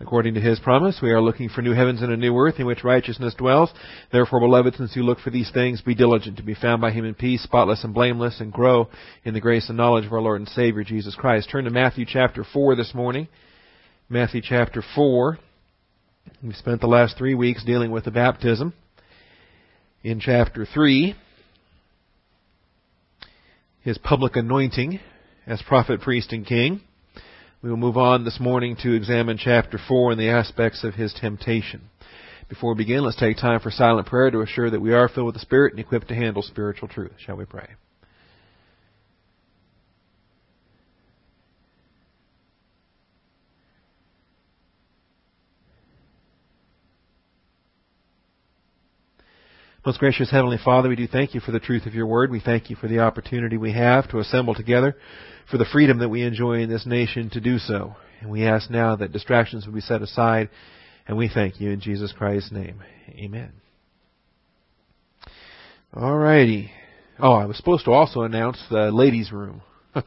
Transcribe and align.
According 0.00 0.34
to 0.34 0.40
his 0.40 0.60
promise, 0.60 1.00
we 1.02 1.10
are 1.10 1.20
looking 1.20 1.48
for 1.48 1.60
new 1.60 1.72
heavens 1.72 2.02
and 2.02 2.12
a 2.12 2.16
new 2.16 2.36
earth 2.38 2.60
in 2.60 2.66
which 2.66 2.84
righteousness 2.84 3.34
dwells. 3.34 3.72
Therefore, 4.12 4.38
beloved, 4.38 4.76
since 4.76 4.94
you 4.94 5.02
look 5.02 5.18
for 5.18 5.30
these 5.30 5.50
things, 5.50 5.80
be 5.80 5.96
diligent 5.96 6.36
to 6.36 6.44
be 6.44 6.54
found 6.54 6.80
by 6.80 6.92
him 6.92 7.04
in 7.04 7.14
peace, 7.14 7.42
spotless 7.42 7.82
and 7.82 7.92
blameless, 7.92 8.40
and 8.40 8.52
grow 8.52 8.88
in 9.24 9.34
the 9.34 9.40
grace 9.40 9.68
and 9.68 9.76
knowledge 9.76 10.06
of 10.06 10.12
our 10.12 10.20
Lord 10.20 10.40
and 10.40 10.48
Savior 10.50 10.84
Jesus 10.84 11.16
Christ. 11.16 11.50
Turn 11.50 11.64
to 11.64 11.70
Matthew 11.70 12.06
chapter 12.06 12.44
4 12.44 12.76
this 12.76 12.94
morning. 12.94 13.26
Matthew 14.08 14.40
chapter 14.40 14.84
4. 14.94 15.38
We've 16.44 16.54
spent 16.54 16.80
the 16.80 16.86
last 16.86 17.18
three 17.18 17.34
weeks 17.34 17.64
dealing 17.64 17.90
with 17.90 18.04
the 18.04 18.12
baptism. 18.12 18.74
In 20.04 20.20
chapter 20.20 20.64
3, 20.64 21.16
his 23.80 23.98
public 23.98 24.36
anointing 24.36 25.00
as 25.44 25.60
prophet, 25.62 26.02
priest, 26.02 26.32
and 26.32 26.46
king. 26.46 26.82
We 27.60 27.70
will 27.70 27.76
move 27.76 27.96
on 27.96 28.24
this 28.24 28.38
morning 28.38 28.76
to 28.84 28.92
examine 28.92 29.36
chapter 29.36 29.80
4 29.88 30.12
and 30.12 30.20
the 30.20 30.28
aspects 30.28 30.84
of 30.84 30.94
his 30.94 31.12
temptation. 31.12 31.80
Before 32.48 32.72
we 32.72 32.84
begin, 32.84 33.02
let's 33.02 33.18
take 33.18 33.36
time 33.36 33.58
for 33.58 33.72
silent 33.72 34.06
prayer 34.06 34.30
to 34.30 34.42
assure 34.42 34.70
that 34.70 34.80
we 34.80 34.92
are 34.92 35.08
filled 35.08 35.26
with 35.26 35.34
the 35.34 35.40
Spirit 35.40 35.72
and 35.72 35.80
equipped 35.80 36.06
to 36.08 36.14
handle 36.14 36.42
spiritual 36.42 36.86
truth. 36.86 37.14
Shall 37.18 37.34
we 37.34 37.46
pray? 37.46 37.66
Most 49.88 50.00
gracious 50.00 50.30
Heavenly 50.30 50.58
Father, 50.62 50.90
we 50.90 50.96
do 50.96 51.06
thank 51.06 51.32
you 51.32 51.40
for 51.40 51.50
the 51.50 51.58
truth 51.58 51.86
of 51.86 51.94
your 51.94 52.04
word. 52.04 52.30
We 52.30 52.40
thank 52.40 52.68
you 52.68 52.76
for 52.76 52.88
the 52.88 52.98
opportunity 52.98 53.56
we 53.56 53.72
have 53.72 54.06
to 54.10 54.18
assemble 54.18 54.54
together 54.54 54.94
for 55.50 55.56
the 55.56 55.64
freedom 55.64 56.00
that 56.00 56.10
we 56.10 56.24
enjoy 56.24 56.60
in 56.60 56.68
this 56.68 56.84
nation 56.84 57.30
to 57.30 57.40
do 57.40 57.56
so. 57.56 57.96
And 58.20 58.30
we 58.30 58.44
ask 58.44 58.68
now 58.68 58.96
that 58.96 59.12
distractions 59.12 59.64
will 59.64 59.72
be 59.72 59.80
set 59.80 60.02
aside, 60.02 60.50
and 61.06 61.16
we 61.16 61.30
thank 61.32 61.58
you 61.58 61.70
in 61.70 61.80
Jesus 61.80 62.12
Christ's 62.12 62.52
name. 62.52 62.82
Amen. 63.08 63.50
All 65.94 66.18
righty. 66.18 66.70
Oh, 67.18 67.32
I 67.32 67.46
was 67.46 67.56
supposed 67.56 67.86
to 67.86 67.92
also 67.92 68.20
announce 68.20 68.62
the 68.68 68.90
ladies' 68.92 69.32
room. 69.32 69.62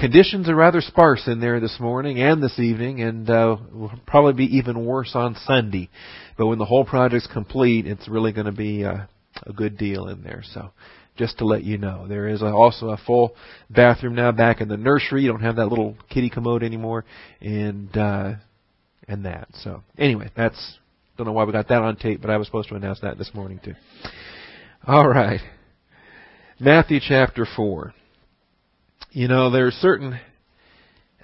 Conditions 0.00 0.48
are 0.48 0.54
rather 0.54 0.80
sparse 0.80 1.26
in 1.26 1.40
there 1.40 1.58
this 1.58 1.76
morning 1.80 2.20
and 2.20 2.40
this 2.40 2.58
evening, 2.60 3.00
and 3.02 3.28
uh, 3.28 3.56
will 3.72 3.92
probably 4.06 4.32
be 4.32 4.56
even 4.56 4.84
worse 4.84 5.10
on 5.14 5.36
Sunday. 5.44 5.90
But 6.36 6.46
when 6.46 6.58
the 6.58 6.64
whole 6.64 6.84
project's 6.84 7.26
complete, 7.26 7.84
it's 7.84 8.06
really 8.06 8.32
going 8.32 8.46
to 8.46 8.52
be 8.52 8.84
uh, 8.84 9.06
a 9.44 9.52
good 9.52 9.76
deal 9.76 10.06
in 10.06 10.22
there. 10.22 10.44
So 10.52 10.70
just 11.16 11.38
to 11.38 11.44
let 11.44 11.64
you 11.64 11.78
know. 11.78 12.06
There 12.06 12.28
is 12.28 12.42
also 12.42 12.90
a 12.90 12.96
full 12.96 13.34
bathroom 13.68 14.14
now 14.14 14.30
back 14.30 14.60
in 14.60 14.68
the 14.68 14.76
nursery. 14.76 15.22
You 15.22 15.32
don't 15.32 15.42
have 15.42 15.56
that 15.56 15.66
little 15.66 15.96
kitty 16.08 16.30
commode 16.30 16.62
anymore, 16.62 17.04
and 17.40 17.94
uh, 17.96 18.34
and 19.08 19.24
that. 19.24 19.48
So 19.62 19.82
anyway, 19.98 20.30
that's 20.36 20.78
don't 21.16 21.26
know 21.26 21.32
why 21.32 21.42
we 21.42 21.52
got 21.52 21.68
that 21.68 21.82
on 21.82 21.96
tape, 21.96 22.20
but 22.20 22.30
I 22.30 22.36
was 22.36 22.46
supposed 22.46 22.68
to 22.68 22.76
announce 22.76 23.00
that 23.00 23.18
this 23.18 23.32
morning 23.34 23.60
too. 23.64 23.74
All 24.86 25.08
right, 25.08 25.40
Matthew 26.60 27.00
chapter 27.02 27.46
four. 27.56 27.94
You 29.18 29.26
know 29.26 29.50
there 29.50 29.66
are 29.66 29.72
certain 29.72 30.20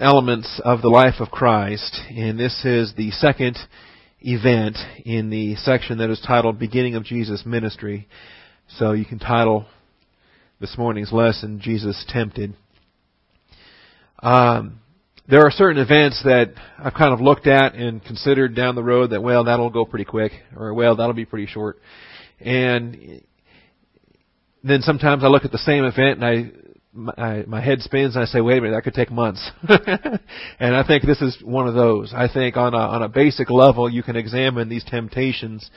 elements 0.01 0.61
of 0.65 0.83
the 0.83 0.89
life 0.89 1.21
of 1.21 1.31
Christ, 1.31 1.97
and 2.11 2.37
this 2.37 2.65
is 2.65 2.93
the 2.97 3.13
second 3.13 3.57
event 4.21 4.77
in 5.05 5.31
the 5.31 5.55
section 5.55 5.99
that 5.99 6.11
is 6.11 6.21
titled 6.27 6.59
"Beginning 6.59 6.97
of 6.97 7.05
Jesus' 7.05 7.47
Ministry." 7.47 8.09
So 8.67 8.95
you 8.95 9.05
can 9.05 9.21
title 9.21 9.67
this 10.59 10.77
morning's 10.77 11.13
lesson, 11.13 11.61
Jesus 11.63 12.05
tempted. 12.09 12.57
Um, 14.19 14.81
there 15.29 15.43
are 15.43 15.53
certain 15.53 15.81
events 15.81 16.21
that 16.25 16.53
I've 16.77 16.95
kind 16.95 17.13
of 17.13 17.21
looked 17.21 17.47
at 17.47 17.77
and 17.77 18.05
considered 18.05 18.57
down 18.57 18.75
the 18.75 18.83
road 18.83 19.11
that, 19.11 19.23
well, 19.23 19.45
that'll 19.45 19.71
go 19.71 19.85
pretty 19.85 20.05
quick, 20.05 20.33
or 20.57 20.75
well, 20.75 20.97
that'll 20.97 21.13
be 21.13 21.27
pretty 21.27 21.47
short. 21.47 21.79
And 22.41 23.23
then 24.65 24.83
sometimes 24.83 25.23
I 25.23 25.29
look 25.29 25.45
at 25.45 25.53
the 25.53 25.59
same 25.59 25.85
event 25.85 26.21
and 26.21 26.25
I, 26.25 26.51
my, 26.95 27.45
my 27.47 27.61
head 27.61 27.81
spins 27.83 28.15
and 28.15 28.23
I 28.23 28.27
say, 28.27 28.41
wait 28.41 28.59
a 28.59 28.61
minute, 28.61 28.77
that 28.77 28.85
could 28.85 28.95
take 28.95 29.11
months. 29.11 29.51
and 29.69 30.77
I 30.77 30.87
think 30.87 31.05
this 31.05 31.21
is 31.21 31.37
one 31.43 31.67
of 31.67 31.75
those. 31.75 32.13
I 32.15 32.29
think 32.33 32.57
on 32.57 32.73
a, 32.73 32.79
on 32.79 33.03
a 33.03 33.09
basic 33.09 33.51
level, 33.51 33.91
you 33.91 34.03
can 34.03 34.17
examine 34.17 34.69
these 34.69 34.85
temptations 34.85 35.69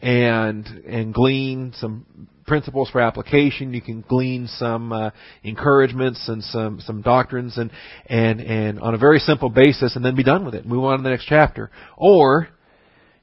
and, 0.00 0.66
and 0.66 1.12
glean 1.12 1.74
some 1.76 2.28
principles 2.46 2.90
for 2.90 3.00
application. 3.00 3.74
You 3.74 3.82
can 3.82 4.04
glean 4.06 4.48
some 4.48 4.92
uh, 4.92 5.10
encouragements 5.42 6.28
and 6.28 6.42
some 6.42 6.80
some 6.80 7.02
doctrines, 7.02 7.56
and 7.56 7.70
and 8.06 8.40
and 8.40 8.80
on 8.80 8.94
a 8.94 8.98
very 8.98 9.18
simple 9.20 9.48
basis, 9.48 9.96
and 9.96 10.04
then 10.04 10.16
be 10.16 10.24
done 10.24 10.44
with 10.44 10.54
it. 10.54 10.66
Move 10.66 10.84
on 10.84 10.98
to 10.98 11.02
the 11.02 11.10
next 11.10 11.26
chapter, 11.26 11.70
or 11.96 12.48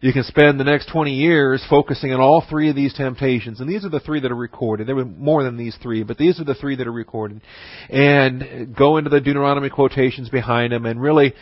you 0.02 0.14
can 0.14 0.24
spend 0.24 0.58
the 0.58 0.64
next 0.64 0.90
20 0.92 1.14
years 1.14 1.64
focusing 1.70 2.14
on 2.14 2.22
all 2.22 2.42
three 2.50 2.70
of 2.70 2.76
these 2.76 2.94
temptations, 2.94 3.60
and 3.60 3.70
these 3.70 3.84
are 3.84 3.90
the 3.90 4.00
three 4.00 4.22
that 4.22 4.32
are 4.32 4.36
recorded. 4.36 4.88
There 4.88 4.96
were 4.96 5.04
more 5.04 5.44
than 5.44 5.58
these 5.58 5.76
three, 5.82 6.04
but 6.04 6.18
these 6.18 6.40
are 6.40 6.46
the 6.46 6.56
three 6.56 6.78
that 6.78 6.88
are 6.88 6.92
recorded. 6.92 7.42
And 7.90 8.74
go 8.78 8.96
into 8.96 9.10
the 9.10 9.20
Deuteronomy 9.20 9.70
quotations 9.70 10.30
behind 10.30 10.72
them 10.72 10.86
and 10.86 11.02
really 11.02 11.34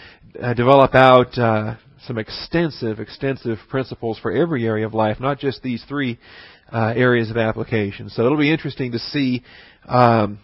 uh, 0.42 0.56
develop 0.56 0.96
out 0.96 1.38
uh, 1.38 1.76
some 2.08 2.18
extensive, 2.18 3.00
extensive 3.00 3.60
principles 3.70 4.18
for 4.20 4.32
every 4.32 4.66
area 4.66 4.88
of 4.88 4.96
life, 4.96 5.20
not 5.20 5.38
just 5.38 5.62
these 5.62 5.84
three 5.88 6.18
uh, 6.74 6.94
areas 6.96 7.30
of 7.30 7.38
application. 7.38 8.10
So 8.10 8.26
it'll 8.26 8.40
be 8.40 8.52
interesting 8.52 8.94
to 8.94 9.00
see 9.00 9.44
um, 9.88 10.40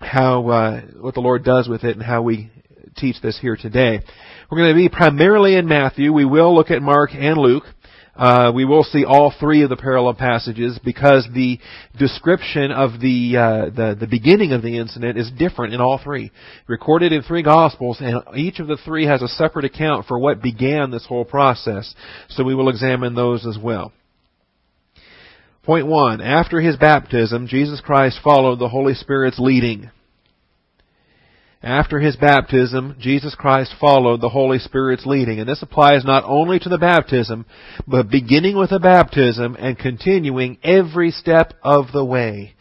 how 0.00 0.48
uh, 0.48 0.80
what 0.98 1.12
the 1.12 1.20
Lord 1.20 1.44
does 1.44 1.68
with 1.68 1.84
it 1.84 1.94
and 1.94 2.02
how 2.02 2.22
we 2.22 2.50
teach 2.96 3.20
this 3.20 3.38
here 3.38 3.56
today. 3.56 4.00
We're 4.50 4.58
going 4.58 4.74
to 4.74 4.76
be 4.76 4.88
primarily 4.90 5.56
in 5.56 5.66
Matthew. 5.66 6.12
We 6.12 6.26
will 6.26 6.54
look 6.54 6.70
at 6.70 6.82
Mark 6.82 7.10
and 7.14 7.38
Luke. 7.38 7.64
Uh, 8.14 8.52
we 8.54 8.64
will 8.64 8.84
see 8.84 9.04
all 9.04 9.32
three 9.40 9.62
of 9.62 9.70
the 9.70 9.76
parallel 9.76 10.14
passages 10.14 10.78
because 10.84 11.26
the 11.34 11.58
description 11.98 12.70
of 12.70 13.00
the, 13.00 13.36
uh, 13.36 13.64
the 13.74 13.96
the 13.98 14.06
beginning 14.06 14.52
of 14.52 14.62
the 14.62 14.78
incident 14.78 15.18
is 15.18 15.32
different 15.36 15.74
in 15.74 15.80
all 15.80 15.98
three, 16.02 16.30
recorded 16.68 17.12
in 17.12 17.22
three 17.22 17.42
gospels, 17.42 17.98
and 18.00 18.22
each 18.36 18.60
of 18.60 18.68
the 18.68 18.76
three 18.84 19.06
has 19.06 19.20
a 19.20 19.28
separate 19.28 19.64
account 19.64 20.06
for 20.06 20.16
what 20.18 20.42
began 20.42 20.90
this 20.90 21.06
whole 21.06 21.24
process. 21.24 21.92
So 22.28 22.44
we 22.44 22.54
will 22.54 22.68
examine 22.68 23.14
those 23.14 23.46
as 23.46 23.58
well. 23.60 23.92
Point 25.64 25.86
one, 25.86 26.20
after 26.20 26.60
his 26.60 26.76
baptism, 26.76 27.48
Jesus 27.48 27.80
Christ 27.80 28.20
followed 28.22 28.60
the 28.60 28.68
Holy 28.68 28.94
Spirit's 28.94 29.38
leading. 29.38 29.90
After 31.64 31.98
his 31.98 32.14
baptism, 32.16 32.94
Jesus 33.00 33.34
Christ 33.34 33.74
followed 33.80 34.20
the 34.20 34.28
Holy 34.28 34.58
Spirit's 34.58 35.06
leading. 35.06 35.40
And 35.40 35.48
this 35.48 35.62
applies 35.62 36.04
not 36.04 36.22
only 36.26 36.58
to 36.58 36.68
the 36.68 36.76
baptism, 36.76 37.46
but 37.86 38.10
beginning 38.10 38.58
with 38.58 38.68
the 38.68 38.78
baptism 38.78 39.56
and 39.58 39.78
continuing 39.78 40.58
every 40.62 41.10
step 41.10 41.54
of 41.62 41.90
the 41.90 42.04
way 42.04 42.54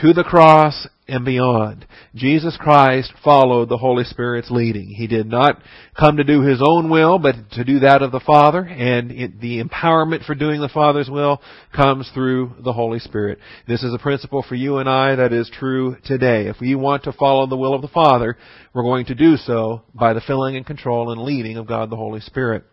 to 0.00 0.14
the 0.14 0.24
cross 0.24 0.88
and 1.08 1.24
beyond. 1.24 1.86
Jesus 2.14 2.56
Christ 2.60 3.12
followed 3.24 3.68
the 3.68 3.78
Holy 3.78 4.04
Spirit's 4.04 4.50
leading. 4.50 4.88
He 4.88 5.06
did 5.06 5.26
not 5.26 5.60
come 5.98 6.18
to 6.18 6.24
do 6.24 6.42
His 6.42 6.62
own 6.62 6.90
will, 6.90 7.18
but 7.18 7.34
to 7.52 7.64
do 7.64 7.80
that 7.80 8.02
of 8.02 8.12
the 8.12 8.20
Father, 8.20 8.60
and 8.60 9.10
it, 9.10 9.40
the 9.40 9.62
empowerment 9.62 10.26
for 10.26 10.34
doing 10.34 10.60
the 10.60 10.68
Father's 10.68 11.08
will 11.08 11.40
comes 11.74 12.10
through 12.12 12.52
the 12.62 12.72
Holy 12.72 12.98
Spirit. 12.98 13.38
This 13.66 13.82
is 13.82 13.94
a 13.94 13.98
principle 13.98 14.44
for 14.46 14.54
you 14.54 14.76
and 14.76 14.88
I 14.88 15.16
that 15.16 15.32
is 15.32 15.50
true 15.58 15.96
today. 16.04 16.46
If 16.46 16.60
we 16.60 16.74
want 16.74 17.04
to 17.04 17.12
follow 17.12 17.46
the 17.46 17.56
will 17.56 17.74
of 17.74 17.82
the 17.82 17.88
Father, 17.88 18.36
we're 18.74 18.82
going 18.82 19.06
to 19.06 19.14
do 19.14 19.36
so 19.36 19.82
by 19.94 20.12
the 20.12 20.20
filling 20.20 20.56
and 20.56 20.66
control 20.66 21.10
and 21.10 21.22
leading 21.22 21.56
of 21.56 21.66
God 21.66 21.90
the 21.90 21.96
Holy 21.96 22.20
Spirit. 22.20 22.64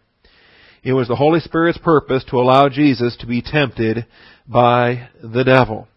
It 0.84 0.94
was 0.94 1.08
the 1.08 1.16
Holy 1.16 1.40
Spirit's 1.40 1.80
purpose 1.80 2.24
to 2.26 2.38
allow 2.38 2.70
Jesus 2.70 3.18
to 3.18 3.26
be 3.26 3.42
tempted 3.42 4.06
by 4.48 5.10
the 5.24 5.44
devil. 5.44 5.88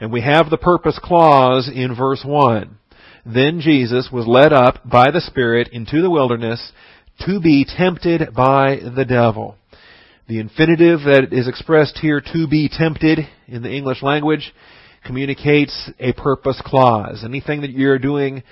And 0.00 0.10
we 0.10 0.22
have 0.22 0.48
the 0.48 0.56
purpose 0.56 0.98
clause 1.02 1.70
in 1.72 1.94
verse 1.94 2.22
1. 2.24 2.78
Then 3.26 3.60
Jesus 3.60 4.08
was 4.10 4.26
led 4.26 4.52
up 4.52 4.88
by 4.88 5.10
the 5.10 5.20
Spirit 5.20 5.68
into 5.72 6.00
the 6.00 6.10
wilderness 6.10 6.72
to 7.26 7.38
be 7.38 7.66
tempted 7.66 8.34
by 8.34 8.78
the 8.96 9.04
devil. 9.04 9.56
The 10.26 10.38
infinitive 10.38 11.00
that 11.00 11.28
is 11.32 11.48
expressed 11.48 11.98
here, 11.98 12.22
to 12.32 12.46
be 12.48 12.70
tempted, 12.72 13.18
in 13.46 13.62
the 13.62 13.70
English 13.70 14.02
language, 14.02 14.54
communicates 15.04 15.90
a 15.98 16.12
purpose 16.12 16.62
clause. 16.64 17.22
Anything 17.24 17.60
that 17.62 17.70
you're 17.70 17.98
doing 17.98 18.42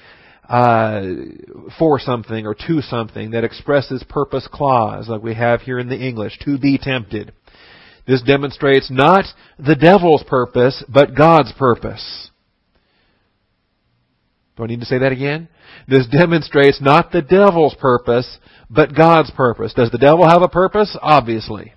uh, 0.48 1.02
for 1.78 1.98
something 1.98 2.46
or 2.46 2.54
to 2.54 2.82
something 2.82 3.30
that 3.30 3.44
expresses 3.44 4.04
purpose 4.08 4.48
clause, 4.52 5.08
like 5.08 5.22
we 5.22 5.34
have 5.34 5.60
here 5.60 5.78
in 5.78 5.88
the 5.88 5.98
English, 5.98 6.38
to 6.40 6.58
be 6.58 6.78
tempted. 6.78 7.32
This 8.08 8.22
demonstrates 8.22 8.90
not 8.90 9.26
the 9.58 9.76
devil's 9.76 10.24
purpose, 10.26 10.82
but 10.88 11.14
God's 11.14 11.52
purpose. 11.52 12.30
Do 14.56 14.64
I 14.64 14.66
need 14.66 14.80
to 14.80 14.86
say 14.86 14.98
that 14.98 15.12
again? 15.12 15.48
This 15.86 16.06
demonstrates 16.06 16.80
not 16.80 17.12
the 17.12 17.20
devil's 17.20 17.74
purpose, 17.74 18.38
but 18.70 18.96
God's 18.96 19.30
purpose. 19.30 19.74
Does 19.74 19.90
the 19.90 19.98
devil 19.98 20.26
have 20.26 20.40
a 20.40 20.48
purpose? 20.48 20.96
Obviously. 21.02 21.74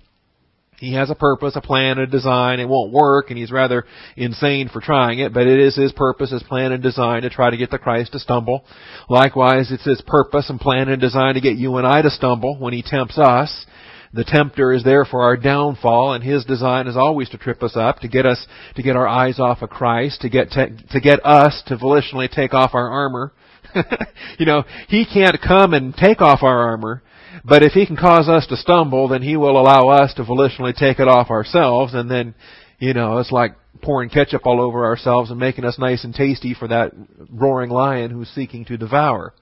He 0.78 0.94
has 0.94 1.10
a 1.10 1.14
purpose, 1.14 1.54
a 1.54 1.60
plan, 1.60 1.98
a 1.98 2.06
design. 2.06 2.58
It 2.58 2.68
won't 2.68 2.92
work, 2.92 3.26
and 3.28 3.38
he's 3.38 3.52
rather 3.52 3.84
insane 4.16 4.68
for 4.68 4.80
trying 4.80 5.20
it, 5.20 5.32
but 5.32 5.46
it 5.46 5.60
is 5.60 5.76
his 5.76 5.92
purpose, 5.92 6.32
his 6.32 6.42
plan 6.42 6.72
and 6.72 6.82
design 6.82 7.22
to 7.22 7.30
try 7.30 7.50
to 7.50 7.56
get 7.56 7.70
the 7.70 7.78
Christ 7.78 8.12
to 8.12 8.18
stumble. 8.18 8.64
Likewise, 9.08 9.70
it's 9.70 9.84
his 9.84 10.02
purpose 10.04 10.50
and 10.50 10.58
plan 10.58 10.88
and 10.88 11.00
design 11.00 11.34
to 11.34 11.40
get 11.40 11.56
you 11.56 11.76
and 11.76 11.86
I 11.86 12.02
to 12.02 12.10
stumble 12.10 12.58
when 12.58 12.72
he 12.72 12.82
tempts 12.82 13.16
us. 13.16 13.66
The 14.14 14.24
tempter 14.24 14.72
is 14.72 14.84
there 14.84 15.06
for 15.06 15.22
our 15.22 15.38
downfall, 15.38 16.12
and 16.12 16.22
his 16.22 16.44
design 16.44 16.86
is 16.86 16.96
always 16.98 17.30
to 17.30 17.38
trip 17.38 17.62
us 17.62 17.76
up, 17.76 18.00
to 18.00 18.08
get 18.08 18.26
us, 18.26 18.46
to 18.76 18.82
get 18.82 18.94
our 18.94 19.08
eyes 19.08 19.40
off 19.40 19.62
of 19.62 19.70
Christ, 19.70 20.20
to 20.20 20.28
get, 20.28 20.50
to, 20.50 20.68
to 20.90 21.00
get 21.00 21.24
us 21.24 21.62
to 21.68 21.78
volitionally 21.78 22.30
take 22.30 22.52
off 22.52 22.74
our 22.74 22.90
armor. 22.90 23.32
you 24.38 24.44
know, 24.44 24.64
he 24.88 25.06
can't 25.06 25.40
come 25.40 25.72
and 25.72 25.94
take 25.94 26.20
off 26.20 26.42
our 26.42 26.68
armor, 26.68 27.02
but 27.42 27.62
if 27.62 27.72
he 27.72 27.86
can 27.86 27.96
cause 27.96 28.28
us 28.28 28.46
to 28.48 28.56
stumble, 28.56 29.08
then 29.08 29.22
he 29.22 29.36
will 29.36 29.58
allow 29.58 29.88
us 29.88 30.12
to 30.14 30.24
volitionally 30.24 30.74
take 30.76 30.98
it 30.98 31.08
off 31.08 31.30
ourselves, 31.30 31.94
and 31.94 32.10
then, 32.10 32.34
you 32.78 32.92
know, 32.92 33.16
it's 33.16 33.32
like 33.32 33.54
pouring 33.80 34.10
ketchup 34.10 34.44
all 34.44 34.60
over 34.60 34.84
ourselves 34.84 35.30
and 35.30 35.40
making 35.40 35.64
us 35.64 35.78
nice 35.78 36.04
and 36.04 36.14
tasty 36.14 36.54
for 36.54 36.68
that 36.68 36.92
roaring 37.30 37.70
lion 37.70 38.10
who's 38.10 38.28
seeking 38.28 38.66
to 38.66 38.76
devour. 38.76 39.32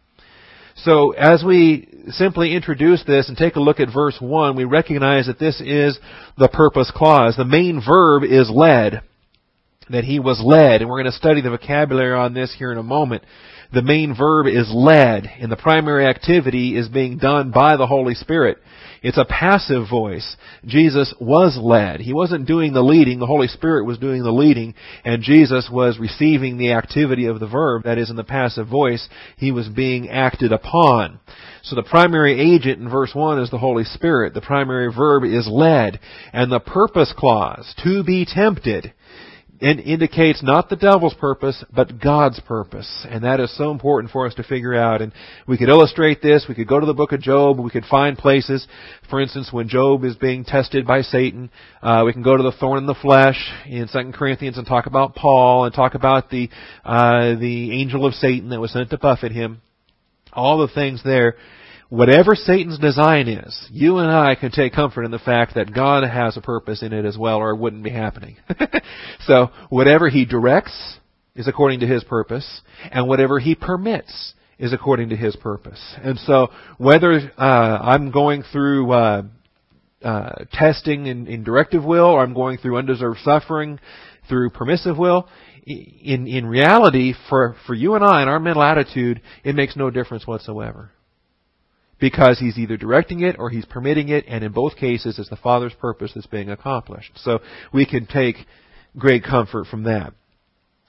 So 0.85 1.11
as 1.11 1.45
we 1.45 1.89
simply 2.09 2.55
introduce 2.55 3.05
this 3.05 3.29
and 3.29 3.37
take 3.37 3.57
a 3.57 3.61
look 3.61 3.81
at 3.81 3.93
verse 3.93 4.17
1, 4.19 4.57
we 4.57 4.65
recognize 4.65 5.27
that 5.27 5.39
this 5.39 5.61
is 5.61 5.99
the 6.39 6.49
purpose 6.49 6.91
clause. 6.95 7.37
The 7.37 7.45
main 7.45 7.83
verb 7.87 8.23
is 8.25 8.51
led. 8.51 9.03
That 9.91 10.05
he 10.05 10.21
was 10.21 10.41
led, 10.45 10.81
and 10.81 10.89
we're 10.89 11.03
going 11.03 11.13
to 11.13 11.19
study 11.19 11.41
the 11.41 11.51
vocabulary 11.51 12.15
on 12.15 12.33
this 12.33 12.55
here 12.57 12.71
in 12.71 12.79
a 12.79 12.83
moment. 12.83 13.25
The 13.73 13.83
main 13.83 14.17
verb 14.17 14.49
is 14.49 14.69
led, 14.75 15.31
and 15.41 15.51
the 15.51 15.57
primary 15.57 16.07
activity 16.07 16.77
is 16.77 16.89
being 16.89 17.19
done 17.19 17.53
by 17.53 17.77
the 17.77 17.87
Holy 17.87 18.15
Spirit. 18.15 18.59
It's 19.03 19.17
a 19.17 19.25
passive 19.25 19.89
voice. 19.89 20.37
Jesus 20.67 21.15
was 21.21 21.57
led. 21.57 22.01
He 22.01 22.13
wasn't 22.13 22.49
doing 22.49 22.73
the 22.73 22.83
leading. 22.83 23.19
The 23.19 23.27
Holy 23.27 23.47
Spirit 23.47 23.87
was 23.87 23.99
doing 23.99 24.23
the 24.23 24.33
leading, 24.33 24.75
and 25.05 25.23
Jesus 25.23 25.71
was 25.73 25.99
receiving 25.99 26.59
the 26.59 26.73
activity 26.73 27.27
of 27.27 27.39
the 27.39 27.47
verb, 27.47 27.85
that 27.85 27.97
is 27.97 28.11
in 28.11 28.17
the 28.17 28.25
passive 28.25 28.67
voice. 28.67 29.09
He 29.37 29.53
was 29.53 29.69
being 29.69 30.11
acted 30.11 30.53
upon. 30.53 31.21
So 31.63 31.77
the 31.77 31.83
primary 31.83 32.41
agent 32.41 32.81
in 32.81 32.91
verse 32.91 33.13
1 33.15 33.41
is 33.41 33.51
the 33.51 33.59
Holy 33.59 33.85
Spirit. 33.85 34.35
The 34.35 34.41
primary 34.41 34.93
verb 34.93 35.25
is 35.25 35.49
led. 35.49 36.01
And 36.33 36.51
the 36.51 36.61
purpose 36.61 37.15
clause, 37.17 37.73
to 37.85 38.03
be 38.03 38.27
tempted, 38.27 38.93
and 39.61 39.79
indicates 39.79 40.43
not 40.43 40.69
the 40.69 40.77
devil's 40.77 41.15
purpose, 41.15 41.63
but 41.75 42.01
God's 42.01 42.41
purpose. 42.41 43.07
And 43.09 43.25
that 43.25 43.41
is 43.41 43.55
so 43.57 43.71
important 43.71 44.11
for 44.11 44.27
us 44.27 44.35
to 44.35 44.43
figure 44.43 44.75
out. 44.75 45.03
And 45.03 45.13
we 45.47 45.59
could 45.59 45.69
illustrate 45.69 46.23
this. 46.23 46.47
We 46.49 46.55
could 46.55 46.67
go 46.67 46.81
to 46.81 46.87
the 46.87 46.95
book 46.95 47.13
of 47.13 47.21
Job. 47.21 47.59
We 47.59 47.71
could 47.71 47.85
find 47.85 48.17
places. 48.17 48.67
For 49.11 49.21
instance, 49.21 49.51
when 49.53 49.69
Job 49.69 50.05
is 50.05 50.17
being 50.17 50.45
tested 50.45 50.87
by 50.87 51.03
Satan, 51.03 51.51
uh, 51.83 52.05
we 52.07 52.13
can 52.13 52.23
go 52.23 52.37
to 52.37 52.43
the 52.43 52.53
thorn 52.53 52.79
in 52.79 52.87
the 52.87 52.95
flesh 52.95 53.37
in 53.67 53.89
2 53.93 54.13
Corinthians 54.13 54.57
and 54.57 54.67
talk 54.67 54.87
about 54.87 55.15
Paul 55.15 55.65
and 55.65 55.75
talk 55.75 55.95
about 55.95 56.31
the, 56.31 56.49
uh, 56.85 57.35
the 57.39 57.79
angel 57.79 58.07
of 58.07 58.15
Satan 58.15 58.51
that 58.51 58.61
was 58.61 58.73
sent 58.73 58.91
to 58.91 58.99
buffet 58.99 59.33
him. 59.33 59.61
All 60.33 60.59
the 60.59 60.73
things 60.73 61.03
there 61.05 61.37
whatever 61.91 62.35
Satan's 62.35 62.79
design 62.79 63.29
is, 63.29 63.67
you 63.71 63.99
and 63.99 64.11
I 64.11 64.37
can 64.37 64.51
take 64.51 64.73
comfort 64.73 65.05
in 65.05 65.11
the 65.11 65.19
fact 65.19 65.57
that 65.57 65.75
God 65.75 66.09
has 66.09 66.37
a 66.37 66.41
purpose 66.41 66.83
in 66.83 66.93
it 66.93 67.05
as 67.05 67.19
well, 67.19 67.37
or 67.37 67.51
it 67.51 67.59
wouldn't 67.59 67.85
be 67.85 67.91
happening. 67.91 68.37
so, 69.27 69.51
whatever 69.69 70.09
he 70.09 70.25
directs 70.25 70.97
is 71.35 71.47
according 71.47 71.81
to 71.81 71.87
his 71.87 72.03
purpose, 72.05 72.63
and 72.91 73.07
whatever 73.07 73.39
he 73.39 73.55
permits 73.55 74.35
is 74.59 74.73
according 74.73 75.11
to 75.11 75.17
his 75.17 75.37
purpose. 75.37 75.81
And 76.03 76.19
so, 76.21 76.49
whether 76.79 77.33
uh, 77.37 77.43
I'm 77.43 78.11
going 78.11 78.45
through 78.51 78.93
uh, 78.93 79.23
uh, 80.03 80.45
testing 80.53 81.07
in, 81.07 81.27
in 81.27 81.45
directive 81.45 81.85
will, 81.85 82.07
or 82.07 82.23
I'm 82.23 82.35
going 82.35 82.59
through 82.59 82.79
undeserved 82.79 83.19
suffering 83.25 83.81
through 84.29 84.51
permissive 84.51 84.97
will, 84.97 85.29
in 85.67 86.27
in 86.27 86.47
reality, 86.47 87.15
for 87.29 87.57
for 87.67 87.75
you 87.75 87.95
and 87.97 88.05
I, 88.05 88.23
in 88.23 88.29
our 88.29 88.39
mental 88.39 88.63
attitude, 88.63 89.21
it 89.45 89.55
makes 89.57 89.77
no 89.77 89.91
difference 89.91 90.27
whatsoever 90.27 90.93
because 92.01 92.39
he's 92.39 92.59
either 92.59 92.77
directing 92.77 93.21
it 93.21 93.37
or 93.39 93.51
he's 93.51 93.65
permitting 93.67 94.09
it, 94.09 94.25
and 94.27 94.43
in 94.43 94.53
both 94.53 94.77
cases, 94.77 95.19
it's 95.19 95.29
the 95.29 95.37
Father's 95.37 95.75
purpose 95.75 96.13
that's 96.15 96.27
being 96.27 96.51
accomplished. 96.51 97.13
So 97.17 97.41
we 97.73 97.87
can 97.87 98.07
take 98.07 98.37
great 98.97 99.23
comfort 99.23 99.67
from 99.67 99.85
that. 99.85 100.13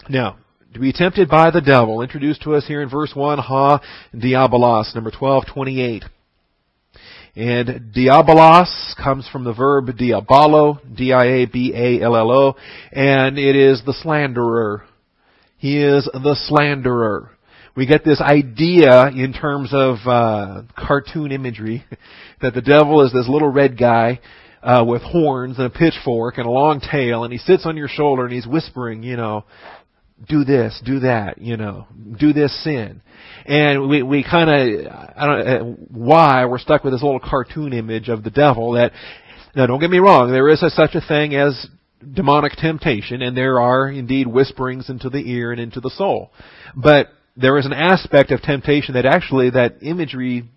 Now, 0.09 0.37
to 0.73 0.79
be 0.79 0.93
tempted 0.93 1.29
by 1.29 1.51
the 1.51 1.61
devil, 1.61 2.01
introduced 2.01 2.43
to 2.43 2.55
us 2.55 2.65
here 2.65 2.81
in 2.81 2.89
verse 2.89 3.11
1, 3.13 3.37
ha 3.39 3.81
diabolos, 4.15 4.95
number 4.95 5.11
1228. 5.11 6.03
And 7.35 7.93
diabolos 7.93 8.95
comes 9.01 9.27
from 9.29 9.43
the 9.43 9.53
verb 9.53 9.87
diaballo, 9.87 10.79
D-I-A-B-A-L-L-O, 10.95 12.55
and 12.91 13.37
it 13.37 13.55
is 13.55 13.81
the 13.85 13.93
slanderer. 13.93 14.83
He 15.57 15.81
is 15.81 16.09
the 16.11 16.35
slanderer 16.47 17.31
we 17.75 17.85
get 17.85 18.03
this 18.03 18.19
idea 18.19 19.07
in 19.07 19.33
terms 19.33 19.69
of 19.73 19.97
uh, 20.06 20.63
cartoon 20.77 21.31
imagery 21.31 21.85
that 22.41 22.53
the 22.53 22.62
devil 22.62 23.06
is 23.06 23.13
this 23.13 23.27
little 23.27 23.50
red 23.50 23.77
guy 23.77 24.19
uh, 24.62 24.83
with 24.85 25.01
horns 25.01 25.57
and 25.57 25.68
a 25.68 25.69
pitchfork 25.69 26.38
and 26.38 26.45
a 26.45 26.51
long 26.51 26.79
tail, 26.79 27.23
and 27.23 27.31
he 27.31 27.39
sits 27.39 27.65
on 27.65 27.77
your 27.77 27.88
shoulder 27.88 28.25
and 28.25 28.33
he's 28.33 28.45
whispering, 28.45 29.03
you 29.03 29.18
know, 29.18 29.45
do 30.27 30.44
this, 30.44 30.79
do 30.85 31.00
that, 31.00 31.39
you 31.39 31.57
know, 31.57 31.88
do 32.19 32.31
this 32.31 32.63
sin. 32.63 33.01
And 33.45 33.89
we, 33.89 34.03
we 34.03 34.24
kind 34.24 34.50
of, 34.50 34.91
I 35.17 35.25
don't 35.25 35.45
know 35.45 35.77
why 35.89 36.45
we're 36.45 36.59
stuck 36.59 36.83
with 36.83 36.94
this 36.94 37.01
little 37.01 37.19
cartoon 37.19 37.74
image 37.74 38.07
of 38.07 38.24
the 38.24 38.29
devil 38.29 38.74
that, 38.74 38.91
now 39.56 39.65
don't 39.65 39.79
get 39.79 39.89
me 39.89 39.97
wrong, 39.97 40.31
there 40.31 40.50
is 40.50 40.62
a, 40.62 40.69
such 40.69 40.94
a 40.94 41.01
thing 41.01 41.33
as 41.35 41.67
demonic 42.13 42.53
temptation, 42.53 43.21
and 43.21 43.35
there 43.35 43.59
are 43.59 43.88
indeed 43.88 44.27
whisperings 44.27 44.89
into 44.89 45.09
the 45.09 45.31
ear 45.31 45.51
and 45.51 45.59
into 45.59 45.79
the 45.79 45.89
soul. 45.89 46.31
But 46.75 47.07
there 47.41 47.57
is 47.57 47.65
an 47.65 47.73
aspect 47.73 48.31
of 48.31 48.41
temptation 48.41 48.93
that 48.93 49.05
actually 49.05 49.49
that 49.51 49.77
imagery 49.81 50.49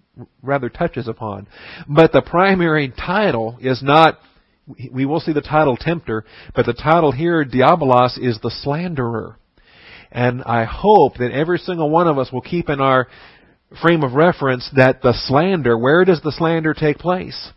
rather 0.43 0.69
touches 0.69 1.09
upon. 1.09 1.47
But 1.89 2.13
the 2.13 2.23
primary 2.23 2.91
title 2.91 3.59
is 3.61 3.83
not, 3.83 4.19
we 4.93 5.05
will 5.05 5.21
see 5.21 5.33
the 5.33 5.41
title 5.41 5.77
tempter, 5.77 6.25
but 6.55 6.67
the 6.67 6.73
title 6.73 7.13
here, 7.13 7.45
diabolos, 7.45 8.19
is 8.19 8.39
the 8.41 8.51
slanderer. 8.51 9.37
And 10.13 10.43
I 10.45 10.65
hope 10.65 11.17
that 11.19 11.33
every 11.33 11.59
single 11.59 11.91
one 11.91 12.07
of 12.07 12.19
us 12.19 12.31
will 12.31 12.41
keep 12.41 12.69
in 12.69 12.81
our 12.81 13.09
frame 13.83 14.05
of 14.05 14.13
reference 14.13 14.71
that 14.77 15.03
the 15.03 15.13
slander, 15.13 15.77
where 15.77 16.05
does 16.05 16.21
the 16.23 16.31
slander 16.31 16.75
take 16.75 16.99
place? 16.99 17.51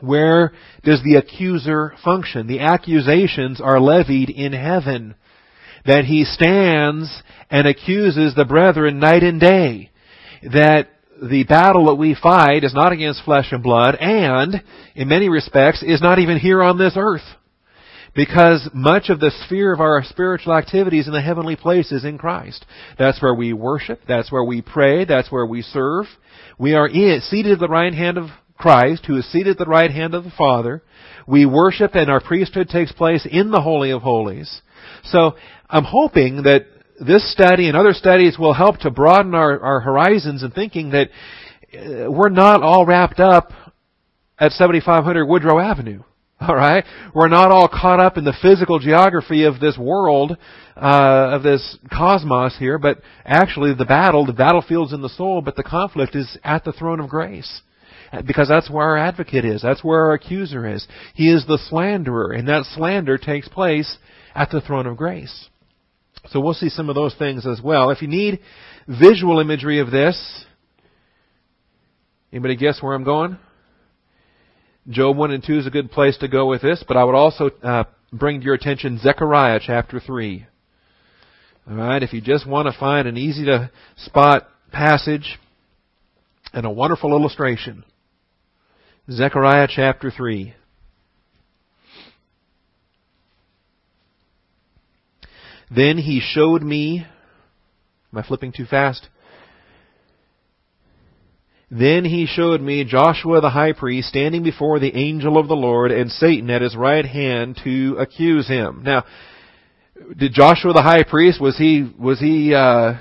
Where 0.00 0.52
does 0.82 1.02
the 1.04 1.14
accuser 1.14 1.94
function? 2.04 2.48
The 2.48 2.60
accusations 2.60 3.60
are 3.60 3.80
levied 3.80 4.28
in 4.28 4.52
heaven 4.52 5.14
that 5.86 6.04
he 6.04 6.24
stands 6.24 7.22
and 7.50 7.66
accuses 7.66 8.34
the 8.34 8.44
brethren 8.44 8.98
night 8.98 9.22
and 9.22 9.40
day. 9.40 9.90
That 10.42 10.88
the 11.22 11.44
battle 11.44 11.86
that 11.86 11.94
we 11.94 12.14
fight 12.14 12.64
is 12.64 12.74
not 12.74 12.92
against 12.92 13.24
flesh 13.24 13.48
and 13.50 13.62
blood 13.62 13.96
and, 13.96 14.62
in 14.94 15.08
many 15.08 15.28
respects, 15.28 15.82
is 15.82 16.02
not 16.02 16.18
even 16.18 16.38
here 16.38 16.62
on 16.62 16.78
this 16.78 16.94
earth. 16.96 17.24
Because 18.14 18.68
much 18.72 19.10
of 19.10 19.20
the 19.20 19.30
sphere 19.44 19.72
of 19.72 19.80
our 19.80 20.02
spiritual 20.04 20.54
activities 20.54 21.06
in 21.06 21.12
the 21.12 21.20
heavenly 21.20 21.54
places 21.54 22.04
in 22.04 22.16
Christ. 22.16 22.64
That's 22.98 23.20
where 23.20 23.34
we 23.34 23.52
worship, 23.52 24.00
that's 24.08 24.32
where 24.32 24.44
we 24.44 24.62
pray, 24.62 25.04
that's 25.04 25.30
where 25.30 25.44
we 25.44 25.62
serve. 25.62 26.06
We 26.58 26.74
are 26.74 26.88
in, 26.88 27.20
seated 27.22 27.52
at 27.52 27.58
the 27.58 27.68
right 27.68 27.92
hand 27.92 28.16
of 28.16 28.30
Christ, 28.56 29.04
who 29.06 29.18
is 29.18 29.30
seated 29.30 29.52
at 29.52 29.58
the 29.58 29.66
right 29.66 29.90
hand 29.90 30.14
of 30.14 30.24
the 30.24 30.32
Father. 30.36 30.82
We 31.26 31.44
worship 31.44 31.94
and 31.94 32.10
our 32.10 32.20
priesthood 32.20 32.68
takes 32.68 32.92
place 32.92 33.26
in 33.30 33.50
the 33.50 33.60
Holy 33.60 33.90
of 33.90 34.00
Holies. 34.00 34.62
So 35.04 35.36
I'm 35.68 35.84
hoping 35.84 36.42
that 36.42 36.66
this 37.00 37.30
study 37.30 37.68
and 37.68 37.76
other 37.76 37.92
studies 37.92 38.38
will 38.38 38.54
help 38.54 38.78
to 38.78 38.90
broaden 38.90 39.34
our, 39.34 39.60
our 39.60 39.80
horizons 39.80 40.42
and 40.42 40.52
thinking 40.52 40.90
that 40.90 41.08
uh, 41.74 42.10
we're 42.10 42.28
not 42.28 42.62
all 42.62 42.86
wrapped 42.86 43.20
up 43.20 43.50
at 44.38 44.52
7500 44.52 45.26
Woodrow 45.26 45.58
Avenue. 45.58 46.02
All 46.40 46.54
right, 46.54 46.84
we're 47.14 47.28
not 47.28 47.50
all 47.50 47.66
caught 47.66 47.98
up 47.98 48.18
in 48.18 48.24
the 48.24 48.36
physical 48.42 48.78
geography 48.78 49.44
of 49.44 49.58
this 49.58 49.78
world, 49.78 50.36
uh, 50.76 51.30
of 51.32 51.42
this 51.42 51.78
cosmos 51.90 52.54
here, 52.58 52.76
but 52.76 53.00
actually 53.24 53.72
the 53.72 53.86
battle, 53.86 54.26
the 54.26 54.34
battlefield's 54.34 54.92
in 54.92 55.00
the 55.00 55.08
soul, 55.08 55.40
but 55.40 55.56
the 55.56 55.62
conflict 55.62 56.14
is 56.14 56.36
at 56.44 56.62
the 56.62 56.72
throne 56.72 57.00
of 57.00 57.08
grace. 57.08 57.62
Because 58.26 58.48
that's 58.48 58.68
where 58.68 58.84
our 58.84 58.98
advocate 58.98 59.46
is. 59.46 59.62
That's 59.62 59.82
where 59.82 60.04
our 60.04 60.12
accuser 60.12 60.68
is. 60.68 60.86
He 61.14 61.30
is 61.30 61.46
the 61.46 61.58
slanderer, 61.70 62.32
and 62.32 62.46
that 62.48 62.66
slander 62.66 63.16
takes 63.16 63.48
place 63.48 63.96
at 64.34 64.50
the 64.50 64.60
throne 64.60 64.86
of 64.86 64.98
grace. 64.98 65.48
So 66.30 66.40
we'll 66.40 66.54
see 66.54 66.68
some 66.68 66.88
of 66.88 66.94
those 66.94 67.14
things 67.14 67.46
as 67.46 67.60
well. 67.62 67.90
If 67.90 68.02
you 68.02 68.08
need 68.08 68.40
visual 68.86 69.40
imagery 69.40 69.80
of 69.80 69.90
this, 69.90 70.44
anybody 72.32 72.56
guess 72.56 72.82
where 72.82 72.94
I'm 72.94 73.04
going? 73.04 73.38
Job 74.88 75.16
1 75.16 75.30
and 75.32 75.44
2 75.44 75.58
is 75.58 75.66
a 75.66 75.70
good 75.70 75.90
place 75.90 76.16
to 76.18 76.28
go 76.28 76.46
with 76.46 76.62
this, 76.62 76.84
but 76.86 76.96
I 76.96 77.04
would 77.04 77.14
also 77.14 77.50
uh, 77.62 77.84
bring 78.12 78.40
to 78.40 78.44
your 78.44 78.54
attention 78.54 78.98
Zechariah 78.98 79.60
chapter 79.60 79.98
3. 79.98 80.46
Alright, 81.68 82.04
if 82.04 82.12
you 82.12 82.20
just 82.20 82.46
want 82.46 82.72
to 82.72 82.78
find 82.78 83.08
an 83.08 83.16
easy 83.16 83.46
to 83.46 83.70
spot 83.96 84.48
passage 84.70 85.38
and 86.52 86.64
a 86.64 86.70
wonderful 86.70 87.10
illustration. 87.10 87.84
Zechariah 89.10 89.68
chapter 89.68 90.10
3. 90.10 90.54
Then 95.70 95.98
he 95.98 96.20
showed 96.20 96.62
me, 96.62 97.06
am 98.12 98.18
I 98.18 98.22
flipping 98.22 98.52
too 98.52 98.66
fast? 98.66 99.08
Then 101.70 102.04
he 102.04 102.26
showed 102.26 102.60
me 102.60 102.84
Joshua 102.84 103.40
the 103.40 103.50
high 103.50 103.72
priest 103.72 104.08
standing 104.08 104.44
before 104.44 104.78
the 104.78 104.96
angel 104.96 105.36
of 105.36 105.48
the 105.48 105.56
Lord 105.56 105.90
and 105.90 106.10
Satan 106.10 106.48
at 106.50 106.62
his 106.62 106.76
right 106.76 107.04
hand 107.04 107.60
to 107.64 107.96
accuse 107.98 108.46
him. 108.46 108.82
Now, 108.84 109.04
did 110.16 110.32
Joshua 110.32 110.72
the 110.72 110.82
high 110.82 111.02
priest, 111.02 111.40
was 111.40 111.58
he, 111.58 111.90
was 111.98 112.20
he, 112.20 112.54
uh, 112.54 112.94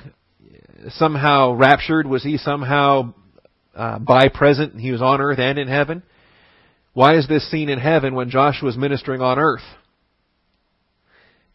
somehow 0.90 1.54
raptured? 1.54 2.08
Was 2.08 2.24
he 2.24 2.38
somehow, 2.38 3.14
uh, 3.76 4.00
by 4.00 4.30
present? 4.30 4.80
He 4.80 4.92
was 4.92 5.02
on 5.02 5.22
earth 5.22 5.38
and 5.38 5.60
in 5.60 5.68
heaven? 5.68 6.02
Why 6.94 7.18
is 7.18 7.28
this 7.28 7.50
scene 7.52 7.70
in 7.70 7.78
heaven 7.78 8.16
when 8.16 8.32
Joshua 8.32 8.70
is 8.70 8.78
ministering 8.78 9.22
on 9.22 9.38
earth? 9.38 9.64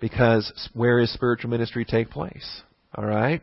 Because 0.00 0.71
where 0.73 0.99
is 0.99 1.12
spiritual 1.12 1.50
ministry 1.50 1.85
take 1.85 2.11
place? 2.11 2.62
Alright? 2.97 3.42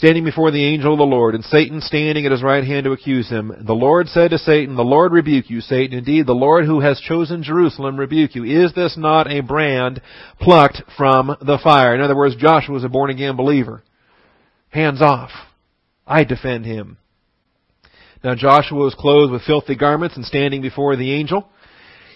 standing 0.00 0.24
before 0.24 0.50
the 0.50 0.64
angel 0.64 0.94
of 0.94 0.98
the 0.98 1.04
Lord, 1.04 1.34
and 1.34 1.44
Satan 1.44 1.82
standing 1.82 2.24
at 2.24 2.32
his 2.32 2.42
right 2.42 2.64
hand 2.64 2.84
to 2.84 2.92
accuse 2.92 3.28
him. 3.28 3.52
The 3.66 3.74
Lord 3.74 4.08
said 4.08 4.30
to 4.30 4.38
Satan, 4.38 4.74
The 4.74 4.82
Lord 4.82 5.12
rebuke 5.12 5.50
you, 5.50 5.60
Satan. 5.60 5.98
Indeed, 5.98 6.26
the 6.26 6.32
Lord 6.32 6.64
who 6.64 6.80
has 6.80 7.00
chosen 7.00 7.42
Jerusalem 7.42 7.98
rebuke 7.98 8.34
you. 8.34 8.44
Is 8.44 8.72
this 8.72 8.96
not 8.96 9.30
a 9.30 9.40
brand 9.40 10.00
plucked 10.40 10.82
from 10.96 11.36
the 11.42 11.58
fire? 11.62 11.94
In 11.94 12.00
other 12.00 12.16
words, 12.16 12.34
Joshua 12.36 12.74
was 12.74 12.84
a 12.84 12.88
born 12.88 13.10
again 13.10 13.36
believer. 13.36 13.82
Hands 14.70 15.02
off. 15.02 15.30
I 16.06 16.24
defend 16.24 16.64
him. 16.64 16.96
Now 18.24 18.34
Joshua 18.34 18.78
was 18.78 18.94
clothed 18.94 19.32
with 19.32 19.42
filthy 19.42 19.76
garments 19.76 20.16
and 20.16 20.24
standing 20.24 20.62
before 20.62 20.96
the 20.96 21.12
angel. 21.12 21.46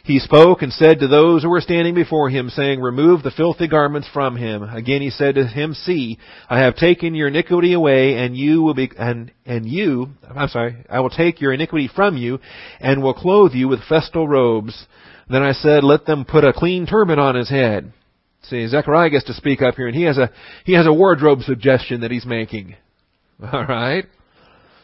He 0.04 0.18
spoke 0.18 0.60
and 0.60 0.70
said 0.70 1.00
to 1.00 1.08
those 1.08 1.42
who 1.42 1.48
were 1.48 1.62
standing 1.62 1.94
before 1.94 2.28
him, 2.28 2.50
saying, 2.50 2.78
Remove 2.78 3.22
the 3.22 3.30
filthy 3.30 3.66
garments 3.66 4.06
from 4.12 4.36
him. 4.36 4.62
Again 4.62 5.00
he 5.00 5.08
said 5.08 5.34
to 5.36 5.46
him, 5.46 5.72
See, 5.72 6.18
I 6.50 6.58
have 6.58 6.76
taken 6.76 7.14
your 7.14 7.28
iniquity 7.28 7.72
away, 7.72 8.18
and 8.18 8.36
you 8.36 8.60
will 8.60 8.74
be, 8.74 8.90
and, 8.98 9.32
and 9.46 9.64
you, 9.64 10.08
I'm 10.28 10.48
sorry, 10.48 10.84
I 10.90 11.00
will 11.00 11.08
take 11.08 11.40
your 11.40 11.54
iniquity 11.54 11.88
from 11.88 12.18
you, 12.18 12.38
and 12.80 13.02
will 13.02 13.14
clothe 13.14 13.54
you 13.54 13.66
with 13.66 13.82
festal 13.88 14.28
robes. 14.28 14.86
Then 15.30 15.42
I 15.42 15.52
said, 15.52 15.82
Let 15.82 16.04
them 16.04 16.26
put 16.26 16.44
a 16.44 16.52
clean 16.52 16.86
turban 16.86 17.18
on 17.18 17.34
his 17.34 17.48
head. 17.48 17.90
See, 18.42 18.68
Zechariah 18.68 19.08
gets 19.08 19.24
to 19.24 19.34
speak 19.34 19.62
up 19.62 19.76
here, 19.76 19.86
and 19.86 19.96
he 19.96 20.02
has 20.02 20.18
a, 20.18 20.30
he 20.66 20.74
has 20.74 20.86
a 20.86 20.92
wardrobe 20.92 21.40
suggestion 21.40 22.02
that 22.02 22.10
he's 22.10 22.26
making. 22.26 22.76
Alright? 23.42 24.04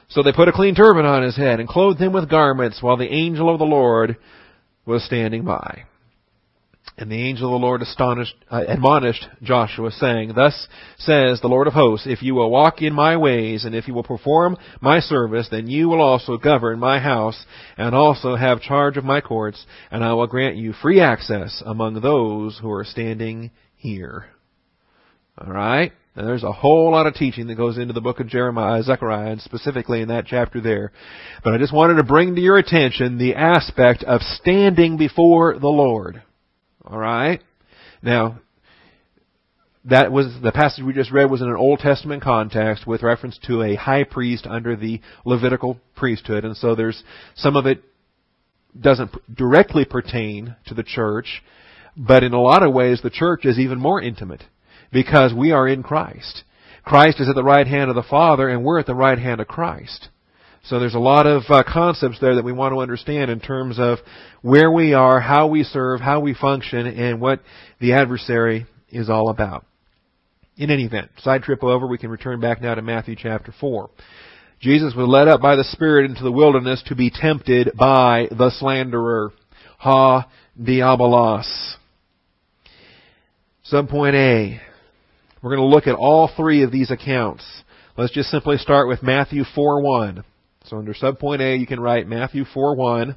So 0.08 0.22
they 0.22 0.32
put 0.32 0.48
a 0.48 0.52
clean 0.52 0.74
turban 0.74 1.04
on 1.04 1.22
his 1.22 1.36
head, 1.36 1.60
and 1.60 1.68
clothed 1.68 2.00
him 2.00 2.14
with 2.14 2.30
garments, 2.30 2.78
while 2.80 2.96
the 2.96 3.12
angel 3.12 3.52
of 3.52 3.58
the 3.58 3.66
Lord 3.66 4.16
was 4.90 5.04
standing 5.04 5.44
by. 5.44 5.84
And 6.98 7.10
the 7.10 7.28
angel 7.28 7.54
of 7.54 7.60
the 7.60 7.66
Lord 7.66 7.82
uh, 8.50 8.64
admonished 8.68 9.26
Joshua, 9.42 9.90
saying, 9.90 10.32
Thus 10.34 10.68
says 10.98 11.40
the 11.40 11.48
Lord 11.48 11.66
of 11.66 11.72
hosts, 11.72 12.06
If 12.06 12.22
you 12.22 12.34
will 12.34 12.50
walk 12.50 12.82
in 12.82 12.92
my 12.92 13.16
ways, 13.16 13.64
and 13.64 13.74
if 13.74 13.88
you 13.88 13.94
will 13.94 14.02
perform 14.02 14.58
my 14.82 15.00
service, 15.00 15.48
then 15.50 15.66
you 15.66 15.88
will 15.88 16.02
also 16.02 16.36
govern 16.36 16.78
my 16.78 16.98
house, 16.98 17.46
and 17.78 17.94
also 17.94 18.36
have 18.36 18.60
charge 18.60 18.98
of 18.98 19.04
my 19.04 19.20
courts, 19.22 19.64
and 19.90 20.04
I 20.04 20.12
will 20.12 20.26
grant 20.26 20.56
you 20.56 20.74
free 20.74 21.00
access 21.00 21.62
among 21.64 22.00
those 22.00 22.58
who 22.60 22.70
are 22.70 22.84
standing 22.84 23.50
here. 23.76 24.26
Alright? 25.40 25.92
And 26.16 26.26
there's 26.26 26.42
a 26.42 26.52
whole 26.52 26.90
lot 26.90 27.06
of 27.06 27.14
teaching 27.14 27.46
that 27.46 27.54
goes 27.54 27.78
into 27.78 27.92
the 27.92 28.00
book 28.00 28.18
of 28.18 28.26
Jeremiah, 28.26 28.82
Zechariah, 28.82 29.30
and 29.30 29.40
specifically 29.40 30.02
in 30.02 30.08
that 30.08 30.26
chapter 30.26 30.60
there. 30.60 30.90
But 31.44 31.54
I 31.54 31.58
just 31.58 31.72
wanted 31.72 31.94
to 31.94 32.02
bring 32.02 32.34
to 32.34 32.40
your 32.40 32.58
attention 32.58 33.16
the 33.16 33.36
aspect 33.36 34.02
of 34.02 34.20
standing 34.22 34.96
before 34.96 35.58
the 35.58 35.68
Lord. 35.68 36.22
Alright? 36.84 37.42
Now, 38.02 38.40
that 39.84 40.10
was, 40.10 40.26
the 40.42 40.50
passage 40.50 40.84
we 40.84 40.92
just 40.92 41.12
read 41.12 41.30
was 41.30 41.42
in 41.42 41.48
an 41.48 41.56
Old 41.56 41.78
Testament 41.78 42.22
context 42.22 42.86
with 42.86 43.02
reference 43.04 43.38
to 43.46 43.62
a 43.62 43.76
high 43.76 44.04
priest 44.04 44.46
under 44.48 44.74
the 44.74 45.00
Levitical 45.24 45.78
priesthood, 45.94 46.44
and 46.44 46.56
so 46.56 46.74
there's, 46.74 47.02
some 47.36 47.56
of 47.56 47.66
it 47.66 47.82
doesn't 48.78 49.10
directly 49.34 49.84
pertain 49.84 50.56
to 50.66 50.74
the 50.74 50.82
church, 50.82 51.42
but 51.96 52.24
in 52.24 52.34
a 52.34 52.40
lot 52.40 52.62
of 52.62 52.74
ways 52.74 53.00
the 53.00 53.10
church 53.10 53.44
is 53.44 53.58
even 53.58 53.78
more 53.78 54.02
intimate 54.02 54.42
because 54.92 55.32
we 55.34 55.52
are 55.52 55.68
in 55.68 55.82
Christ. 55.82 56.44
Christ 56.84 57.20
is 57.20 57.28
at 57.28 57.34
the 57.34 57.44
right 57.44 57.66
hand 57.66 57.90
of 57.90 57.96
the 57.96 58.02
Father 58.02 58.48
and 58.48 58.64
we're 58.64 58.78
at 58.78 58.86
the 58.86 58.94
right 58.94 59.18
hand 59.18 59.40
of 59.40 59.48
Christ. 59.48 60.08
So 60.64 60.78
there's 60.78 60.94
a 60.94 60.98
lot 60.98 61.26
of 61.26 61.42
uh, 61.48 61.62
concepts 61.66 62.18
there 62.20 62.34
that 62.34 62.44
we 62.44 62.52
want 62.52 62.74
to 62.74 62.80
understand 62.80 63.30
in 63.30 63.40
terms 63.40 63.76
of 63.78 63.98
where 64.42 64.70
we 64.70 64.92
are, 64.92 65.20
how 65.20 65.46
we 65.46 65.62
serve, 65.62 66.00
how 66.00 66.20
we 66.20 66.34
function, 66.34 66.86
and 66.86 67.20
what 67.20 67.40
the 67.80 67.94
adversary 67.94 68.66
is 68.90 69.08
all 69.08 69.30
about. 69.30 69.64
In 70.56 70.70
any 70.70 70.84
event, 70.84 71.10
side 71.18 71.42
trip 71.42 71.64
over, 71.64 71.86
we 71.86 71.96
can 71.96 72.10
return 72.10 72.40
back 72.40 72.60
now 72.60 72.74
to 72.74 72.82
Matthew 72.82 73.16
chapter 73.16 73.54
4. 73.58 73.88
Jesus 74.60 74.94
was 74.94 75.08
led 75.08 75.28
up 75.28 75.40
by 75.40 75.56
the 75.56 75.64
Spirit 75.64 76.10
into 76.10 76.22
the 76.22 76.32
wilderness 76.32 76.82
to 76.86 76.94
be 76.94 77.10
tempted 77.10 77.72
by 77.78 78.28
the 78.30 78.50
slanderer. 78.58 79.32
Ha 79.78 80.28
diabolos. 80.60 81.76
Subpoint 83.72 84.14
A. 84.14 84.60
We're 85.42 85.56
going 85.56 85.70
to 85.70 85.74
look 85.74 85.86
at 85.86 85.94
all 85.94 86.28
three 86.36 86.62
of 86.64 86.70
these 86.70 86.90
accounts. 86.90 87.44
Let's 87.96 88.12
just 88.12 88.30
simply 88.30 88.58
start 88.58 88.88
with 88.88 89.02
Matthew 89.02 89.44
4:1. 89.44 90.22
So 90.66 90.76
under 90.76 90.92
subpoint 90.92 91.40
A, 91.40 91.56
you 91.56 91.66
can 91.66 91.80
write 91.80 92.06
Matthew 92.06 92.44
4:1. 92.44 93.16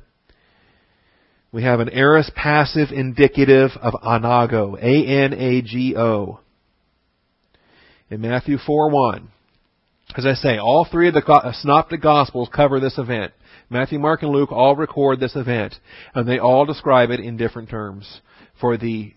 We 1.52 1.64
have 1.64 1.82
an 1.82 1.90
aorist 1.90 2.34
passive 2.34 2.90
indicative 2.92 3.72
of 3.82 3.94
anago, 4.02 4.78
A-N-A-G-O. 4.82 6.40
In 8.10 8.22
Matthew 8.22 8.58
4:1. 8.58 9.28
As 10.16 10.26
I 10.26 10.34
say, 10.34 10.58
all 10.58 10.86
three 10.86 11.10
of 11.10 11.14
the 11.14 11.54
synoptic 11.60 12.02
gospels 12.02 12.48
cover 12.54 12.80
this 12.80 12.98
event. 12.98 13.34
Matthew, 13.70 14.00
Mark, 14.00 14.24
and 14.24 14.32
Luke 14.32 14.52
all 14.52 14.76
record 14.76 15.20
this 15.20 15.36
event, 15.36 15.76
and 16.16 16.28
they 16.28 16.40
all 16.40 16.66
describe 16.66 17.10
it 17.10 17.20
in 17.20 17.36
different 17.36 17.70
terms 17.70 18.22
for 18.62 18.78
the 18.78 19.14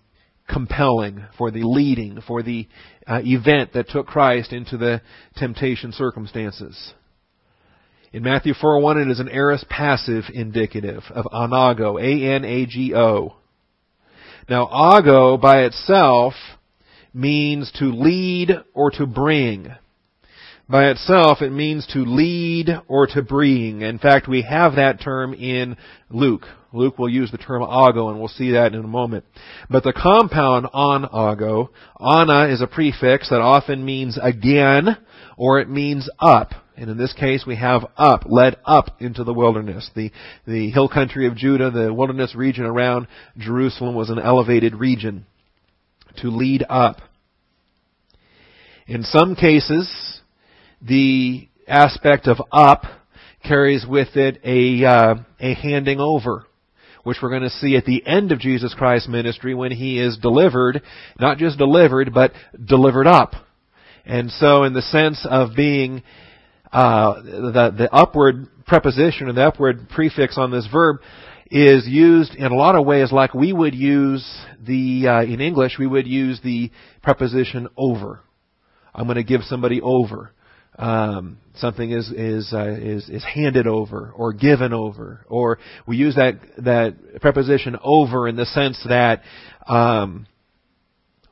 compelling, 0.48 1.24
for 1.36 1.50
the 1.50 1.62
leading, 1.62 2.20
for 2.26 2.42
the 2.42 2.68
uh, 3.06 3.20
event 3.24 3.72
that 3.74 3.88
took 3.88 4.06
Christ 4.06 4.52
into 4.52 4.76
the 4.76 5.02
temptation 5.36 5.92
circumstances. 5.92 6.94
In 8.12 8.22
Matthew 8.22 8.54
4:1, 8.54 9.02
it 9.02 9.10
is 9.10 9.20
an 9.20 9.28
aorist 9.28 9.68
passive 9.68 10.24
indicative 10.32 11.02
of 11.10 11.26
anago, 11.32 12.00
A-N-A-G-O. 12.00 13.36
Now, 14.48 14.96
ago 14.96 15.36
by 15.36 15.64
itself 15.64 16.34
means 17.12 17.72
to 17.72 17.86
lead 17.86 18.52
or 18.74 18.90
to 18.92 19.06
bring. 19.06 19.72
By 20.68 20.88
itself, 20.90 21.42
it 21.42 21.50
means 21.50 21.87
to 21.92 22.00
lead 22.00 22.70
or 22.88 23.06
to 23.08 23.23
bring. 23.23 23.82
In 23.82 24.00
fact, 24.00 24.26
we 24.26 24.42
have 24.42 24.75
that 24.75 25.00
term 25.00 25.32
in 25.32 25.76
Luke. 26.11 26.44
Luke 26.73 26.99
will 26.99 27.08
use 27.08 27.30
the 27.30 27.38
term 27.38 27.62
ago, 27.62 28.08
and 28.08 28.18
we'll 28.18 28.26
see 28.26 28.52
that 28.52 28.75
in 28.75 28.85
a 28.85 28.88
moment. 28.88 29.25
But 29.70 29.85
the 29.85 29.92
compound 29.92 30.66
on 30.73 31.04
ago, 31.04 31.70
ana 32.00 32.49
is 32.49 32.61
a 32.61 32.66
prefix 32.66 33.30
that 33.30 33.40
often 33.40 33.85
means 33.85 34.18
again, 34.20 34.96
or 35.37 35.61
it 35.61 35.70
means 35.70 36.11
up. 36.18 36.50
And 36.76 36.90
in 36.90 36.99
this 36.99 37.12
case, 37.12 37.44
we 37.46 37.56
have 37.56 37.87
up, 37.96 38.25
led 38.26 38.56
up 38.64 39.00
into 39.00 39.23
the 39.23 39.32
wilderness. 39.32 39.88
The, 39.94 40.11
the 40.46 40.70
hill 40.70 40.88
country 40.88 41.28
of 41.28 41.37
Judah, 41.37 41.70
the 41.70 41.94
wilderness 41.94 42.35
region 42.35 42.64
around 42.64 43.06
Jerusalem 43.38 43.94
was 43.94 44.11
an 44.11 44.18
elevated 44.18 44.75
region 44.75 45.26
to 46.18 46.28
lead 46.28 46.64
up. 46.68 46.99
In 48.88 49.04
some 49.04 49.37
cases, 49.37 50.15
the 50.83 51.49
aspect 51.66 52.26
of 52.28 52.38
up 52.52 52.85
carries 53.47 53.87
with 53.87 54.16
it 54.16 54.40
a, 54.45 54.85
uh, 54.85 55.14
a 55.40 55.54
handing 55.54 56.00
over, 56.00 56.47
which 57.04 57.18
we're 57.23 57.30
going 57.30 57.42
to 57.42 57.50
see 57.50 57.76
at 57.76 57.85
the 57.85 58.04
end 58.06 58.33
of 58.33 58.40
Jesus 58.40 58.75
Christ's 58.75 59.09
ministry 59.09 59.54
when 59.54 59.73
he 59.73 60.00
is 60.00 60.18
delivered, 60.18 60.83
not 61.18 61.38
just 61.38 61.59
delivered, 61.59 62.12
but 62.12 62.33
delivered 62.62 63.06
up. 63.06 63.33
And 64.04 64.30
so 64.30 64.64
in 64.64 64.73
the 64.73 64.83
sense 64.83 65.26
of 65.28 65.56
being, 65.56 66.02
uh, 66.73 67.23
the, 67.23 67.75
the 67.76 67.88
upward 67.92 68.47
preposition 68.66 69.28
or 69.28 69.33
the 69.33 69.47
upward 69.47 69.88
prefix 69.88 70.37
on 70.38 70.50
this 70.50 70.68
verb 70.71 70.97
is 71.50 71.87
used 71.87 72.35
in 72.35 72.47
a 72.47 72.54
lot 72.56 72.75
of 72.75 72.85
ways 72.85 73.12
like 73.12 73.33
we 73.33 73.52
would 73.52 73.75
use 73.75 74.25
the, 74.64 75.06
uh, 75.06 75.23
in 75.23 75.40
English, 75.40 75.76
we 75.78 75.87
would 75.87 76.06
use 76.06 76.40
the 76.42 76.71
preposition 77.02 77.68
over. 77.76 78.21
I'm 78.92 79.04
going 79.04 79.16
to 79.16 79.25
give 79.25 79.42
somebody 79.42 79.80
over 79.80 80.33
um, 80.78 81.38
something 81.56 81.90
is 81.90 82.11
is 82.11 82.52
uh, 82.52 82.76
is 82.78 83.09
is 83.09 83.25
handed 83.25 83.66
over 83.66 84.12
or 84.14 84.33
given 84.33 84.73
over, 84.73 85.25
or 85.28 85.59
we 85.87 85.97
use 85.97 86.14
that 86.16 86.38
that 86.59 87.21
preposition 87.21 87.76
over 87.83 88.28
in 88.28 88.37
the 88.37 88.47
sense 88.47 88.83
that 88.88 89.23
um, 89.66 90.26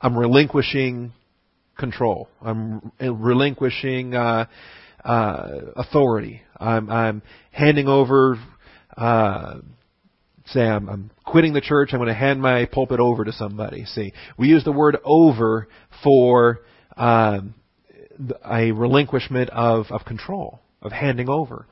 I'm 0.01 0.17
relinquishing 0.17 1.13
control. 1.79 2.29
I'm 2.41 2.93
relinquishing 3.01 4.15
uh, 4.15 4.47
uh, 5.05 5.49
authority. 5.77 6.43
I'm 6.59 6.91
I'm 6.91 7.23
handing 7.51 7.89
over 7.89 8.39
uh, 8.97 9.59
say 10.47 10.61
I'm, 10.61 10.89
I'm 10.89 11.11
quitting 11.25 11.53
the 11.53 11.61
church, 11.61 11.91
I'm 11.93 11.99
going 11.99 12.09
to 12.09 12.15
hand 12.15 12.41
my 12.41 12.67
pulpit 12.67 13.01
over 13.01 13.25
to 13.25 13.33
somebody. 13.33 13.85
See, 13.87 14.13
we 14.39 14.49
use 14.49 14.65
the 14.65 14.73
word 14.73 14.99
over 15.05 15.69
for 16.03 16.61
um, 16.97 17.55
a 18.45 18.73
relinquishment 18.73 19.51
of, 19.51 19.87
of 19.91 20.05
control, 20.05 20.61
of 20.83 20.93
handing 20.93 21.29
over. 21.29 21.67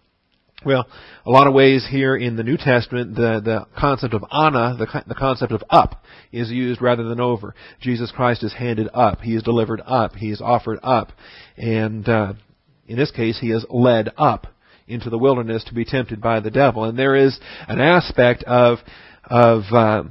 Well, 0.64 0.86
a 1.26 1.30
lot 1.30 1.48
of 1.48 1.54
ways 1.54 1.86
here 1.90 2.14
in 2.14 2.36
the 2.36 2.44
New 2.44 2.56
Testament, 2.56 3.16
the, 3.16 3.40
the 3.44 3.66
concept 3.76 4.14
of 4.14 4.24
ana, 4.30 4.76
the, 4.78 4.86
the 5.08 5.14
concept 5.14 5.52
of 5.52 5.62
up, 5.70 6.04
is 6.30 6.50
used 6.50 6.80
rather 6.80 7.02
than 7.02 7.20
over. 7.20 7.54
Jesus 7.80 8.12
Christ 8.12 8.44
is 8.44 8.54
handed 8.54 8.88
up. 8.94 9.20
He 9.20 9.34
is 9.34 9.42
delivered 9.42 9.82
up. 9.84 10.14
He 10.14 10.30
is 10.30 10.40
offered 10.40 10.78
up. 10.82 11.10
And 11.56 12.08
uh, 12.08 12.34
in 12.86 12.96
this 12.96 13.10
case, 13.10 13.38
he 13.40 13.50
is 13.50 13.66
led 13.70 14.10
up 14.16 14.46
into 14.86 15.10
the 15.10 15.18
wilderness 15.18 15.64
to 15.64 15.74
be 15.74 15.84
tempted 15.84 16.20
by 16.20 16.40
the 16.40 16.50
devil. 16.50 16.84
And 16.84 16.98
there 16.98 17.16
is 17.16 17.38
an 17.66 17.80
aspect 17.80 18.44
of, 18.44 18.78
of 19.24 19.62
uh, 19.72 20.04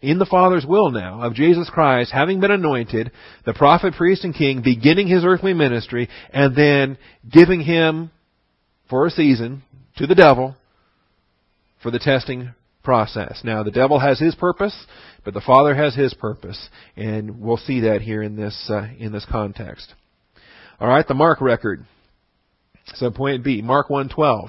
in 0.00 0.18
the 0.18 0.26
Father's 0.26 0.64
will 0.66 0.90
now 0.90 1.22
of 1.22 1.34
Jesus 1.34 1.68
Christ 1.70 2.12
having 2.12 2.40
been 2.40 2.50
anointed, 2.50 3.10
the 3.44 3.54
prophet, 3.54 3.94
priest, 3.94 4.24
and 4.24 4.34
king, 4.34 4.62
beginning 4.62 5.08
his 5.08 5.24
earthly 5.24 5.54
ministry, 5.54 6.08
and 6.32 6.54
then 6.54 6.98
giving 7.30 7.60
him 7.60 8.10
for 8.88 9.06
a 9.06 9.10
season 9.10 9.62
to 9.96 10.06
the 10.06 10.14
devil 10.14 10.54
for 11.82 11.90
the 11.90 11.98
testing 11.98 12.54
process. 12.82 13.40
Now, 13.42 13.62
the 13.62 13.70
devil 13.70 13.98
has 13.98 14.18
his 14.18 14.34
purpose, 14.34 14.86
but 15.24 15.34
the 15.34 15.40
Father 15.40 15.74
has 15.74 15.94
his 15.94 16.14
purpose, 16.14 16.68
and 16.96 17.40
we'll 17.40 17.56
see 17.56 17.80
that 17.80 18.02
here 18.02 18.22
in 18.22 18.36
this 18.36 18.70
uh, 18.70 18.88
in 18.98 19.12
this 19.12 19.26
context. 19.30 19.92
All 20.78 20.88
right, 20.88 21.06
the 21.06 21.14
Mark 21.14 21.40
record. 21.40 21.84
So 22.94 23.10
point 23.10 23.42
B, 23.42 23.62
Mark 23.62 23.88
1:12. 23.88 24.48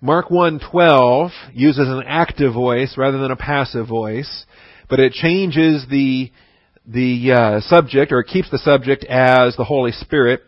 Mark 0.00 0.28
1:12 0.28 1.30
uses 1.54 1.88
an 1.88 2.02
active 2.06 2.52
voice 2.52 2.96
rather 2.98 3.18
than 3.18 3.30
a 3.30 3.36
passive 3.36 3.86
voice, 3.88 4.44
but 4.88 5.00
it 5.00 5.12
changes 5.12 5.86
the 5.88 6.30
the 6.86 7.32
uh, 7.32 7.60
subject 7.60 8.12
or 8.12 8.20
it 8.20 8.28
keeps 8.28 8.50
the 8.50 8.58
subject 8.58 9.04
as 9.04 9.56
the 9.56 9.64
Holy 9.64 9.92
Spirit. 9.92 10.42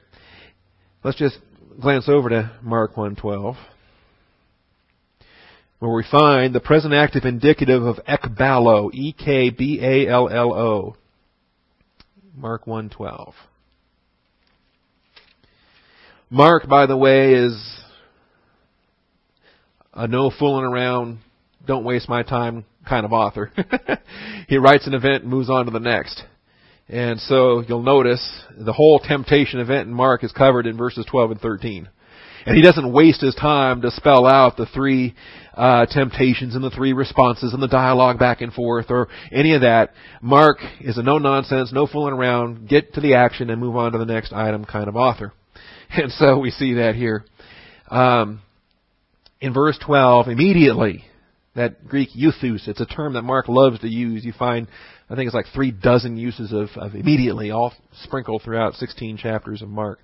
Let's 1.03 1.17
just 1.17 1.39
glance 1.81 2.09
over 2.09 2.29
to 2.29 2.51
Mark 2.63 2.95
1:12 2.95 3.57
where 5.79 5.93
we 5.93 6.05
find 6.11 6.55
the 6.55 6.61
present 6.61 6.93
active 6.93 7.25
indicative 7.25 7.85
of 7.85 8.01
ekballo, 8.09 8.91
E 8.93 9.13
K 9.13 9.51
B 9.51 9.79
A 9.81 10.09
L 10.09 10.29
L 10.29 10.53
O. 10.53 10.97
Mark 12.37 12.67
1:12. 12.67 13.33
Mark, 16.31 16.69
by 16.69 16.87
the 16.87 16.97
way, 16.97 17.33
is 17.33 17.81
a 19.99 20.07
no 20.07 20.31
fooling 20.31 20.65
around, 20.65 21.19
don't 21.67 21.85
waste 21.85 22.09
my 22.09 22.23
time 22.23 22.65
kind 22.89 23.05
of 23.05 23.13
author. 23.13 23.51
he 24.49 24.57
writes 24.57 24.87
an 24.87 24.95
event 24.95 25.25
and 25.25 25.31
moves 25.31 25.51
on 25.51 25.67
to 25.67 25.73
the 25.73 25.81
next. 25.81 26.23
And 26.89 27.21
so 27.21 27.63
you'll 27.67 27.83
notice 27.83 28.43
the 28.57 28.73
whole 28.73 29.01
temptation 29.01 29.59
event 29.59 29.89
in 29.89 29.95
Mark 29.95 30.23
is 30.23 30.31
covered 30.33 30.67
in 30.67 30.77
verses 30.77 31.05
12 31.11 31.33
and 31.33 31.41
13. 31.41 31.89
And 32.47 32.57
he 32.57 32.63
doesn't 32.63 32.93
waste 32.93 33.21
his 33.21 33.35
time 33.35 33.83
to 33.83 33.91
spell 33.91 34.25
out 34.25 34.57
the 34.57 34.67
three 34.67 35.17
uh, 35.55 35.87
temptations 35.87 36.55
and 36.55 36.63
the 36.63 36.71
three 36.71 36.93
responses 36.93 37.53
and 37.53 37.61
the 37.61 37.69
dialogue 37.69 38.21
back 38.21 38.41
and 38.41 38.53
forth 38.53 38.87
or 38.91 39.09
any 39.33 39.55
of 39.55 39.63
that. 39.63 39.93
Mark 40.23 40.59
is 40.81 40.97
a 40.97 41.03
no 41.03 41.19
nonsense, 41.19 41.73
no 41.73 41.89
fooling 41.89 42.15
around, 42.15 42.69
get 42.69 42.95
to 42.95 43.01
the 43.01 43.15
action 43.15 43.51
and 43.51 43.61
move 43.61 43.77
on 43.77 43.93
to 43.93 43.99
the 43.99 44.07
next 44.07 44.33
item 44.33 44.65
kind 44.65 44.89
of 44.89 44.95
author. 44.95 45.33
And 45.91 46.13
so 46.13 46.39
we 46.39 46.51
see 46.51 46.75
that 46.75 46.97
here. 46.97 47.25
Um, 47.91 48.43
in 49.41 49.53
verse 49.53 49.79
12, 49.85 50.29
immediately, 50.29 51.05
that 51.55 51.87
Greek 51.87 52.11
euthus, 52.17 52.69
it's 52.69 52.81
a 52.81 52.87
term 52.87 53.15
that 53.15 53.23
Mark 53.23 53.49
loves 53.49 53.81
to 53.81 53.89
use. 53.89 54.25
You 54.25 54.33
find, 54.33 54.69
I 55.09 55.15
think 55.15 55.27
it's 55.27 55.35
like 55.35 55.47
three 55.55 55.71
dozen 55.71 56.17
uses 56.17 56.53
of, 56.53 56.69
of 56.77 56.95
immediately, 56.95 57.51
all 57.51 57.73
sprinkled 58.03 58.43
throughout 58.43 58.75
16 58.75 59.17
chapters 59.17 59.63
of 59.63 59.69
Mark. 59.69 60.01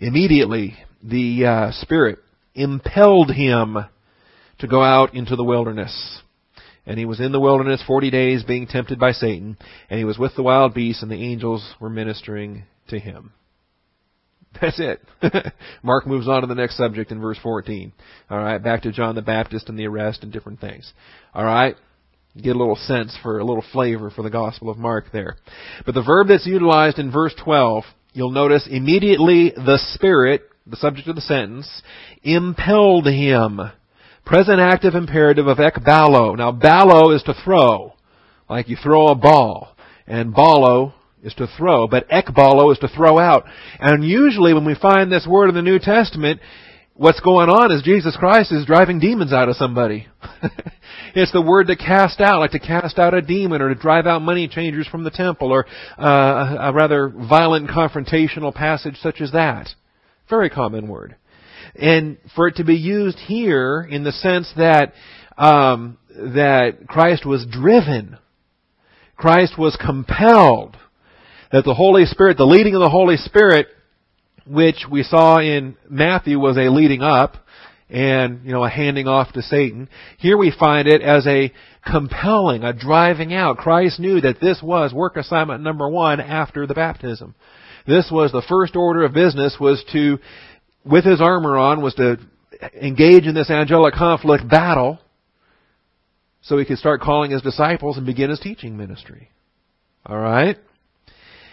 Immediately, 0.00 0.76
the 1.02 1.44
uh, 1.46 1.70
Spirit 1.72 2.18
impelled 2.54 3.30
him 3.32 3.78
to 4.58 4.66
go 4.66 4.82
out 4.82 5.14
into 5.14 5.36
the 5.36 5.44
wilderness. 5.44 6.20
And 6.86 6.98
he 6.98 7.04
was 7.04 7.20
in 7.20 7.32
the 7.32 7.40
wilderness 7.40 7.82
40 7.86 8.10
days 8.10 8.44
being 8.44 8.66
tempted 8.66 8.98
by 8.98 9.12
Satan, 9.12 9.58
and 9.90 9.98
he 9.98 10.04
was 10.04 10.18
with 10.18 10.34
the 10.36 10.42
wild 10.42 10.74
beasts, 10.74 11.02
and 11.02 11.10
the 11.10 11.22
angels 11.22 11.74
were 11.80 11.90
ministering 11.90 12.64
to 12.88 12.98
him. 12.98 13.32
That's 14.60 14.80
it. 14.80 15.00
Mark 15.82 16.06
moves 16.06 16.28
on 16.28 16.40
to 16.40 16.46
the 16.46 16.54
next 16.54 16.76
subject 16.76 17.12
in 17.12 17.20
verse 17.20 17.38
14. 17.42 17.92
All 18.30 18.38
right, 18.38 18.62
back 18.62 18.82
to 18.82 18.92
John 18.92 19.14
the 19.14 19.22
Baptist 19.22 19.68
and 19.68 19.78
the 19.78 19.86
arrest 19.86 20.22
and 20.22 20.32
different 20.32 20.60
things. 20.60 20.92
All 21.34 21.44
right, 21.44 21.76
get 22.42 22.56
a 22.56 22.58
little 22.58 22.76
sense 22.76 23.16
for 23.22 23.38
a 23.38 23.44
little 23.44 23.64
flavor 23.72 24.10
for 24.10 24.22
the 24.22 24.30
Gospel 24.30 24.70
of 24.70 24.78
Mark 24.78 25.06
there. 25.12 25.36
But 25.84 25.94
the 25.94 26.02
verb 26.02 26.28
that's 26.28 26.46
utilized 26.46 26.98
in 26.98 27.12
verse 27.12 27.34
12, 27.42 27.84
you'll 28.14 28.30
notice 28.30 28.66
immediately 28.70 29.52
the 29.54 29.78
Spirit, 29.94 30.42
the 30.66 30.76
subject 30.76 31.08
of 31.08 31.16
the 31.16 31.22
sentence, 31.22 31.82
impelled 32.22 33.06
him. 33.06 33.60
Present 34.24 34.60
active 34.60 34.94
imperative 34.94 35.46
of 35.46 35.58
ekballo. 35.58 36.36
Now, 36.36 36.52
ballo 36.52 37.12
is 37.14 37.22
to 37.24 37.34
throw, 37.44 37.94
like 38.48 38.68
you 38.68 38.76
throw 38.76 39.08
a 39.08 39.14
ball. 39.14 39.74
And 40.06 40.34
ballo 40.34 40.94
is 41.22 41.34
to 41.34 41.48
throw, 41.56 41.86
but 41.86 42.08
ekballo 42.08 42.72
is 42.72 42.78
to 42.78 42.88
throw 42.88 43.18
out. 43.18 43.44
And 43.80 44.04
usually 44.04 44.54
when 44.54 44.64
we 44.64 44.74
find 44.74 45.10
this 45.10 45.26
word 45.26 45.48
in 45.48 45.54
the 45.54 45.62
New 45.62 45.78
Testament, 45.78 46.40
what's 46.94 47.20
going 47.20 47.48
on 47.48 47.72
is 47.72 47.82
Jesus 47.82 48.16
Christ 48.16 48.52
is 48.52 48.66
driving 48.66 48.98
demons 48.98 49.32
out 49.32 49.48
of 49.48 49.56
somebody. 49.56 50.08
it's 51.14 51.32
the 51.32 51.42
word 51.42 51.68
to 51.68 51.76
cast 51.76 52.20
out, 52.20 52.40
like 52.40 52.50
to 52.52 52.58
cast 52.58 52.98
out 52.98 53.14
a 53.14 53.22
demon 53.22 53.62
or 53.62 53.68
to 53.68 53.74
drive 53.74 54.06
out 54.06 54.22
money 54.22 54.48
changers 54.48 54.86
from 54.88 55.04
the 55.04 55.10
temple 55.10 55.52
or 55.52 55.66
uh, 55.98 56.56
a 56.60 56.72
rather 56.72 57.08
violent 57.08 57.68
confrontational 57.70 58.54
passage 58.54 58.96
such 59.00 59.20
as 59.20 59.32
that. 59.32 59.68
Very 60.28 60.50
common 60.50 60.88
word. 60.88 61.16
And 61.74 62.18
for 62.34 62.48
it 62.48 62.56
to 62.56 62.64
be 62.64 62.74
used 62.74 63.18
here 63.18 63.86
in 63.88 64.04
the 64.04 64.12
sense 64.12 64.52
that 64.56 64.92
um, 65.36 65.98
that 66.10 66.88
Christ 66.88 67.24
was 67.24 67.46
driven, 67.48 68.18
Christ 69.16 69.56
was 69.56 69.78
compelled, 69.84 70.76
that 71.52 71.64
the 71.64 71.74
Holy 71.74 72.04
Spirit, 72.04 72.36
the 72.36 72.44
leading 72.44 72.74
of 72.74 72.80
the 72.80 72.90
Holy 72.90 73.16
Spirit, 73.16 73.68
which 74.46 74.84
we 74.90 75.02
saw 75.02 75.38
in 75.38 75.76
Matthew 75.88 76.38
was 76.38 76.56
a 76.56 76.70
leading 76.70 77.02
up 77.02 77.36
and, 77.90 78.44
you 78.44 78.52
know, 78.52 78.64
a 78.64 78.70
handing 78.70 79.08
off 79.08 79.32
to 79.32 79.42
Satan. 79.42 79.88
Here 80.18 80.36
we 80.36 80.52
find 80.58 80.86
it 80.86 81.00
as 81.00 81.26
a 81.26 81.52
compelling, 81.90 82.64
a 82.64 82.72
driving 82.72 83.32
out. 83.32 83.56
Christ 83.56 83.98
knew 83.98 84.20
that 84.20 84.40
this 84.40 84.60
was 84.62 84.92
work 84.92 85.16
assignment 85.16 85.62
number 85.62 85.88
one 85.88 86.20
after 86.20 86.66
the 86.66 86.74
baptism. 86.74 87.34
This 87.86 88.10
was 88.12 88.30
the 88.30 88.44
first 88.46 88.76
order 88.76 89.04
of 89.04 89.14
business 89.14 89.56
was 89.58 89.82
to, 89.92 90.18
with 90.84 91.04
his 91.04 91.20
armor 91.20 91.56
on, 91.56 91.80
was 91.80 91.94
to 91.94 92.18
engage 92.74 93.24
in 93.24 93.34
this 93.34 93.50
angelic 93.50 93.94
conflict 93.94 94.46
battle 94.48 94.98
so 96.42 96.58
he 96.58 96.64
could 96.64 96.78
start 96.78 97.00
calling 97.00 97.30
his 97.30 97.42
disciples 97.42 97.96
and 97.96 98.04
begin 98.04 98.30
his 98.30 98.40
teaching 98.40 98.76
ministry. 98.76 99.30
Alright? 100.06 100.58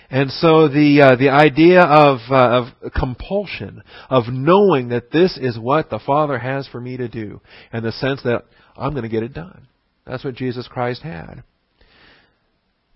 And 0.09 0.29
so 0.29 0.67
the 0.67 1.01
uh, 1.01 1.15
the 1.15 1.29
idea 1.29 1.81
of 1.81 2.19
uh, 2.29 2.65
of 2.83 2.91
compulsion, 2.93 3.83
of 4.09 4.25
knowing 4.29 4.89
that 4.89 5.11
this 5.11 5.37
is 5.41 5.57
what 5.57 5.89
the 5.89 5.99
Father 5.99 6.37
has 6.37 6.67
for 6.67 6.79
me 6.79 6.97
to 6.97 7.07
do, 7.07 7.41
and 7.71 7.83
the 7.83 7.91
sense 7.91 8.21
that 8.23 8.45
I'm 8.77 8.91
going 8.91 9.03
to 9.03 9.09
get 9.09 9.23
it 9.23 9.33
done. 9.33 9.67
That's 10.05 10.23
what 10.23 10.35
Jesus 10.35 10.67
Christ 10.67 11.01
had. 11.01 11.43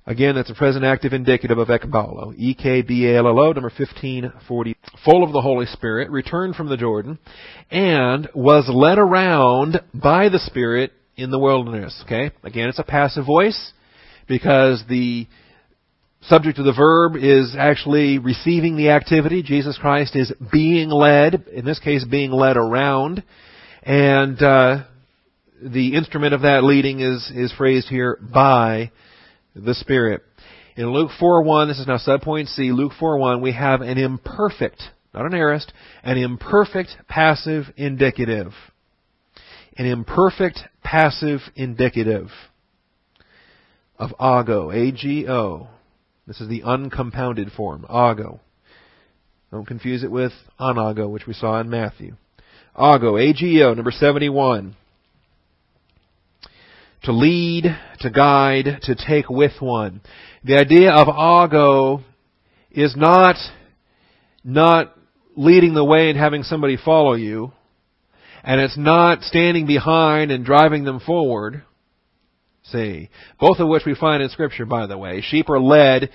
Again, 0.05 0.33
that's 0.33 0.49
a 0.49 0.55
present 0.55 0.85
active 0.85 1.13
indicative 1.13 1.59
of 1.59 1.67
ekballo. 1.67 2.33
E-K-B-A-L-L-O, 2.35 3.51
number 3.51 3.69
1540. 3.69 4.75
Full 5.05 5.23
of 5.23 5.31
the 5.31 5.41
Holy 5.41 5.67
Spirit, 5.67 6.09
returned 6.09 6.55
from 6.55 6.67
the 6.67 6.77
Jordan, 6.77 7.19
and 7.69 8.27
was 8.33 8.67
led 8.73 8.97
around 8.97 9.79
by 9.93 10.29
the 10.29 10.39
Spirit 10.39 10.93
in 11.15 11.29
the 11.29 11.37
wilderness. 11.37 12.01
Okay? 12.05 12.31
Again, 12.43 12.69
it's 12.69 12.79
a 12.79 12.83
passive 12.83 13.27
voice, 13.27 13.73
because 14.27 14.83
the 14.89 15.27
subject 16.29 16.59
of 16.59 16.65
the 16.65 16.73
verb 16.73 17.15
is 17.15 17.55
actually 17.57 18.19
receiving 18.19 18.77
the 18.77 18.91
activity. 18.91 19.41
Jesus 19.41 19.79
Christ 19.79 20.15
is 20.15 20.31
being 20.51 20.89
led, 20.89 21.47
in 21.51 21.65
this 21.65 21.79
case 21.79 22.05
being 22.05 22.31
led 22.31 22.55
around, 22.55 23.23
and 23.81 24.39
uh, 24.41 24.83
the 25.59 25.95
instrument 25.95 26.35
of 26.35 26.41
that 26.41 26.63
leading 26.63 26.99
is, 26.99 27.31
is 27.33 27.51
phrased 27.53 27.87
here 27.87 28.19
by 28.21 28.91
the 29.55 29.73
Spirit. 29.73 30.21
In 30.75 30.93
Luke 30.93 31.09
4.1, 31.19 31.67
this 31.67 31.79
is 31.79 31.87
now 31.87 31.97
subpoint 31.97 32.47
C, 32.49 32.71
Luke 32.71 32.93
4.1, 33.01 33.41
we 33.41 33.53
have 33.53 33.81
an 33.81 33.97
imperfect, 33.97 34.83
not 35.15 35.25
an 35.25 35.33
aorist, 35.33 35.73
an 36.03 36.19
imperfect 36.19 36.89
passive 37.07 37.65
indicative. 37.75 38.53
An 39.77 39.87
imperfect 39.87 40.59
passive 40.83 41.39
indicative 41.55 42.27
of 43.97 44.11
ago, 44.11 44.71
A-G-O. 44.71 45.67
This 46.29 46.41
is 46.41 46.47
the 46.47 46.61
uncompounded 46.63 47.51
form, 47.53 47.85
ago. 47.85 48.39
Don't 49.49 49.65
confuse 49.65 50.03
it 50.03 50.11
with 50.11 50.31
anago, 50.59 51.09
which 51.09 51.25
we 51.25 51.33
saw 51.33 51.59
in 51.59 51.71
Matthew. 51.71 52.17
Ago, 52.75 53.17
A-G-O, 53.17 53.73
number 53.73 53.89
71. 53.89 54.75
To 57.05 57.11
lead, 57.11 57.75
to 58.01 58.09
guide, 58.11 58.77
to 58.83 58.93
take 58.93 59.27
with 59.27 59.53
one. 59.59 60.01
The 60.43 60.59
idea 60.59 60.91
of 60.91 61.07
Ago 61.07 62.01
is 62.69 62.95
not, 62.95 63.37
not 64.43 64.95
leading 65.35 65.73
the 65.73 65.83
way 65.83 66.11
and 66.11 66.19
having 66.19 66.43
somebody 66.43 66.77
follow 66.77 67.15
you. 67.15 67.53
And 68.43 68.61
it's 68.61 68.77
not 68.77 69.23
standing 69.23 69.65
behind 69.65 70.29
and 70.29 70.45
driving 70.45 70.83
them 70.83 70.99
forward. 70.99 71.63
See, 72.71 73.09
both 73.39 73.59
of 73.59 73.67
which 73.67 73.83
we 73.85 73.95
find 73.95 74.21
in 74.21 74.29
Scripture, 74.29 74.65
by 74.65 74.85
the 74.87 74.97
way. 74.97 75.21
Sheep 75.21 75.49
are 75.49 75.59
led 75.59 76.09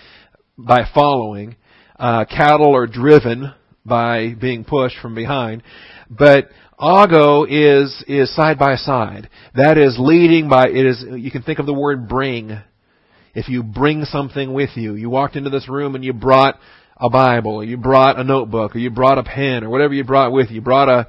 by 0.56 0.82
following. 0.94 1.56
Uh, 1.98 2.24
cattle 2.24 2.74
are 2.74 2.86
driven 2.86 3.52
by 3.84 4.34
being 4.40 4.64
pushed 4.64 4.96
from 5.00 5.14
behind. 5.14 5.62
But 6.10 6.48
ago 6.78 7.46
is 7.48 8.04
is 8.06 8.34
side 8.34 8.58
by 8.58 8.76
side. 8.76 9.28
That 9.54 9.78
is 9.78 9.96
leading 9.98 10.48
by 10.48 10.68
it 10.68 10.86
is 10.86 11.04
you 11.16 11.30
can 11.30 11.42
think 11.42 11.58
of 11.58 11.66
the 11.66 11.74
word 11.74 12.08
bring. 12.08 12.58
If 13.34 13.48
you 13.48 13.64
bring 13.64 14.04
something 14.04 14.52
with 14.52 14.70
you, 14.76 14.94
you 14.94 15.10
walked 15.10 15.34
into 15.34 15.50
this 15.50 15.68
room 15.68 15.96
and 15.96 16.04
you 16.04 16.12
brought 16.12 16.56
a 16.96 17.10
Bible, 17.10 17.56
or 17.56 17.64
you 17.64 17.76
brought 17.76 18.18
a 18.18 18.24
notebook, 18.24 18.76
or 18.76 18.78
you 18.78 18.90
brought 18.90 19.18
a 19.18 19.24
pen, 19.24 19.64
or 19.64 19.70
whatever 19.70 19.92
you 19.92 20.04
brought 20.04 20.30
with 20.30 20.50
you. 20.50 20.56
You 20.56 20.60
brought 20.60 20.88
a 20.88 21.08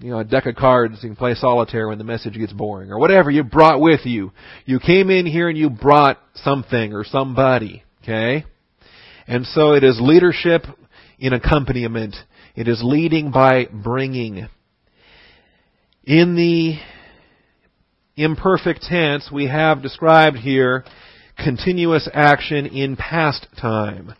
you 0.00 0.10
know, 0.10 0.18
a 0.18 0.24
deck 0.24 0.46
of 0.46 0.56
cards 0.56 0.98
you 1.02 1.10
can 1.10 1.16
play 1.16 1.34
solitaire 1.34 1.86
when 1.86 1.98
the 1.98 2.04
message 2.04 2.34
gets 2.34 2.52
boring, 2.52 2.90
or 2.90 2.98
whatever 2.98 3.30
you 3.30 3.44
brought 3.44 3.80
with 3.80 4.00
you. 4.04 4.32
You 4.64 4.80
came 4.80 5.10
in 5.10 5.26
here 5.26 5.48
and 5.48 5.58
you 5.58 5.68
brought 5.68 6.18
something 6.36 6.94
or 6.94 7.04
somebody, 7.04 7.82
okay? 8.02 8.44
And 9.26 9.44
so 9.46 9.72
it 9.74 9.84
is 9.84 10.00
leadership 10.00 10.62
in 11.18 11.34
accompaniment. 11.34 12.16
It 12.56 12.66
is 12.66 12.80
leading 12.82 13.30
by 13.30 13.66
bringing. 13.66 14.48
In 16.04 16.34
the 16.34 16.78
imperfect 18.16 18.82
tense, 18.82 19.28
we 19.32 19.48
have 19.48 19.82
described 19.82 20.38
here 20.38 20.84
continuous 21.36 22.08
action 22.12 22.66
in 22.66 22.96
past 22.96 23.46
time. 23.60 24.14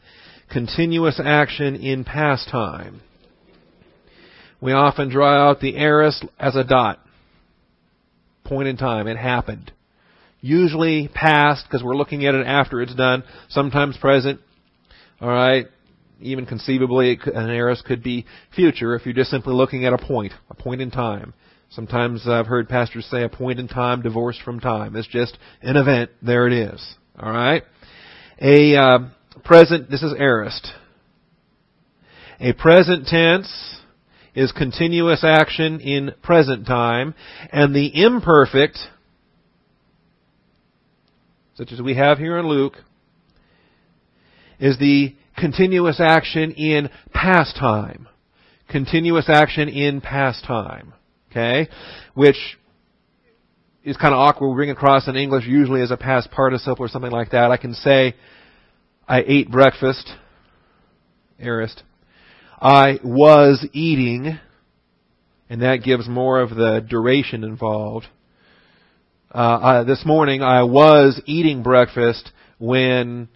Continuous 0.51 1.21
action 1.25 1.75
in 1.75 2.05
past 2.05 2.49
time. 2.51 3.01
We 4.61 4.73
often 4.73 5.09
draw 5.09 5.49
out 5.49 5.61
the 5.61 5.77
aorist 5.77 6.25
as 6.39 6.55
a 6.55 6.65
dot. 6.65 7.01
Point 8.45 8.69
in 8.69 8.77
time. 8.77 9.07
It 9.07 9.17
happened. 9.17 9.73
Usually 10.41 11.09
past, 11.09 11.65
because 11.67 11.83
we're 11.83 11.97
looking 11.97 12.27
at 12.27 12.35
it 12.35 12.47
after 12.47 12.81
it's 12.83 12.95
done. 12.95 13.25
Sometimes 13.49 13.97
present. 13.97 14.41
Alright. 15.21 15.69
Even 16.21 16.45
conceivably, 16.45 17.19
an 17.35 17.49
aorist 17.49 17.85
could 17.85 18.03
be 18.03 18.27
future 18.55 18.95
if 18.95 19.07
you're 19.07 19.15
just 19.15 19.31
simply 19.31 19.55
looking 19.55 19.87
at 19.87 19.93
a 19.93 19.99
point. 19.99 20.33
A 20.51 20.55
point 20.55 20.83
in 20.83 20.91
time. 20.91 21.33
Sometimes 21.71 22.27
I've 22.27 22.47
heard 22.47 22.69
pastors 22.69 23.07
say 23.11 23.23
a 23.23 23.29
point 23.29 23.59
in 23.59 23.69
time 23.69 24.03
divorced 24.03 24.43
from 24.43 24.61
time. 24.61 24.97
It's 24.97 25.09
just 25.09 25.39
an 25.63 25.77
event. 25.77 26.11
There 26.21 26.47
it 26.47 26.53
is. 26.53 26.95
Alright. 27.19 27.63
A 28.41 28.77
uh, 28.77 28.99
present, 29.45 29.91
this 29.91 30.03
is 30.03 30.13
aorist. 30.19 30.69
A 32.41 32.53
present 32.55 33.07
tense 33.07 33.80
is 34.35 34.53
continuous 34.53 35.25
action 35.25 35.81
in 35.81 36.13
present 36.23 36.67
time, 36.67 37.15
and 37.53 37.75
the 37.75 38.03
imperfect, 38.03 38.79
such 41.55 41.73
as 41.73 41.81
we 41.81 41.95
have 41.97 42.19
here 42.19 42.39
in 42.39 42.47
Luke, 42.47 42.77
is 44.59 44.79
the 44.79 45.15
continuous 45.37 46.01
action 46.01 46.53
in 46.53 46.91
past 47.13 47.57
time. 47.57 48.09
Continuous 48.69 49.29
action 49.29 49.69
in 49.69 50.01
past 50.01 50.45
time. 50.45 50.93
Okay? 51.31 51.69
Which 52.15 52.37
is 53.83 53.97
kind 53.97 54.13
of 54.13 54.21
awkward. 54.21 54.51
We 54.51 54.55
bring 54.55 54.71
across 54.71 55.09
in 55.09 55.17
English 55.17 55.47
usually 55.47 55.83
as 55.83 55.91
a 55.91 55.97
past 55.97 56.31
participle 56.31 56.85
or 56.85 56.89
something 56.89 57.11
like 57.11 57.31
that. 57.31 57.51
I 57.51 57.57
can 57.57 57.75
say, 57.75 58.15
I 59.09 59.25
ate 59.27 59.51
breakfast, 59.51 60.09
aorist. 61.41 61.83
I 62.61 62.99
was 63.03 63.67
eating, 63.73 64.39
and 65.49 65.63
that 65.63 65.83
gives 65.83 66.07
more 66.07 66.41
of 66.41 66.51
the 66.51 66.85
duration 66.87 67.43
involved. 67.43 68.07
Uh, 69.35 69.59
I, 69.63 69.83
this 69.85 70.05
morning 70.05 70.43
I 70.43 70.65
was 70.65 71.23
eating 71.25 71.63
breakfast 71.63 72.31
when 72.59 73.29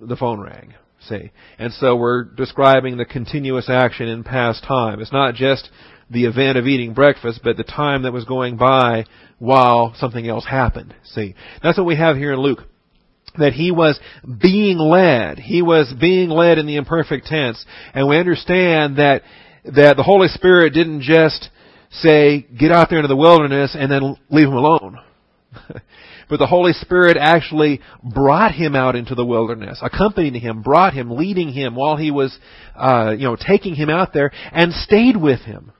the 0.00 0.16
phone 0.16 0.40
rang. 0.40 0.72
See, 1.08 1.32
and 1.58 1.72
so 1.72 1.96
we're 1.96 2.24
describing 2.24 2.96
the 2.96 3.04
continuous 3.04 3.68
action 3.68 4.08
in 4.08 4.24
past 4.24 4.64
time. 4.64 5.00
It's 5.00 5.12
not 5.12 5.34
just 5.34 5.68
the 6.08 6.24
event 6.24 6.56
of 6.56 6.66
eating 6.66 6.94
breakfast, 6.94 7.40
but 7.42 7.56
the 7.56 7.64
time 7.64 8.04
that 8.04 8.12
was 8.12 8.24
going 8.24 8.56
by 8.56 9.04
while 9.38 9.94
something 9.98 10.26
else 10.26 10.46
happened. 10.46 10.94
See, 11.04 11.34
that's 11.62 11.76
what 11.76 11.86
we 11.86 11.96
have 11.96 12.16
here 12.16 12.32
in 12.32 12.38
Luke 12.38 12.60
that 13.38 13.52
he 13.52 13.70
was 13.70 13.98
being 14.40 14.78
led. 14.78 15.38
He 15.38 15.62
was 15.62 15.92
being 15.98 16.28
led 16.28 16.58
in 16.58 16.66
the 16.66 16.76
imperfect 16.76 17.26
tense. 17.26 17.64
And 17.94 18.08
we 18.08 18.18
understand 18.18 18.96
that, 18.96 19.22
that 19.64 19.96
the 19.96 20.02
Holy 20.02 20.28
Spirit 20.28 20.74
didn't 20.74 21.02
just 21.02 21.48
say, 21.90 22.42
get 22.42 22.72
out 22.72 22.88
there 22.90 22.98
into 22.98 23.08
the 23.08 23.16
wilderness 23.16 23.76
and 23.78 23.90
then 23.90 24.16
leave 24.30 24.48
him 24.48 24.54
alone. 24.54 24.98
but 26.28 26.38
the 26.38 26.46
Holy 26.46 26.72
Spirit 26.72 27.16
actually 27.20 27.80
brought 28.02 28.52
him 28.52 28.74
out 28.74 28.96
into 28.96 29.14
the 29.14 29.24
wilderness, 29.24 29.80
accompanied 29.82 30.40
him, 30.40 30.62
brought 30.62 30.94
him, 30.94 31.10
leading 31.10 31.52
him 31.52 31.74
while 31.74 31.96
he 31.96 32.10
was, 32.10 32.36
uh, 32.74 33.14
you 33.16 33.24
know, 33.24 33.36
taking 33.36 33.74
him 33.74 33.90
out 33.90 34.12
there 34.12 34.30
and 34.52 34.72
stayed 34.72 35.16
with 35.16 35.40
him 35.40 35.72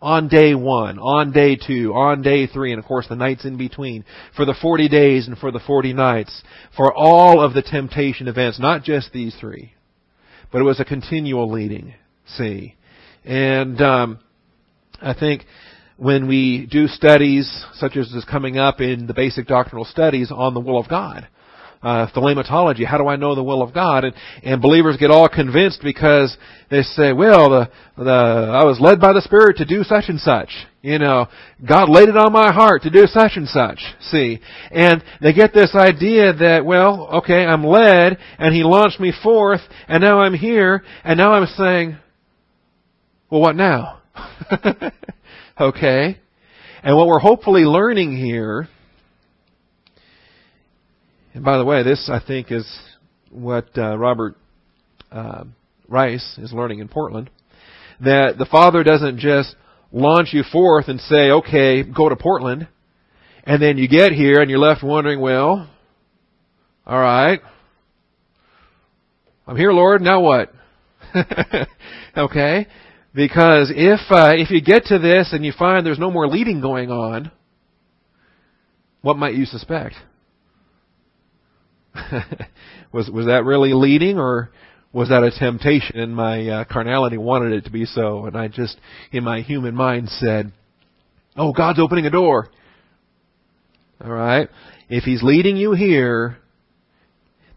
on 0.00 0.28
day 0.28 0.54
one, 0.54 0.98
on 0.98 1.32
day 1.32 1.56
two, 1.56 1.92
on 1.94 2.22
day 2.22 2.46
three, 2.46 2.72
and 2.72 2.78
of 2.78 2.84
course 2.84 3.06
the 3.08 3.16
nights 3.16 3.44
in 3.44 3.56
between, 3.56 4.04
for 4.36 4.44
the 4.44 4.54
40 4.60 4.88
days 4.88 5.26
and 5.26 5.36
for 5.38 5.50
the 5.50 5.60
40 5.60 5.92
nights, 5.92 6.42
for 6.76 6.92
all 6.92 7.40
of 7.44 7.54
the 7.54 7.62
temptation 7.62 8.28
events, 8.28 8.60
not 8.60 8.84
just 8.84 9.12
these 9.12 9.34
three. 9.40 9.72
But 10.52 10.60
it 10.60 10.64
was 10.64 10.80
a 10.80 10.84
continual 10.84 11.50
leading, 11.50 11.94
see. 12.26 12.76
And, 13.24 13.80
um, 13.80 14.18
I 15.00 15.14
think 15.14 15.44
when 15.96 16.28
we 16.28 16.66
do 16.70 16.86
studies, 16.86 17.64
such 17.74 17.96
as 17.96 18.08
is 18.12 18.24
coming 18.24 18.58
up 18.58 18.80
in 18.80 19.06
the 19.06 19.14
basic 19.14 19.46
doctrinal 19.46 19.84
studies 19.84 20.30
on 20.30 20.54
the 20.54 20.60
will 20.60 20.78
of 20.78 20.88
God, 20.88 21.28
uh. 21.82 22.06
How 22.06 22.98
do 22.98 23.08
I 23.08 23.16
know 23.16 23.34
the 23.34 23.44
will 23.44 23.62
of 23.62 23.72
God? 23.72 24.04
And, 24.04 24.14
and 24.42 24.60
believers 24.60 24.96
get 24.96 25.10
all 25.10 25.28
convinced 25.28 25.80
because 25.82 26.36
they 26.70 26.82
say, 26.82 27.12
well, 27.12 27.50
the, 27.50 27.70
the, 27.96 28.10
I 28.10 28.64
was 28.64 28.78
led 28.80 29.00
by 29.00 29.12
the 29.12 29.22
Spirit 29.22 29.58
to 29.58 29.64
do 29.64 29.84
such 29.84 30.04
and 30.08 30.18
such. 30.20 30.50
You 30.82 30.98
know, 30.98 31.26
God 31.66 31.88
laid 31.88 32.08
it 32.08 32.16
on 32.16 32.32
my 32.32 32.52
heart 32.52 32.82
to 32.82 32.90
do 32.90 33.06
such 33.06 33.32
and 33.36 33.48
such. 33.48 33.80
See? 34.10 34.40
And 34.70 35.02
they 35.20 35.32
get 35.32 35.52
this 35.52 35.74
idea 35.74 36.32
that, 36.32 36.64
well, 36.64 37.08
okay, 37.18 37.44
I'm 37.44 37.64
led, 37.64 38.18
and 38.38 38.54
He 38.54 38.62
launched 38.64 39.00
me 39.00 39.12
forth, 39.22 39.60
and 39.88 40.00
now 40.00 40.20
I'm 40.20 40.34
here, 40.34 40.82
and 41.04 41.18
now 41.18 41.32
I'm 41.32 41.46
saying, 41.56 41.96
well, 43.30 43.40
what 43.40 43.56
now? 43.56 44.00
okay? 45.60 46.18
And 46.82 46.96
what 46.96 47.06
we're 47.06 47.18
hopefully 47.18 47.62
learning 47.62 48.16
here 48.16 48.68
and 51.38 51.44
by 51.44 51.56
the 51.56 51.64
way, 51.64 51.84
this 51.84 52.10
I 52.12 52.18
think 52.18 52.50
is 52.50 52.66
what 53.30 53.68
uh, 53.78 53.96
Robert 53.96 54.34
uh, 55.12 55.44
Rice 55.86 56.36
is 56.36 56.52
learning 56.52 56.80
in 56.80 56.88
Portland. 56.88 57.30
That 58.00 58.38
the 58.38 58.46
Father 58.46 58.82
doesn't 58.82 59.20
just 59.20 59.54
launch 59.92 60.30
you 60.32 60.42
forth 60.42 60.88
and 60.88 61.00
say, 61.00 61.30
okay, 61.30 61.84
go 61.84 62.08
to 62.08 62.16
Portland. 62.16 62.66
And 63.44 63.62
then 63.62 63.78
you 63.78 63.86
get 63.86 64.10
here 64.10 64.40
and 64.40 64.50
you're 64.50 64.58
left 64.58 64.82
wondering, 64.82 65.20
well, 65.20 65.70
alright. 66.84 67.38
I'm 69.46 69.56
here, 69.56 69.70
Lord, 69.70 70.02
now 70.02 70.20
what? 70.20 70.52
okay? 72.16 72.66
Because 73.14 73.72
if, 73.72 74.00
uh, 74.10 74.32
if 74.34 74.50
you 74.50 74.60
get 74.60 74.86
to 74.86 74.98
this 74.98 75.28
and 75.32 75.44
you 75.44 75.52
find 75.56 75.86
there's 75.86 76.00
no 76.00 76.10
more 76.10 76.26
leading 76.26 76.60
going 76.60 76.90
on, 76.90 77.30
what 79.02 79.16
might 79.16 79.36
you 79.36 79.44
suspect? 79.44 79.94
was 82.92 83.10
was 83.10 83.26
that 83.26 83.44
really 83.44 83.72
leading, 83.72 84.18
or 84.18 84.50
was 84.92 85.08
that 85.08 85.22
a 85.22 85.30
temptation? 85.30 85.98
And 85.98 86.14
my 86.14 86.48
uh, 86.48 86.64
carnality 86.64 87.18
wanted 87.18 87.52
it 87.52 87.64
to 87.64 87.70
be 87.70 87.84
so, 87.84 88.26
and 88.26 88.36
I 88.36 88.48
just, 88.48 88.78
in 89.12 89.24
my 89.24 89.40
human 89.40 89.74
mind, 89.74 90.08
said, 90.08 90.52
"Oh, 91.36 91.52
God's 91.52 91.80
opening 91.80 92.06
a 92.06 92.10
door." 92.10 92.48
All 94.02 94.12
right, 94.12 94.48
if 94.88 95.04
He's 95.04 95.22
leading 95.22 95.56
you 95.56 95.72
here, 95.72 96.38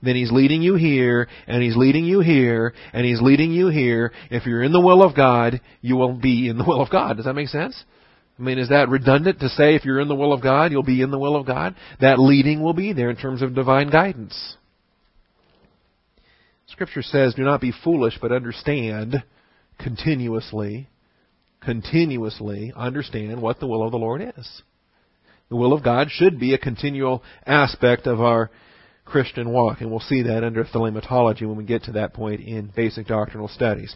then 0.02 0.16
He's 0.16 0.32
leading 0.32 0.62
you 0.62 0.76
here, 0.76 1.28
and 1.48 1.62
He's 1.62 1.78
leading 1.78 2.06
you 2.06 2.20
here, 2.22 2.74
and 2.94 3.06
He's 3.06 3.22
leading 3.22 3.52
you 3.52 3.68
here. 3.68 4.12
If 4.30 4.46
you're 4.46 4.64
in 4.64 4.72
the 4.72 4.82
will 4.82 5.04
of 5.04 5.16
God, 5.16 5.62
you 5.82 5.96
will 5.96 6.14
be 6.14 6.50
in 6.50 6.58
the 6.58 6.64
will 6.64 6.82
of 6.82 6.90
God. 6.90 7.18
Does 7.18 7.26
that 7.26 7.34
make 7.34 7.50
sense? 7.50 7.84
I 8.40 8.42
mean, 8.42 8.58
is 8.58 8.70
that 8.70 8.90
redundant 8.90 9.40
to 9.40 9.50
say 9.50 9.76
if 9.76 9.86
you're 9.86 10.00
in 10.00 10.08
the 10.08 10.16
will 10.16 10.34
of 10.34 10.42
God, 10.42 10.72
you'll 10.72 10.84
be 10.84 11.02
in 11.02 11.12
the 11.12 11.20
will 11.20 11.36
of 11.36 11.46
God? 11.46 11.76
That 12.00 12.20
leading 12.20 12.62
will 12.62 12.74
be 12.74 12.94
there 12.94 13.10
in 13.10 13.18
terms 13.18 13.42
of 13.42 13.54
divine 13.54 13.90
guidance. 13.90 14.58
Scripture 16.68 17.04
says, 17.04 17.36
do 17.36 17.44
not 17.44 17.62
be 17.62 17.74
foolish, 17.84 18.18
but 18.22 18.32
understand 18.32 19.24
continuously. 19.78 20.90
continuously 21.62 22.74
understand 22.76 23.42
what 23.42 23.60
the 23.60 23.68
will 23.68 23.84
of 23.84 23.92
the 23.92 23.98
Lord 23.98 24.22
is. 24.36 24.62
The 25.50 25.56
will 25.56 25.74
of 25.74 25.84
God 25.84 26.08
should 26.10 26.40
be 26.40 26.54
a 26.54 26.58
continual 26.58 27.24
aspect 27.46 28.08
of 28.08 28.20
our 28.22 28.50
Christian 29.12 29.50
walk, 29.50 29.82
and 29.82 29.92
we'll 29.92 30.00
see 30.00 30.24
that 30.24 30.44
under 30.44 30.64
thelematology 30.64 31.42
when 31.42 31.58
we 31.58 31.66
get 31.66 31.84
to 31.84 31.92
that 31.94 32.14
point 32.14 32.42
in 32.42 32.72
basic 32.76 33.08
doctrinal 33.08 33.50
studies. 33.50 33.96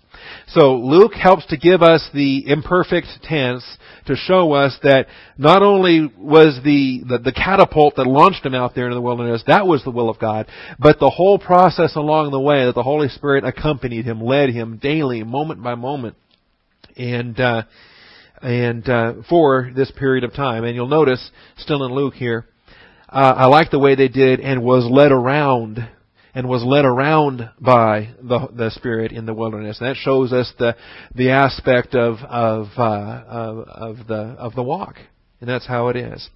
So 0.50 0.76
Luke 0.76 1.14
helps 1.14 1.46
to 1.48 1.58
give 1.58 1.82
us 1.82 2.08
the 2.14 2.48
imperfect 2.48 3.08
tense 3.24 3.64
to 4.08 4.16
show 4.16 4.52
us 4.52 4.78
that 4.84 5.08
not 5.38 5.64
only 5.64 6.12
was 6.18 6.60
the, 6.64 7.02
the, 7.08 7.18
the 7.20 7.32
catapult 7.32 7.96
that 7.96 8.06
launched 8.06 8.46
him 8.46 8.54
out 8.54 8.76
there 8.76 8.86
into 8.86 8.96
the 8.96 9.02
wilderness, 9.02 9.44
that 9.48 9.66
was 9.66 9.84
the 9.84 9.92
will 9.92 10.10
of 10.10 10.20
God, 10.20 10.48
but 10.78 11.00
the 11.00 11.10
whole 11.10 11.40
process 11.40 11.96
along 11.96 12.32
the 12.32 12.40
way 12.40 12.66
that 12.66 12.76
the 12.76 12.84
Holy 12.84 13.08
Spirit 13.08 13.46
accompanied 13.46 14.06
him, 14.06 14.22
led 14.22 14.50
him 14.50 14.78
daily, 14.78 15.24
moment 15.24 15.64
by 15.64 15.76
moment, 15.76 16.16
and 16.98 17.40
uh, 17.40 17.64
and 18.42 18.88
uh, 18.90 19.14
for 19.30 19.72
this 19.76 19.92
period 19.92 20.24
of 20.24 20.34
time. 20.34 20.64
And 20.64 20.76
you'll 20.76 20.88
notice, 20.88 21.32
still 21.58 21.86
in 21.86 21.94
Luke 21.94 22.16
here, 22.16 22.46
uh, 23.16 23.34
I 23.38 23.46
like 23.46 23.72
the 23.72 23.80
way 23.80 23.96
they 23.96 24.10
did 24.10 24.42
and 24.42 24.62
was 24.62 24.86
led 24.92 25.14
around 25.14 25.80
and 26.34 26.50
was 26.50 26.66
led 26.66 26.84
around 26.84 27.50
by 27.62 28.10
the 28.22 28.50
the 28.54 28.72
Spirit 28.72 29.14
in 29.14 29.26
the 29.26 29.34
wilderness. 29.34 29.80
And 29.80 29.90
that 29.90 29.96
shows 29.96 30.34
us 30.34 30.52
the 30.60 30.76
the 31.16 31.30
aspect 31.30 31.96
of 31.96 32.18
of, 32.18 32.68
uh, 32.78 33.24
of 33.26 33.58
of 33.70 34.08
the 34.08 34.36
of 34.38 34.54
the 34.56 34.64
walk, 34.64 34.98
and 35.40 35.50
that's 35.50 35.66
how 35.66 35.88
it 35.88 35.96
is. 35.96 36.30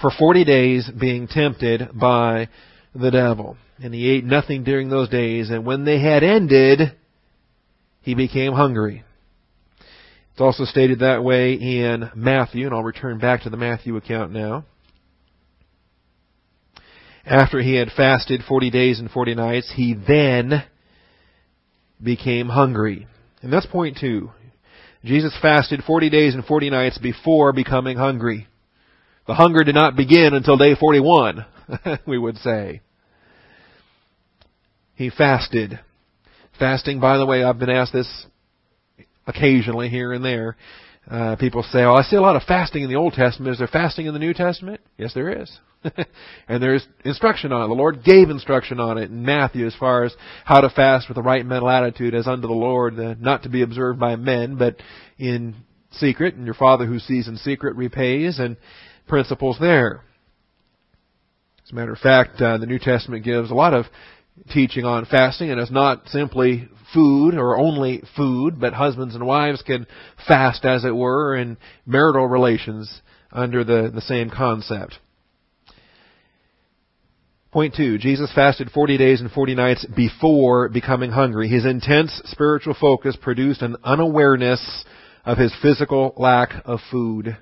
For 0.00 0.10
forty 0.10 0.44
days, 0.44 0.90
being 0.90 1.28
tempted 1.28 1.90
by 1.94 2.48
the 2.96 3.12
devil, 3.12 3.56
and 3.80 3.94
he 3.94 4.10
ate 4.10 4.24
nothing 4.24 4.64
during 4.64 4.90
those 4.90 5.08
days. 5.08 5.50
And 5.50 5.64
when 5.64 5.84
they 5.84 6.00
had 6.00 6.24
ended, 6.24 6.96
he 8.02 8.16
became 8.16 8.54
hungry. 8.54 9.04
It's 10.32 10.40
also 10.40 10.64
stated 10.64 10.98
that 10.98 11.22
way 11.22 11.52
in 11.52 12.10
Matthew, 12.16 12.66
and 12.66 12.74
I'll 12.74 12.82
return 12.82 13.18
back 13.18 13.44
to 13.44 13.50
the 13.50 13.56
Matthew 13.56 13.96
account 13.96 14.32
now 14.32 14.64
after 17.26 17.60
he 17.60 17.74
had 17.74 17.90
fasted 17.90 18.42
40 18.46 18.70
days 18.70 18.98
and 18.98 19.10
40 19.10 19.34
nights, 19.34 19.72
he 19.74 19.94
then 19.94 20.64
became 22.02 22.48
hungry. 22.48 23.06
And 23.42 23.52
that's 23.52 23.66
point 23.66 23.98
two. 24.00 24.30
Jesus 25.04 25.36
fasted 25.40 25.82
40 25.84 26.10
days 26.10 26.34
and 26.34 26.44
40 26.44 26.70
nights 26.70 26.98
before 26.98 27.52
becoming 27.52 27.96
hungry. 27.96 28.46
The 29.26 29.34
hunger 29.34 29.64
did 29.64 29.74
not 29.74 29.96
begin 29.96 30.34
until 30.34 30.56
day 30.56 30.74
41, 30.74 31.46
we 32.06 32.18
would 32.18 32.36
say. 32.38 32.80
He 34.94 35.10
fasted. 35.10 35.80
Fasting, 36.58 37.00
by 37.00 37.18
the 37.18 37.26
way, 37.26 37.42
I've 37.42 37.58
been 37.58 37.70
asked 37.70 37.92
this 37.92 38.26
occasionally 39.26 39.88
here 39.88 40.12
and 40.12 40.24
there. 40.24 40.56
Uh, 41.10 41.36
people 41.36 41.62
say, 41.62 41.82
"Oh, 41.82 41.94
I 41.94 42.02
see 42.02 42.16
a 42.16 42.20
lot 42.20 42.36
of 42.36 42.42
fasting 42.44 42.82
in 42.82 42.88
the 42.88 42.96
Old 42.96 43.12
Testament. 43.12 43.52
Is 43.52 43.58
there 43.58 43.68
fasting 43.68 44.06
in 44.06 44.14
the 44.14 44.18
New 44.18 44.32
Testament?" 44.32 44.80
Yes, 44.96 45.12
there 45.14 45.42
is. 45.42 45.58
and 46.48 46.62
there's 46.62 46.86
instruction 47.04 47.52
on 47.52 47.62
it. 47.62 47.68
The 47.68 47.74
Lord 47.74 48.04
gave 48.04 48.30
instruction 48.30 48.80
on 48.80 48.96
it 48.96 49.10
in 49.10 49.24
Matthew 49.24 49.66
as 49.66 49.74
far 49.74 50.04
as 50.04 50.14
how 50.44 50.60
to 50.60 50.70
fast 50.70 51.08
with 51.08 51.16
the 51.16 51.22
right 51.22 51.44
mental 51.44 51.68
attitude 51.68 52.14
as 52.14 52.26
unto 52.26 52.46
the 52.46 52.54
Lord, 52.54 52.96
not 53.20 53.42
to 53.42 53.50
be 53.50 53.62
observed 53.62 54.00
by 54.00 54.16
men, 54.16 54.56
but 54.56 54.76
in 55.18 55.54
secret, 55.90 56.34
and 56.34 56.46
your 56.46 56.54
Father 56.54 56.86
who 56.86 56.98
sees 56.98 57.28
in 57.28 57.36
secret 57.36 57.76
repays, 57.76 58.38
and 58.38 58.56
principles 59.06 59.58
there. 59.60 60.02
As 61.64 61.72
a 61.72 61.74
matter 61.74 61.92
of 61.92 61.98
fact, 61.98 62.40
uh, 62.40 62.58
the 62.58 62.66
New 62.66 62.78
Testament 62.78 63.24
gives 63.24 63.50
a 63.50 63.54
lot 63.54 63.74
of 63.74 63.86
teaching 64.52 64.84
on 64.84 65.06
fasting, 65.06 65.50
and 65.50 65.60
it's 65.60 65.70
not 65.70 66.08
simply 66.08 66.68
food 66.94 67.34
or 67.34 67.58
only 67.58 68.02
food, 68.16 68.60
but 68.60 68.72
husbands 68.72 69.14
and 69.14 69.26
wives 69.26 69.62
can 69.62 69.86
fast, 70.26 70.64
as 70.64 70.84
it 70.84 70.94
were, 70.94 71.36
in 71.36 71.58
marital 71.84 72.26
relations 72.26 73.02
under 73.32 73.64
the, 73.64 73.90
the 73.92 74.00
same 74.00 74.30
concept. 74.30 74.98
Point 77.54 77.74
two, 77.76 77.98
Jesus 77.98 78.32
fasted 78.34 78.70
40 78.70 78.98
days 78.98 79.20
and 79.20 79.30
40 79.30 79.54
nights 79.54 79.86
before 79.94 80.68
becoming 80.68 81.12
hungry. 81.12 81.48
His 81.48 81.64
intense 81.64 82.20
spiritual 82.24 82.74
focus 82.80 83.16
produced 83.20 83.62
an 83.62 83.76
unawareness 83.84 84.84
of 85.24 85.38
his 85.38 85.54
physical 85.62 86.14
lack 86.16 86.50
of 86.64 86.80
food. 86.90 87.36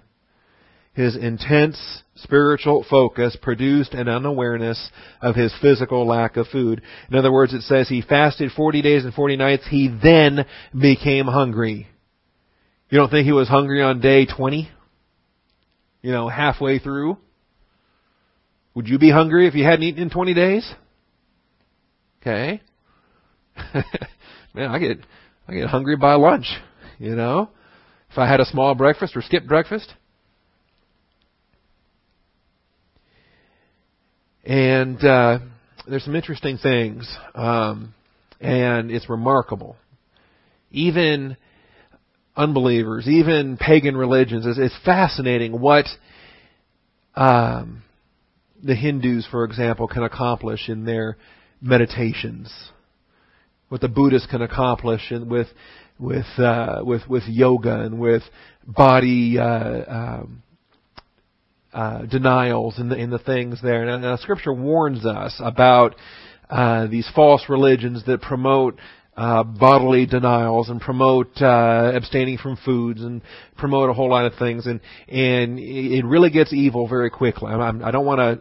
His 0.95 1.17
intense 1.17 2.03
spiritual 2.17 2.85
focus 2.89 3.37
produced 3.41 3.95
an 3.95 4.09
unawareness 4.09 4.91
of 5.23 5.35
his 5.35 5.53
physical 5.63 6.07
lack 6.07 6.37
of 6.37 6.47
food. 6.49 6.83
In 7.11 7.17
other 7.17 7.33
words, 7.33 7.55
it 7.55 7.63
says 7.63 7.89
he 7.89 8.03
fasted 8.03 8.53
40 8.53 8.83
days 8.83 9.05
and 9.05 9.15
40 9.15 9.37
nights. 9.37 9.67
He 9.69 9.89
then 9.89 10.45
became 10.79 11.27
hungry. 11.27 11.89
You 12.91 12.99
don't 12.99 13.11
think 13.11 13.25
he 13.25 13.33
was 13.33 13.49
hungry 13.49 13.83
on 13.83 14.01
day 14.01 14.27
20? 14.27 14.69
You 16.03 16.11
know, 16.11 16.29
halfway 16.29 16.79
through? 16.79 17.17
Would 18.75 18.87
you 18.87 18.99
be 18.99 19.11
hungry 19.11 19.47
if 19.47 19.55
you 19.55 19.65
hadn't 19.65 19.85
eaten 19.85 20.03
in 20.03 20.11
20 20.11 20.35
days? 20.35 20.75
Okay. 22.21 22.61
Man, 24.55 24.71
I 24.71 24.79
get, 24.79 24.99
I 25.49 25.55
get 25.55 25.69
hungry 25.69 25.97
by 25.97 26.15
lunch, 26.15 26.47
you 26.99 27.17
know? 27.17 27.49
If 28.11 28.19
I 28.19 28.29
had 28.29 28.41
a 28.41 28.45
small 28.45 28.75
breakfast 28.75 29.17
or 29.17 29.23
skipped 29.23 29.49
breakfast. 29.49 29.95
And, 34.45 35.03
uh, 35.05 35.39
there's 35.87 36.05
some 36.05 36.17
interesting 36.17 36.59
things, 36.59 37.09
um, 37.35 37.95
and 38.41 38.91
it's 38.91 39.09
remarkable. 39.09 39.77
Even 40.71 41.37
unbelievers, 42.37 43.09
even 43.09 43.57
pagan 43.57 43.97
religions, 43.97 44.47
it's, 44.47 44.59
it's 44.59 44.85
fascinating 44.85 45.61
what, 45.61 45.87
um, 47.15 47.83
the 48.63 48.75
Hindus, 48.75 49.27
for 49.31 49.45
example, 49.45 49.89
can 49.89 50.03
accomplish 50.03 50.69
in 50.69 50.85
their 50.85 51.17
meditations, 51.61 52.53
what 53.69 53.81
the 53.81 53.89
Buddhists 53.89 54.29
can 54.31 54.43
accomplish 54.43 55.11
in, 55.11 55.29
with 55.29 55.49
with 55.99 56.27
uh, 56.39 56.81
with 56.85 57.07
with 57.09 57.25
yoga 57.27 57.81
and 57.81 57.99
with 57.99 58.23
body 58.67 59.39
uh, 59.39 59.83
um, 59.89 60.42
uh, 61.73 62.03
denials 62.03 62.79
and 62.79 62.91
the, 62.91 62.97
in 62.97 63.11
the 63.11 63.19
things 63.19 63.61
there. 63.63 63.87
And, 63.87 64.05
and 64.05 64.21
Scripture 64.21 64.53
warns 64.53 65.05
us 65.07 65.35
about 65.39 65.95
uh, 66.51 66.87
these 66.87 67.09
false 67.15 67.45
religions 67.49 68.05
that 68.07 68.21
promote 68.21 68.79
uh, 69.17 69.43
bodily 69.43 70.07
denials 70.07 70.69
and 70.69 70.81
promote 70.81 71.31
uh, 71.41 71.93
abstaining 71.95 72.39
from 72.39 72.57
foods 72.65 73.03
and 73.03 73.23
promote 73.57 73.91
a 73.91 73.93
whole 73.93 74.09
lot 74.09 74.25
of 74.25 74.35
things 74.39 74.67
and 74.67 74.81
and 75.09 75.59
it 75.59 76.05
really 76.05 76.31
gets 76.31 76.53
evil 76.53 76.89
very 76.89 77.11
quickly. 77.11 77.53
I'm, 77.53 77.85
I 77.85 77.91
don't 77.91 78.07
want 78.07 78.21
to 78.21 78.41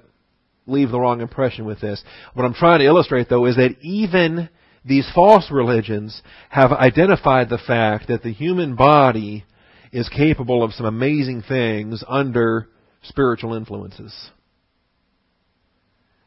leave 0.71 0.91
the 0.91 0.99
wrong 0.99 1.19
impression 1.19 1.65
with 1.65 1.81
this. 1.81 2.01
What 2.33 2.45
I'm 2.45 2.53
trying 2.53 2.79
to 2.79 2.85
illustrate 2.85 3.27
though 3.27 3.45
is 3.47 3.57
that 3.57 3.75
even 3.81 4.49
these 4.85 5.09
false 5.13 5.51
religions 5.51 6.21
have 6.49 6.71
identified 6.71 7.49
the 7.49 7.57
fact 7.57 8.07
that 8.07 8.23
the 8.23 8.31
human 8.31 8.75
body 8.75 9.45
is 9.91 10.07
capable 10.09 10.63
of 10.63 10.73
some 10.73 10.85
amazing 10.85 11.43
things 11.47 12.01
under 12.07 12.69
spiritual 13.03 13.53
influences. 13.53 14.13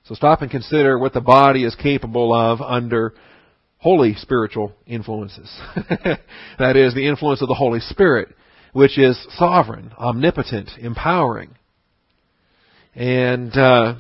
So 0.05 0.15
stop 0.15 0.43
and 0.43 0.51
consider 0.51 0.99
what 0.99 1.15
the 1.15 1.21
body 1.21 1.65
is 1.65 1.75
capable 1.75 2.35
of 2.35 2.61
under 2.61 3.15
holy 3.79 4.15
spiritual 4.15 4.73
influences. 4.87 5.51
that 6.59 6.77
is, 6.77 6.95
the 6.95 7.07
influence 7.07 7.43
of 7.43 7.49
the 7.49 7.55
Holy 7.55 7.81
Spirit, 7.81 8.29
which 8.73 8.99
is 8.99 9.19
sovereign, 9.37 9.93
omnipotent, 9.99 10.71
empowering. 10.79 11.51
And 12.95 13.53
uh, 13.57 13.95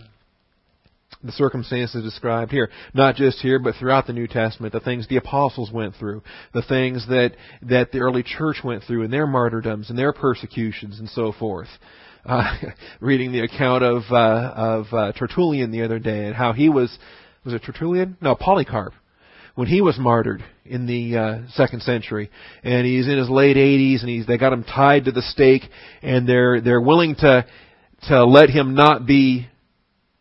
the 1.24 1.32
circumstances 1.32 2.04
described 2.04 2.52
here. 2.52 2.70
Not 2.92 3.16
just 3.16 3.38
here, 3.40 3.58
but 3.58 3.74
throughout 3.76 4.06
the 4.06 4.12
New 4.12 4.26
Testament, 4.26 4.72
the 4.72 4.80
things 4.80 5.08
the 5.08 5.16
apostles 5.16 5.72
went 5.72 5.94
through, 5.96 6.22
the 6.52 6.62
things 6.62 7.06
that, 7.08 7.32
that 7.62 7.92
the 7.92 8.00
early 8.00 8.22
church 8.22 8.58
went 8.62 8.84
through 8.84 9.02
in 9.02 9.10
their 9.10 9.26
martyrdoms 9.26 9.88
and 9.88 9.98
their 9.98 10.12
persecutions 10.12 10.98
and 10.98 11.08
so 11.08 11.32
forth. 11.32 11.68
Uh, 12.24 12.56
reading 13.00 13.32
the 13.32 13.40
account 13.40 13.84
of, 13.84 14.02
uh, 14.10 14.52
of, 14.54 14.86
uh, 14.92 15.12
Tertullian 15.12 15.70
the 15.70 15.82
other 15.82 15.98
day 15.98 16.24
and 16.24 16.34
how 16.34 16.52
he 16.52 16.68
was, 16.68 16.96
was 17.44 17.52
it 17.54 17.62
Tertullian? 17.64 18.16
No, 18.20 18.34
Polycarp. 18.34 18.94
When 19.54 19.68
he 19.68 19.80
was 19.80 19.98
martyred 19.98 20.42
in 20.64 20.86
the 20.86 21.16
uh, 21.16 21.38
second 21.50 21.82
century, 21.82 22.30
and 22.64 22.84
he's 22.84 23.06
in 23.06 23.18
his 23.18 23.30
late 23.30 23.56
80s, 23.56 24.00
and 24.00 24.08
he's 24.08 24.26
they 24.26 24.36
got 24.36 24.52
him 24.52 24.64
tied 24.64 25.04
to 25.04 25.12
the 25.12 25.22
stake, 25.22 25.62
and 26.02 26.28
they're 26.28 26.60
they're 26.60 26.80
willing 26.80 27.14
to 27.16 27.46
to 28.08 28.24
let 28.24 28.50
him 28.50 28.74
not 28.74 29.06
be 29.06 29.46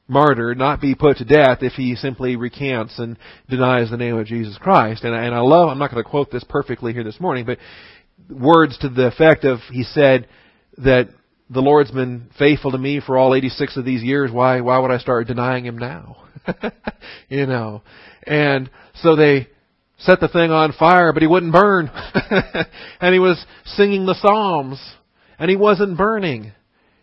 martyred, 0.07 0.57
not 0.57 0.81
be 0.81 0.93
put 0.93 1.17
to 1.17 1.25
death 1.25 1.59
if 1.61 1.73
he 1.73 1.95
simply 1.95 2.35
recants 2.35 2.99
and 2.99 3.17
denies 3.49 3.89
the 3.89 3.97
name 3.97 4.17
of 4.17 4.27
Jesus 4.27 4.57
Christ. 4.59 5.03
And, 5.03 5.15
and 5.15 5.33
I 5.33 5.39
love, 5.39 5.69
I'm 5.69 5.79
not 5.79 5.91
going 5.91 6.03
to 6.03 6.09
quote 6.09 6.31
this 6.31 6.43
perfectly 6.43 6.93
here 6.93 7.03
this 7.03 7.19
morning, 7.19 7.45
but 7.45 7.57
words 8.29 8.77
to 8.79 8.89
the 8.89 9.07
effect 9.07 9.45
of, 9.45 9.59
he 9.71 9.83
said 9.83 10.27
that 10.77 11.09
the 11.49 11.61
Lord's 11.61 11.91
been 11.91 12.29
faithful 12.37 12.71
to 12.71 12.77
me 12.77 13.01
for 13.05 13.17
all 13.17 13.35
86 13.35 13.77
of 13.77 13.85
these 13.85 14.01
years. 14.01 14.31
Why, 14.31 14.61
why 14.61 14.79
would 14.79 14.91
I 14.91 14.97
start 14.97 15.27
denying 15.27 15.65
him 15.65 15.77
now? 15.77 16.23
you 17.29 17.45
know. 17.45 17.81
And 18.25 18.69
so 18.95 19.15
they 19.15 19.47
set 19.99 20.19
the 20.19 20.27
thing 20.27 20.51
on 20.51 20.73
fire, 20.73 21.13
but 21.13 21.21
he 21.21 21.27
wouldn't 21.27 21.53
burn. 21.53 21.89
and 23.01 23.13
he 23.13 23.19
was 23.19 23.43
singing 23.65 24.05
the 24.05 24.15
Psalms, 24.15 24.81
and 25.39 25.49
he 25.49 25.55
wasn't 25.55 25.97
burning. 25.97 26.51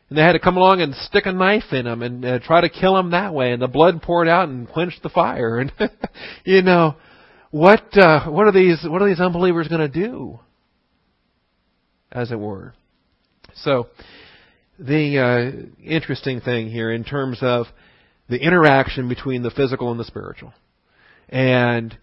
And 0.09 0.19
they 0.19 0.23
had 0.23 0.33
to 0.33 0.41
come 0.41 0.57
along 0.57 0.81
and 0.81 0.95
stick 0.95 1.27
a 1.27 1.33
knife 1.33 1.73
in 1.73 1.87
him 1.87 2.03
and 2.03 2.25
uh, 2.25 2.39
try 2.41 2.61
to 2.61 2.69
kill 2.69 2.97
him 2.99 3.11
that 3.13 3.33
way, 3.33 3.53
and 3.53 3.63
the 3.63 3.69
blood 3.69 4.03
poured 4.03 4.29
out 4.29 4.49
and 4.49 4.69
quenched 4.69 5.03
the 5.03 5.09
fire. 5.09 5.59
And 5.59 5.73
you 6.45 6.63
know, 6.63 6.97
what 7.51 7.97
uh, 7.97 8.29
what 8.29 8.47
are 8.47 8.53
these 8.53 8.85
what 8.85 9.03
are 9.03 9.09
these 9.09 9.21
unbelievers 9.21 9.69
going 9.69 9.81
to 9.81 9.89
do? 9.89 10.41
As 12.11 12.33
it 12.33 12.39
were. 12.39 12.75
So, 13.55 13.87
the 14.81 15.19
uh, 15.19 15.85
interesting 15.85 16.41
thing 16.41 16.71
here 16.71 16.91
in 16.91 17.05
terms 17.05 17.39
of 17.43 17.67
the 18.29 18.39
interaction 18.39 19.09
between 19.09 19.43
the 19.43 19.51
physical 19.51 19.91
and 19.91 20.01
the 20.01 20.05
spiritual, 20.05 20.53
and 21.29 21.97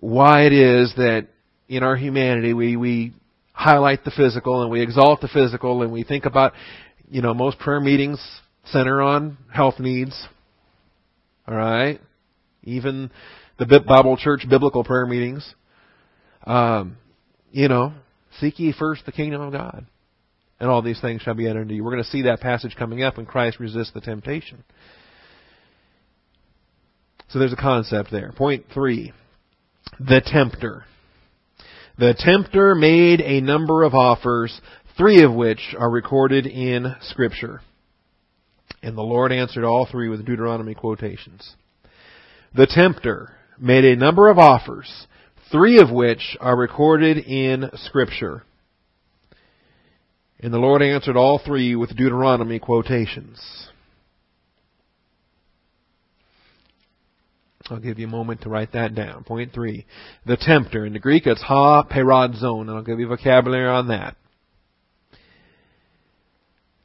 why 0.00 0.46
it 0.46 0.52
is 0.52 0.94
that 0.96 1.26
in 1.68 1.82
our 1.82 1.96
humanity 1.96 2.54
we 2.54 2.76
we 2.76 3.12
highlight 3.52 4.04
the 4.04 4.10
physical 4.10 4.62
and 4.62 4.70
we 4.70 4.80
exalt 4.80 5.20
the 5.20 5.28
physical 5.28 5.82
and 5.82 5.92
we 5.92 6.04
think 6.04 6.24
about 6.24 6.52
you 7.10 7.22
know, 7.22 7.34
most 7.34 7.58
prayer 7.58 7.80
meetings 7.80 8.20
center 8.66 9.00
on 9.00 9.38
health 9.52 9.78
needs. 9.78 10.26
All 11.46 11.54
right? 11.54 12.00
Even 12.64 13.10
the 13.58 13.82
Bible 13.86 14.16
Church 14.16 14.44
biblical 14.48 14.84
prayer 14.84 15.06
meetings. 15.06 15.54
Um, 16.44 16.96
you 17.50 17.68
know, 17.68 17.92
seek 18.40 18.58
ye 18.58 18.74
first 18.78 19.06
the 19.06 19.12
kingdom 19.12 19.40
of 19.40 19.52
God. 19.52 19.86
And 20.60 20.68
all 20.68 20.82
these 20.82 21.00
things 21.00 21.22
shall 21.22 21.34
be 21.34 21.48
added 21.48 21.62
unto 21.62 21.74
you. 21.74 21.84
We're 21.84 21.92
going 21.92 22.02
to 22.02 22.10
see 22.10 22.22
that 22.22 22.40
passage 22.40 22.74
coming 22.76 23.02
up 23.02 23.16
when 23.16 23.26
Christ 23.26 23.60
resists 23.60 23.92
the 23.92 24.00
temptation. 24.00 24.64
So 27.28 27.38
there's 27.38 27.52
a 27.52 27.56
concept 27.56 28.10
there. 28.10 28.32
Point 28.32 28.66
three. 28.72 29.12
The 30.00 30.20
tempter. 30.24 30.84
The 31.98 32.14
tempter 32.18 32.74
made 32.74 33.20
a 33.20 33.40
number 33.40 33.82
of 33.82 33.94
offers, 33.94 34.60
three 34.96 35.22
of 35.22 35.32
which 35.34 35.74
are 35.78 35.90
recorded 35.90 36.46
in 36.46 36.94
Scripture. 37.02 37.60
And 38.82 38.96
the 38.96 39.02
Lord 39.02 39.32
answered 39.32 39.64
all 39.64 39.86
three 39.90 40.08
with 40.08 40.24
Deuteronomy 40.24 40.74
quotations. 40.74 41.54
The 42.54 42.66
tempter 42.66 43.34
made 43.58 43.84
a 43.84 43.96
number 43.96 44.28
of 44.28 44.38
offers, 44.38 45.06
three 45.50 45.80
of 45.80 45.90
which 45.90 46.36
are 46.40 46.56
recorded 46.56 47.18
in 47.18 47.70
Scripture. 47.74 48.44
And 50.40 50.52
the 50.52 50.58
Lord 50.58 50.82
answered 50.82 51.16
all 51.16 51.40
three 51.44 51.74
with 51.74 51.96
Deuteronomy 51.96 52.58
quotations. 52.58 53.40
I'll 57.70 57.80
give 57.80 57.98
you 57.98 58.06
a 58.06 58.10
moment 58.10 58.42
to 58.42 58.48
write 58.48 58.72
that 58.72 58.94
down. 58.94 59.24
Point 59.24 59.52
three. 59.52 59.84
The 60.24 60.36
tempter. 60.36 60.86
In 60.86 60.92
the 60.92 60.98
Greek, 60.98 61.26
it's 61.26 61.42
ha 61.42 61.82
peirazon. 61.82 62.62
And 62.62 62.70
I'll 62.70 62.82
give 62.82 63.00
you 63.00 63.08
vocabulary 63.08 63.66
on 63.66 63.88
that 63.88 64.16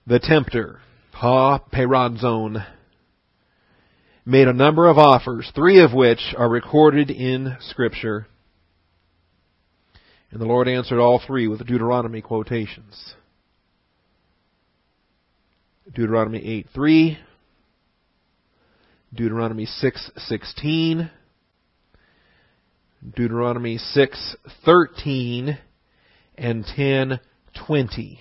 the 0.05 0.19
tempter, 0.19 0.79
Ha 1.13 1.59
Peirazon, 1.71 2.65
made 4.25 4.47
a 4.47 4.53
number 4.53 4.87
of 4.87 4.97
offers, 4.97 5.49
three 5.55 5.81
of 5.81 5.93
which 5.93 6.33
are 6.37 6.49
recorded 6.49 7.09
in 7.09 7.55
Scripture. 7.59 8.27
And 10.31 10.41
the 10.41 10.45
Lord 10.45 10.67
answered 10.67 10.99
all 10.99 11.21
three 11.25 11.47
with 11.47 11.65
Deuteronomy 11.65 12.21
quotations. 12.21 13.15
Deuteronomy 15.91 16.39
8 16.43 16.67
3, 16.74 17.17
Deuteronomy 19.13 19.65
6 19.65 20.12
16, 20.15 21.12
Deuteronomy 23.15 23.78
6 23.78 24.36
13, 24.65 25.58
and 26.38 26.65
10 26.65 27.19
20. 27.67 28.19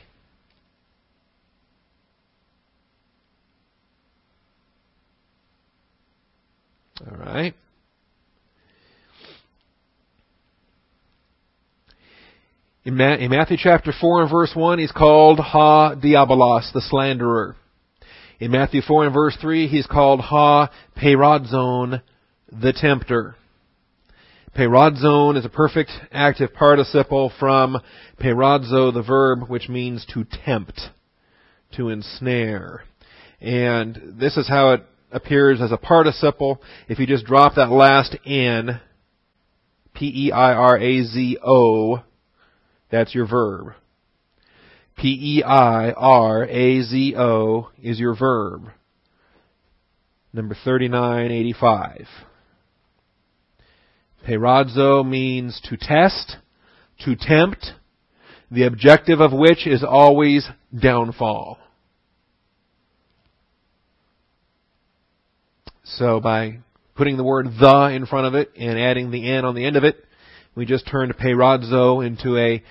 All 7.06 7.16
right. 7.16 7.54
In, 12.84 12.96
Matthew 12.96 13.58
chapter 13.60 13.92
4 13.92 14.22
and 14.22 14.30
verse 14.30 14.50
1, 14.56 14.80
he's 14.80 14.90
called 14.90 15.38
Ha 15.38 15.94
Diabolos, 15.94 16.72
the 16.72 16.80
slanderer. 16.80 17.54
In 18.40 18.50
Matthew 18.50 18.82
4 18.82 19.04
and 19.04 19.14
verse 19.14 19.36
3, 19.40 19.68
he's 19.68 19.86
called 19.86 20.20
Ha 20.20 20.68
Peirazon, 20.96 22.02
the 22.50 22.72
tempter. 22.72 23.36
Peirazon 24.56 25.38
is 25.38 25.44
a 25.44 25.48
perfect 25.48 25.92
active 26.10 26.52
participle 26.54 27.30
from 27.38 27.78
peirazo, 28.20 28.92
the 28.92 29.04
verb, 29.06 29.48
which 29.48 29.68
means 29.68 30.04
to 30.12 30.26
tempt, 30.44 30.80
to 31.76 31.88
ensnare. 31.88 32.82
And 33.40 34.16
this 34.18 34.36
is 34.36 34.48
how 34.48 34.72
it 34.72 34.82
appears 35.12 35.60
as 35.60 35.70
a 35.70 35.76
participle. 35.76 36.60
If 36.88 36.98
you 36.98 37.06
just 37.06 37.26
drop 37.26 37.54
that 37.54 37.70
last 37.70 38.16
N, 38.26 38.80
P-E-I-R-A-Z-O, 39.94 42.02
that's 42.92 43.14
your 43.14 43.26
verb. 43.26 43.72
P-E-I-R-A-Z-O 44.98 45.96
is 47.82 47.98
your 47.98 48.14
verb. 48.14 48.68
Number 50.32 50.54
3985. 50.62 52.06
Peirazo 54.26 55.04
means 55.04 55.60
to 55.64 55.76
test, 55.76 56.36
to 57.04 57.16
tempt, 57.16 57.72
the 58.50 58.64
objective 58.64 59.20
of 59.20 59.32
which 59.32 59.66
is 59.66 59.82
always 59.82 60.46
downfall. 60.78 61.58
So 65.84 66.20
by 66.20 66.58
putting 66.94 67.16
the 67.16 67.24
word 67.24 67.46
the 67.58 67.86
in 67.86 68.06
front 68.06 68.26
of 68.26 68.34
it 68.34 68.52
and 68.56 68.78
adding 68.78 69.10
the 69.10 69.30
n 69.30 69.44
on 69.44 69.54
the 69.54 69.64
end 69.64 69.76
of 69.76 69.84
it, 69.84 69.96
we 70.54 70.66
just 70.66 70.86
turned 70.86 71.16
peirazo 71.16 72.06
into 72.06 72.36
a 72.36 72.62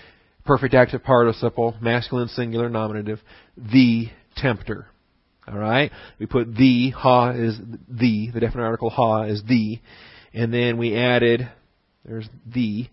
perfect 0.46 0.74
active 0.74 1.04
participle, 1.04 1.76
masculine 1.82 2.28
singular 2.30 2.70
nominative, 2.70 3.20
the 3.58 4.08
tempter. 4.38 4.88
Alright? 5.48 5.92
We 6.20 6.26
put 6.26 6.56
the, 6.56 6.92
ha 6.92 7.32
is 7.32 7.58
the, 7.90 8.32
the 8.32 8.40
definite 8.40 8.64
article 8.64 8.90
ha 8.90 9.24
is 9.24 9.44
the, 9.48 9.80
and 10.34 10.54
then 10.54 10.78
we 10.78 10.96
added, 10.96 11.50
there's 12.06 12.30
the, 12.46 12.88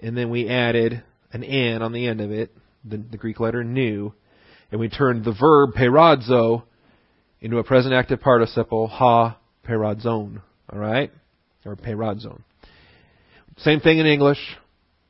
and 0.00 0.16
then 0.16 0.30
we 0.30 0.48
added 0.48 1.02
an 1.32 1.44
n 1.44 1.82
on 1.82 1.92
the 1.92 2.06
end 2.06 2.20
of 2.20 2.30
it, 2.30 2.54
the, 2.84 2.96
the 2.96 3.16
Greek 3.16 3.40
letter 3.40 3.62
nu, 3.64 4.12
and 4.70 4.80
we 4.80 4.88
turned 4.88 5.24
the 5.24 5.34
verb 5.38 5.70
peirazo 5.74 6.62
into 7.40 7.58
a 7.58 7.64
present 7.64 7.94
active 7.94 8.20
participle, 8.20 8.86
ha 8.86 9.38
peirazon. 9.66 10.42
All 10.72 10.78
right? 10.78 11.12
Or 11.64 11.76
peirazon. 11.76 12.42
Same 13.58 13.80
thing 13.80 13.98
in 13.98 14.06
English. 14.06 14.38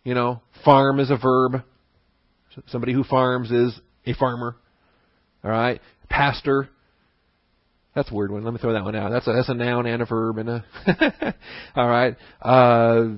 You 0.05 0.14
know, 0.14 0.40
farm 0.64 1.01
is 1.01 1.11
a 1.11 1.16
verb. 1.16 1.62
Somebody 2.66 2.92
who 2.92 3.04
farms 3.04 3.50
is 3.50 3.78
a 4.06 4.14
farmer. 4.14 4.56
All 5.44 5.50
right? 5.50 5.80
Pastor. 6.08 6.68
That's 7.94 8.10
a 8.10 8.14
weird 8.14 8.30
one. 8.30 8.44
Let 8.44 8.52
me 8.52 8.60
throw 8.60 8.72
that 8.72 8.84
one 8.84 8.94
out. 8.94 9.10
That's 9.10 9.26
a, 9.26 9.32
that's 9.32 9.48
a 9.48 9.54
noun 9.54 9.86
and 9.86 10.02
a 10.02 10.06
verb 10.06 10.38
and 10.38 10.48
a. 10.48 10.64
all 11.76 11.88
right. 11.88 12.16
Uh, 12.40 13.08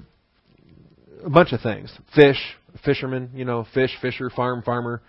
a 1.24 1.30
bunch 1.30 1.52
of 1.52 1.60
things. 1.60 1.92
Fish, 2.14 2.38
fisherman. 2.84 3.30
You 3.34 3.44
know, 3.44 3.66
fish, 3.74 3.90
fisher, 4.00 4.30
farm, 4.30 4.62
farmer. 4.62 5.02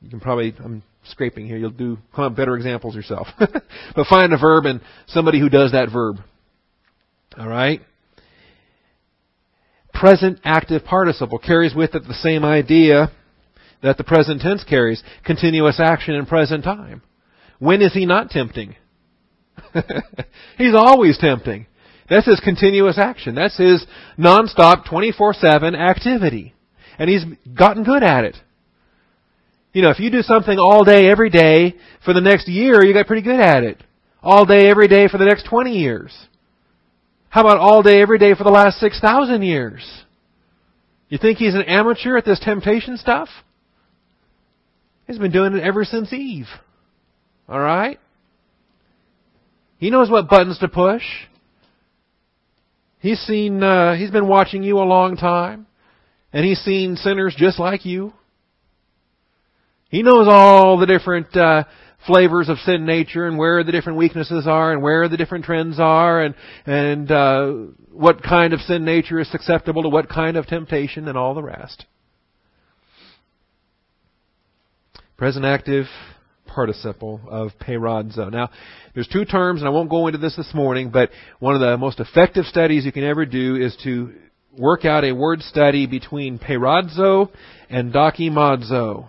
You 0.00 0.10
can 0.10 0.20
probably. 0.20 0.54
I'm 0.62 0.82
scraping 1.04 1.46
here. 1.46 1.56
You'll 1.56 1.70
do 1.70 1.98
come 2.14 2.34
better 2.34 2.56
examples 2.56 2.94
yourself. 2.94 3.28
but 3.38 4.06
find 4.08 4.32
a 4.32 4.38
verb 4.38 4.64
and 4.64 4.80
somebody 5.06 5.40
who 5.40 5.48
does 5.48 5.72
that 5.72 5.90
verb. 5.92 6.16
All 7.36 7.48
right? 7.48 7.80
Present 9.94 10.40
active 10.44 10.84
participle 10.84 11.38
carries 11.38 11.74
with 11.74 11.94
it 11.94 12.02
the 12.06 12.14
same 12.14 12.44
idea 12.44 13.10
that 13.82 13.96
the 13.96 14.04
present 14.04 14.40
tense 14.40 14.64
carries 14.64 15.02
continuous 15.24 15.80
action 15.80 16.14
in 16.14 16.26
present 16.26 16.64
time. 16.64 17.02
When 17.58 17.82
is 17.82 17.92
he 17.92 18.06
not 18.06 18.30
tempting? 18.30 18.76
He's 20.58 20.74
always 20.74 21.18
tempting. 21.18 21.66
That's 22.08 22.26
his 22.26 22.40
continuous 22.40 22.98
action. 22.98 23.34
That's 23.34 23.58
his 23.58 23.84
nonstop 24.18 24.86
24-7 24.86 25.76
activity. 25.78 26.54
And 26.98 27.10
he's 27.10 27.24
gotten 27.54 27.84
good 27.84 28.02
at 28.02 28.24
it. 28.24 28.36
You 29.74 29.82
know, 29.82 29.90
if 29.90 30.00
you 30.00 30.10
do 30.10 30.22
something 30.22 30.58
all 30.58 30.84
day, 30.84 31.10
every 31.10 31.28
day 31.28 31.74
for 32.04 32.14
the 32.14 32.20
next 32.20 32.48
year, 32.48 32.82
you 32.84 32.94
get 32.94 33.06
pretty 33.06 33.22
good 33.22 33.40
at 33.40 33.62
it. 33.62 33.82
All 34.22 34.46
day, 34.46 34.68
every 34.68 34.88
day 34.88 35.06
for 35.06 35.18
the 35.18 35.26
next 35.26 35.46
20 35.46 35.72
years. 35.72 36.16
How 37.28 37.42
about 37.42 37.58
all 37.58 37.82
day, 37.82 38.00
every 38.00 38.18
day 38.18 38.34
for 38.34 38.44
the 38.44 38.50
last 38.50 38.80
6,000 38.80 39.42
years? 39.42 39.86
You 41.10 41.18
think 41.18 41.38
he's 41.38 41.54
an 41.54 41.62
amateur 41.62 42.16
at 42.16 42.24
this 42.24 42.40
temptation 42.40 42.96
stuff? 42.96 43.28
He's 45.08 45.18
been 45.18 45.32
doing 45.32 45.54
it 45.54 45.64
ever 45.64 45.84
since 45.84 46.12
Eve. 46.12 46.46
Alright? 47.48 47.98
He 49.78 49.88
knows 49.88 50.10
what 50.10 50.28
buttons 50.28 50.58
to 50.58 50.68
push. 50.68 51.02
He's 52.98 53.18
seen, 53.20 53.62
uh, 53.62 53.94
he's 53.94 54.10
been 54.10 54.28
watching 54.28 54.62
you 54.62 54.78
a 54.78 54.84
long 54.84 55.16
time. 55.16 55.66
And 56.30 56.44
he's 56.44 56.60
seen 56.60 56.96
sinners 56.96 57.34
just 57.36 57.58
like 57.58 57.86
you. 57.86 58.12
He 59.88 60.02
knows 60.02 60.28
all 60.28 60.78
the 60.78 60.84
different, 60.84 61.34
uh, 61.34 61.64
flavors 62.06 62.50
of 62.50 62.58
sin 62.58 62.84
nature 62.84 63.26
and 63.26 63.38
where 63.38 63.64
the 63.64 63.72
different 63.72 63.98
weaknesses 63.98 64.46
are 64.46 64.72
and 64.72 64.82
where 64.82 65.08
the 65.08 65.16
different 65.16 65.46
trends 65.46 65.80
are 65.80 66.20
and, 66.20 66.34
and, 66.66 67.10
uh, 67.10 67.52
what 67.92 68.22
kind 68.22 68.52
of 68.52 68.60
sin 68.60 68.84
nature 68.84 69.18
is 69.18 69.30
susceptible 69.30 69.82
to 69.84 69.88
what 69.88 70.10
kind 70.10 70.36
of 70.36 70.46
temptation 70.46 71.08
and 71.08 71.16
all 71.16 71.32
the 71.32 71.42
rest. 71.42 71.86
Present 75.18 75.44
active 75.44 75.86
participle 76.46 77.20
of 77.28 77.50
peirazo. 77.60 78.30
Now, 78.30 78.50
there's 78.94 79.08
two 79.08 79.24
terms, 79.24 79.60
and 79.60 79.66
I 79.66 79.72
won't 79.72 79.90
go 79.90 80.06
into 80.06 80.18
this 80.18 80.36
this 80.36 80.54
morning, 80.54 80.90
but 80.90 81.10
one 81.40 81.56
of 81.56 81.60
the 81.60 81.76
most 81.76 81.98
effective 81.98 82.44
studies 82.44 82.84
you 82.84 82.92
can 82.92 83.02
ever 83.02 83.26
do 83.26 83.56
is 83.56 83.76
to 83.82 84.12
work 84.56 84.84
out 84.84 85.02
a 85.02 85.10
word 85.10 85.42
study 85.42 85.88
between 85.88 86.38
peirazo 86.38 87.30
and 87.68 87.92
dokimazo. 87.92 89.08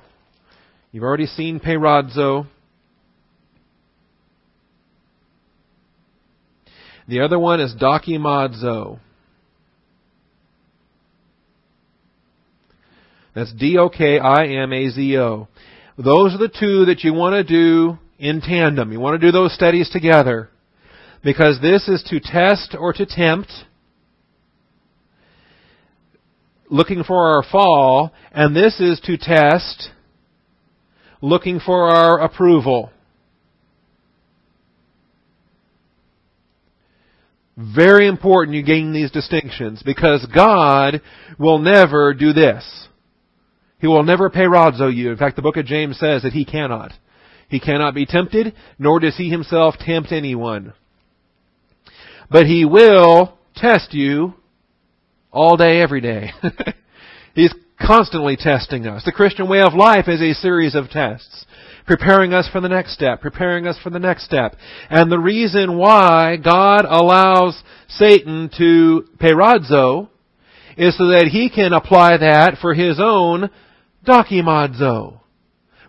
You've 0.91 1.03
already 1.03 1.27
seen 1.27 1.59
peirazo. 1.59 2.47
The 7.07 7.19
other 7.19 7.37
one 7.37 7.59
is 7.59 7.75
dokimazo. 7.75 8.99
That's 13.35 13.53
D-O-K-I-M-A-Z-O. 13.53 15.47
Those 16.01 16.33
are 16.33 16.37
the 16.37 16.47
two 16.47 16.85
that 16.85 17.03
you 17.03 17.13
want 17.13 17.33
to 17.33 17.43
do 17.43 17.97
in 18.17 18.39
tandem. 18.39 18.93
You 18.93 19.01
want 19.01 19.19
to 19.19 19.27
do 19.27 19.33
those 19.33 19.53
studies 19.53 19.89
together. 19.89 20.49
Because 21.21 21.59
this 21.61 21.89
is 21.89 22.01
to 22.09 22.21
test 22.21 22.73
or 22.79 22.93
to 22.93 23.05
tempt, 23.05 23.51
looking 26.69 27.03
for 27.03 27.35
our 27.35 27.43
fall, 27.43 28.13
and 28.31 28.55
this 28.55 28.79
is 28.79 29.01
to 29.01 29.17
test, 29.17 29.89
looking 31.21 31.59
for 31.59 31.89
our 31.89 32.21
approval. 32.21 32.91
Very 37.57 38.07
important 38.07 38.55
you 38.55 38.63
gain 38.63 38.93
these 38.93 39.11
distinctions 39.11 39.83
because 39.83 40.25
God 40.33 41.01
will 41.37 41.59
never 41.59 42.13
do 42.13 42.31
this. 42.31 42.87
He 43.79 43.87
will 43.87 44.03
never 44.03 44.29
peirazo 44.29 44.93
you. 44.93 45.11
In 45.11 45.17
fact, 45.17 45.35
the 45.35 45.41
book 45.41 45.57
of 45.57 45.65
James 45.65 45.97
says 45.97 46.23
that 46.23 46.33
he 46.33 46.45
cannot. 46.45 46.91
He 47.47 47.59
cannot 47.59 47.95
be 47.95 48.05
tempted, 48.05 48.53
nor 48.77 48.99
does 48.99 49.17
he 49.17 49.29
himself 49.29 49.75
tempt 49.79 50.11
anyone. 50.11 50.73
But 52.29 52.45
he 52.45 52.65
will 52.65 53.37
test 53.55 53.93
you 53.93 54.35
all 55.31 55.57
day, 55.57 55.81
every 55.81 56.01
day. 56.01 56.31
He's 57.33 57.53
constantly 57.79 58.35
testing 58.35 58.85
us. 58.85 59.03
The 59.03 59.11
Christian 59.11 59.49
way 59.49 59.61
of 59.61 59.73
life 59.73 60.07
is 60.07 60.21
a 60.21 60.33
series 60.33 60.75
of 60.75 60.89
tests, 60.89 61.45
preparing 61.87 62.33
us 62.33 62.47
for 62.51 62.61
the 62.61 62.69
next 62.69 62.93
step, 62.93 63.21
preparing 63.21 63.65
us 63.65 63.77
for 63.81 63.89
the 63.89 63.99
next 63.99 64.25
step. 64.25 64.55
And 64.89 65.11
the 65.11 65.19
reason 65.19 65.77
why 65.77 66.37
God 66.37 66.85
allows 66.85 67.61
Satan 67.87 68.51
to 68.57 69.07
pay 69.19 69.29
peirazo 69.29 70.09
is 70.77 70.97
so 70.97 71.07
that 71.07 71.29
he 71.31 71.49
can 71.49 71.73
apply 71.73 72.17
that 72.17 72.57
for 72.61 72.73
his 72.73 72.99
own 73.01 73.49
dokimazo. 74.05 75.19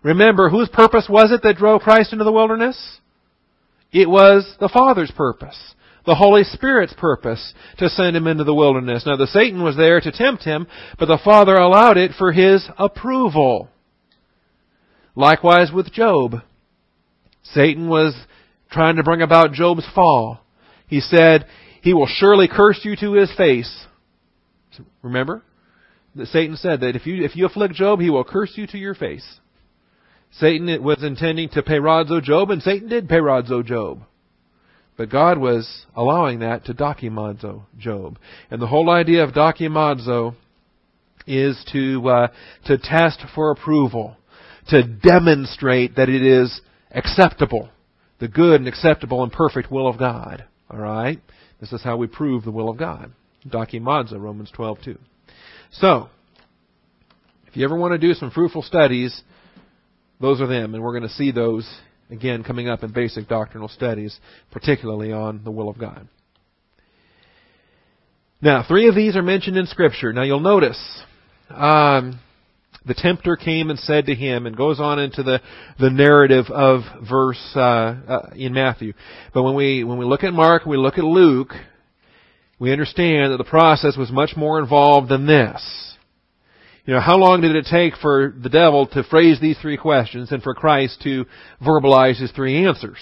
Remember, 0.02 0.48
whose 0.48 0.68
purpose 0.68 1.06
was 1.08 1.30
it 1.30 1.42
that 1.42 1.56
drove 1.56 1.82
Christ 1.82 2.12
into 2.12 2.24
the 2.24 2.32
wilderness? 2.32 3.00
It 3.92 4.08
was 4.08 4.56
the 4.60 4.68
Father's 4.68 5.10
purpose. 5.10 5.74
The 6.06 6.14
Holy 6.14 6.44
Spirit's 6.44 6.94
purpose 6.94 7.52
to 7.78 7.90
send 7.90 8.16
him 8.16 8.26
into 8.26 8.44
the 8.44 8.54
wilderness. 8.54 9.04
Now 9.04 9.16
the 9.16 9.26
Satan 9.26 9.62
was 9.62 9.76
there 9.76 10.00
to 10.00 10.10
tempt 10.10 10.44
him, 10.44 10.66
but 10.98 11.06
the 11.06 11.20
Father 11.22 11.54
allowed 11.54 11.98
it 11.98 12.12
for 12.16 12.32
his 12.32 12.66
approval. 12.78 13.68
Likewise 15.14 15.70
with 15.72 15.92
Job. 15.92 16.36
Satan 17.42 17.88
was 17.88 18.14
trying 18.70 18.96
to 18.96 19.02
bring 19.02 19.20
about 19.20 19.52
Job's 19.52 19.86
fall. 19.94 20.40
He 20.86 21.00
said, 21.00 21.46
he 21.82 21.92
will 21.92 22.08
surely 22.08 22.48
curse 22.48 22.80
you 22.82 22.96
to 22.96 23.12
his 23.12 23.32
face. 23.36 23.86
Remember? 25.02 25.42
That 26.14 26.26
Satan 26.28 26.56
said 26.56 26.80
that 26.80 26.96
if 26.96 27.06
you, 27.06 27.24
if 27.24 27.36
you 27.36 27.46
afflict 27.46 27.74
Job, 27.74 28.00
he 28.00 28.10
will 28.10 28.24
curse 28.24 28.52
you 28.56 28.66
to 28.68 28.78
your 28.78 28.94
face. 28.94 29.26
Satan 30.32 30.82
was 30.82 31.02
intending 31.02 31.48
to 31.50 31.62
peirazo 31.62 32.22
Job, 32.22 32.50
and 32.50 32.62
Satan 32.62 32.88
did 32.88 33.08
peirazo 33.08 33.64
Job. 33.64 34.02
But 34.96 35.10
God 35.10 35.38
was 35.38 35.86
allowing 35.96 36.40
that 36.40 36.66
to 36.66 36.74
dokimazo 36.74 37.62
Job. 37.78 38.18
And 38.50 38.60
the 38.60 38.66
whole 38.66 38.90
idea 38.90 39.24
of 39.24 39.32
dokimazo 39.32 40.34
is 41.26 41.64
to, 41.72 42.08
uh, 42.08 42.28
to 42.66 42.76
test 42.76 43.24
for 43.34 43.50
approval, 43.50 44.16
to 44.68 44.82
demonstrate 44.82 45.96
that 45.96 46.08
it 46.08 46.22
is 46.22 46.60
acceptable, 46.90 47.70
the 48.18 48.28
good 48.28 48.60
and 48.60 48.68
acceptable 48.68 49.22
and 49.22 49.32
perfect 49.32 49.70
will 49.70 49.88
of 49.88 49.98
God. 49.98 50.44
Alright? 50.70 51.20
This 51.60 51.72
is 51.72 51.82
how 51.82 51.96
we 51.96 52.06
prove 52.06 52.44
the 52.44 52.50
will 52.50 52.68
of 52.68 52.76
God. 52.76 53.12
Dokimazo, 53.48 54.20
Romans 54.20 54.52
12:2. 54.56 54.98
So, 55.72 56.08
if 57.46 57.56
you 57.56 57.64
ever 57.64 57.76
want 57.76 57.92
to 57.92 57.98
do 57.98 58.12
some 58.14 58.30
fruitful 58.32 58.62
studies, 58.62 59.22
those 60.20 60.40
are 60.40 60.46
them, 60.48 60.74
and 60.74 60.82
we're 60.82 60.98
going 60.98 61.08
to 61.08 61.14
see 61.14 61.30
those 61.30 61.68
again 62.10 62.42
coming 62.42 62.68
up 62.68 62.82
in 62.82 62.92
basic 62.92 63.28
doctrinal 63.28 63.68
studies, 63.68 64.18
particularly 64.50 65.12
on 65.12 65.44
the 65.44 65.50
will 65.50 65.68
of 65.68 65.78
God. 65.78 66.08
Now, 68.42 68.64
three 68.66 68.88
of 68.88 68.96
these 68.96 69.14
are 69.14 69.22
mentioned 69.22 69.56
in 69.56 69.66
Scripture. 69.66 70.12
Now, 70.12 70.22
you'll 70.22 70.40
notice 70.40 71.02
um, 71.50 72.18
the 72.84 72.94
tempter 72.94 73.36
came 73.36 73.70
and 73.70 73.78
said 73.78 74.06
to 74.06 74.14
him, 74.14 74.46
and 74.46 74.56
goes 74.56 74.80
on 74.80 74.98
into 74.98 75.22
the 75.22 75.40
the 75.78 75.90
narrative 75.90 76.46
of 76.48 76.80
verse 77.08 77.52
uh, 77.54 77.60
uh, 77.60 78.30
in 78.34 78.52
Matthew. 78.54 78.92
But 79.32 79.44
when 79.44 79.54
we 79.54 79.84
when 79.84 79.98
we 79.98 80.04
look 80.04 80.24
at 80.24 80.32
Mark, 80.32 80.66
we 80.66 80.76
look 80.78 80.98
at 80.98 81.04
Luke, 81.04 81.52
we 82.60 82.72
understand 82.72 83.32
that 83.32 83.38
the 83.38 83.44
process 83.44 83.96
was 83.96 84.12
much 84.12 84.36
more 84.36 84.60
involved 84.60 85.08
than 85.08 85.26
this. 85.26 85.96
You 86.84 86.94
know, 86.94 87.00
how 87.00 87.16
long 87.16 87.40
did 87.40 87.56
it 87.56 87.66
take 87.70 87.96
for 87.96 88.34
the 88.36 88.48
devil 88.50 88.86
to 88.88 89.02
phrase 89.02 89.40
these 89.40 89.58
three 89.58 89.76
questions 89.76 90.30
and 90.30 90.42
for 90.42 90.54
Christ 90.54 91.00
to 91.02 91.24
verbalize 91.64 92.20
his 92.20 92.30
three 92.32 92.66
answers? 92.66 92.98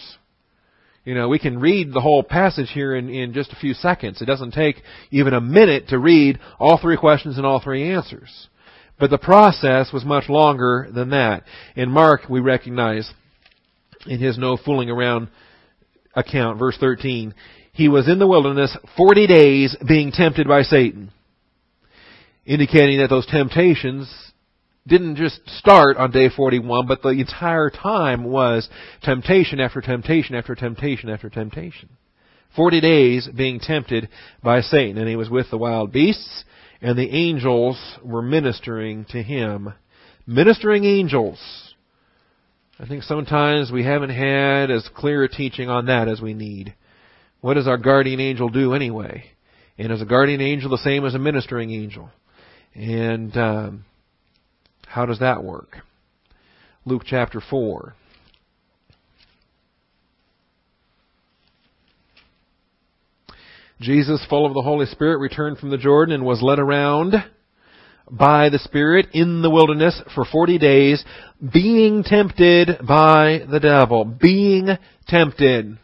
You 1.05 1.15
know, 1.15 1.29
we 1.29 1.39
can 1.39 1.59
read 1.59 1.93
the 1.93 2.01
whole 2.01 2.23
passage 2.23 2.71
here 2.73 2.95
in, 2.95 3.09
in 3.09 3.33
just 3.33 3.53
a 3.53 3.57
few 3.57 3.75
seconds. 3.75 4.23
It 4.23 4.27
doesn't 4.27 4.53
take 4.53 4.77
even 5.11 5.35
a 5.35 5.41
minute 5.41 5.89
to 5.89 5.99
read 5.99 6.39
all 6.61 6.79
three 6.79 6.97
questions 6.97 7.37
and 7.37 7.47
all 7.47 7.61
three 7.61 7.91
answers. 7.91 8.49
But 9.01 9.11
the 9.11 9.19
process 9.19 9.93
was 9.93 10.05
much 10.05 10.29
longer 10.29 10.89
than 10.93 11.11
that. 11.11 11.45
In 11.75 11.91
Mark, 11.91 12.23
we 12.29 12.41
recognize 12.41 13.11
in 14.07 14.21
his 14.21 14.39
no 14.39 14.57
fooling 14.57 14.91
around 14.91 15.29
account, 16.15 16.59
verse 16.59 16.77
13, 16.79 17.33
he 17.79 17.89
was 17.89 18.09
in 18.09 18.19
the 18.19 18.27
wilderness 18.27 18.77
40 18.97 19.29
days 19.29 19.77
being 19.87 20.11
tempted 20.11 20.49
by 20.49 20.63
Satan. 20.63 21.13
Indicating 22.45 22.99
that 22.99 23.09
those 23.09 23.25
temptations 23.27 24.13
didn't 24.85 25.15
just 25.15 25.49
start 25.49 25.97
on 25.97 26.11
day 26.11 26.29
41, 26.29 26.89
but 26.89 27.03
the 27.03 27.11
entire 27.11 27.71
time 27.71 28.25
was 28.25 28.69
temptation 29.05 29.61
after 29.61 29.81
temptation 29.81 30.35
after 30.35 30.57
temptation 30.57 31.09
after 31.09 31.31
temptation. 31.31 31.89
40 32.57 32.81
days 32.81 33.29
being 33.29 33.61
tempted 33.61 34.09
by 34.43 34.61
Satan, 34.61 34.99
and 34.99 35.09
he 35.09 35.15
was 35.15 35.31
with 35.31 35.49
the 35.53 35.57
wild 35.57 35.93
beasts, 35.93 36.43
and 36.83 36.99
the 36.99 37.11
angels 37.11 37.79
were 38.03 38.23
ministering 38.23 39.05
to 39.11 39.23
him. 39.23 39.73
Ministering 40.27 40.85
angels. 40.85 41.39
I 42.81 42.89
think 42.89 43.05
sometimes 43.05 43.71
we 43.71 43.85
haven't 43.85 44.11
had 44.11 44.69
as 44.73 44.89
clear 44.97 45.23
a 45.23 45.29
teaching 45.29 45.69
on 45.69 45.87
that 45.87 46.09
as 46.09 46.21
we 46.21 46.35
need. 46.35 46.75
What 47.41 47.55
does 47.55 47.69
our 47.69 47.79
guardian 47.79 48.21
angel 48.21 48.49
do 48.49 48.75
anyway? 48.75 49.25
And 49.79 49.93
is 49.93 50.03
a 50.03 50.07
guardian 50.07 50.41
angel 50.41 50.71
the 50.71 50.79
same 50.79 51.05
as 51.05 51.15
a 51.15 51.19
ministering 51.19 51.71
angel? 51.71 52.11
And 52.75 53.37
um, 53.37 53.85
how 54.87 55.07
does 55.07 55.21
that 55.21 55.45
work? 55.45 55.77
Luke 56.85 57.03
chapter 57.07 57.41
4. 57.41 57.95
Jesus, 63.81 64.25
full 64.29 64.45
of 64.45 64.55
the 64.55 64.63
Holy 64.63 64.87
Spirit, 64.87 65.19
returned 65.19 65.59
from 65.59 65.71
the 65.71 65.79
Jordan 65.79 66.15
and 66.17 66.25
was 66.25 66.43
led 66.43 66.59
around 66.59 67.15
by 68.11 68.49
the 68.49 68.59
Spirit 68.59 69.07
in 69.13 69.43
the 69.43 69.51
wilderness 69.51 70.01
for 70.15 70.25
40 70.25 70.59
days, 70.59 71.05
being 71.53 72.03
tempted 72.03 72.79
by 72.85 73.43
the 73.49 73.61
devil. 73.61 74.05
Being 74.05 74.71
tempted 75.07 75.79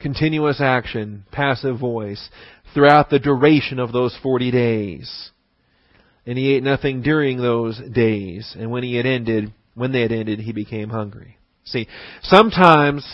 continuous 0.00 0.60
action, 0.60 1.24
passive 1.30 1.78
voice, 1.78 2.28
throughout 2.74 3.10
the 3.10 3.18
duration 3.18 3.78
of 3.78 3.92
those 3.92 4.16
40 4.22 4.50
days. 4.50 5.30
And 6.26 6.38
he 6.38 6.54
ate 6.54 6.62
nothing 6.62 7.02
during 7.02 7.38
those 7.38 7.80
days. 7.92 8.54
And 8.58 8.70
when 8.70 8.82
he 8.82 8.96
had 8.96 9.06
ended, 9.06 9.52
when 9.74 9.92
they 9.92 10.02
had 10.02 10.12
ended, 10.12 10.40
he 10.40 10.52
became 10.52 10.90
hungry. 10.90 11.38
See, 11.64 11.88
sometimes 12.22 13.04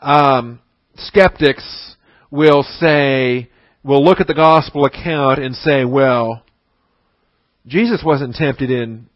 um, 0.00 0.60
skeptics 0.96 1.96
will 2.30 2.62
say 2.62 3.50
will 3.82 4.04
look 4.04 4.20
at 4.20 4.26
the 4.26 4.34
gospel 4.34 4.84
account 4.84 5.38
and 5.38 5.54
say, 5.54 5.84
well, 5.84 6.42
Jesus 7.66 8.02
wasn't 8.04 8.34
tempted 8.34 8.70
in 8.70 9.08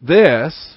this, 0.00 0.76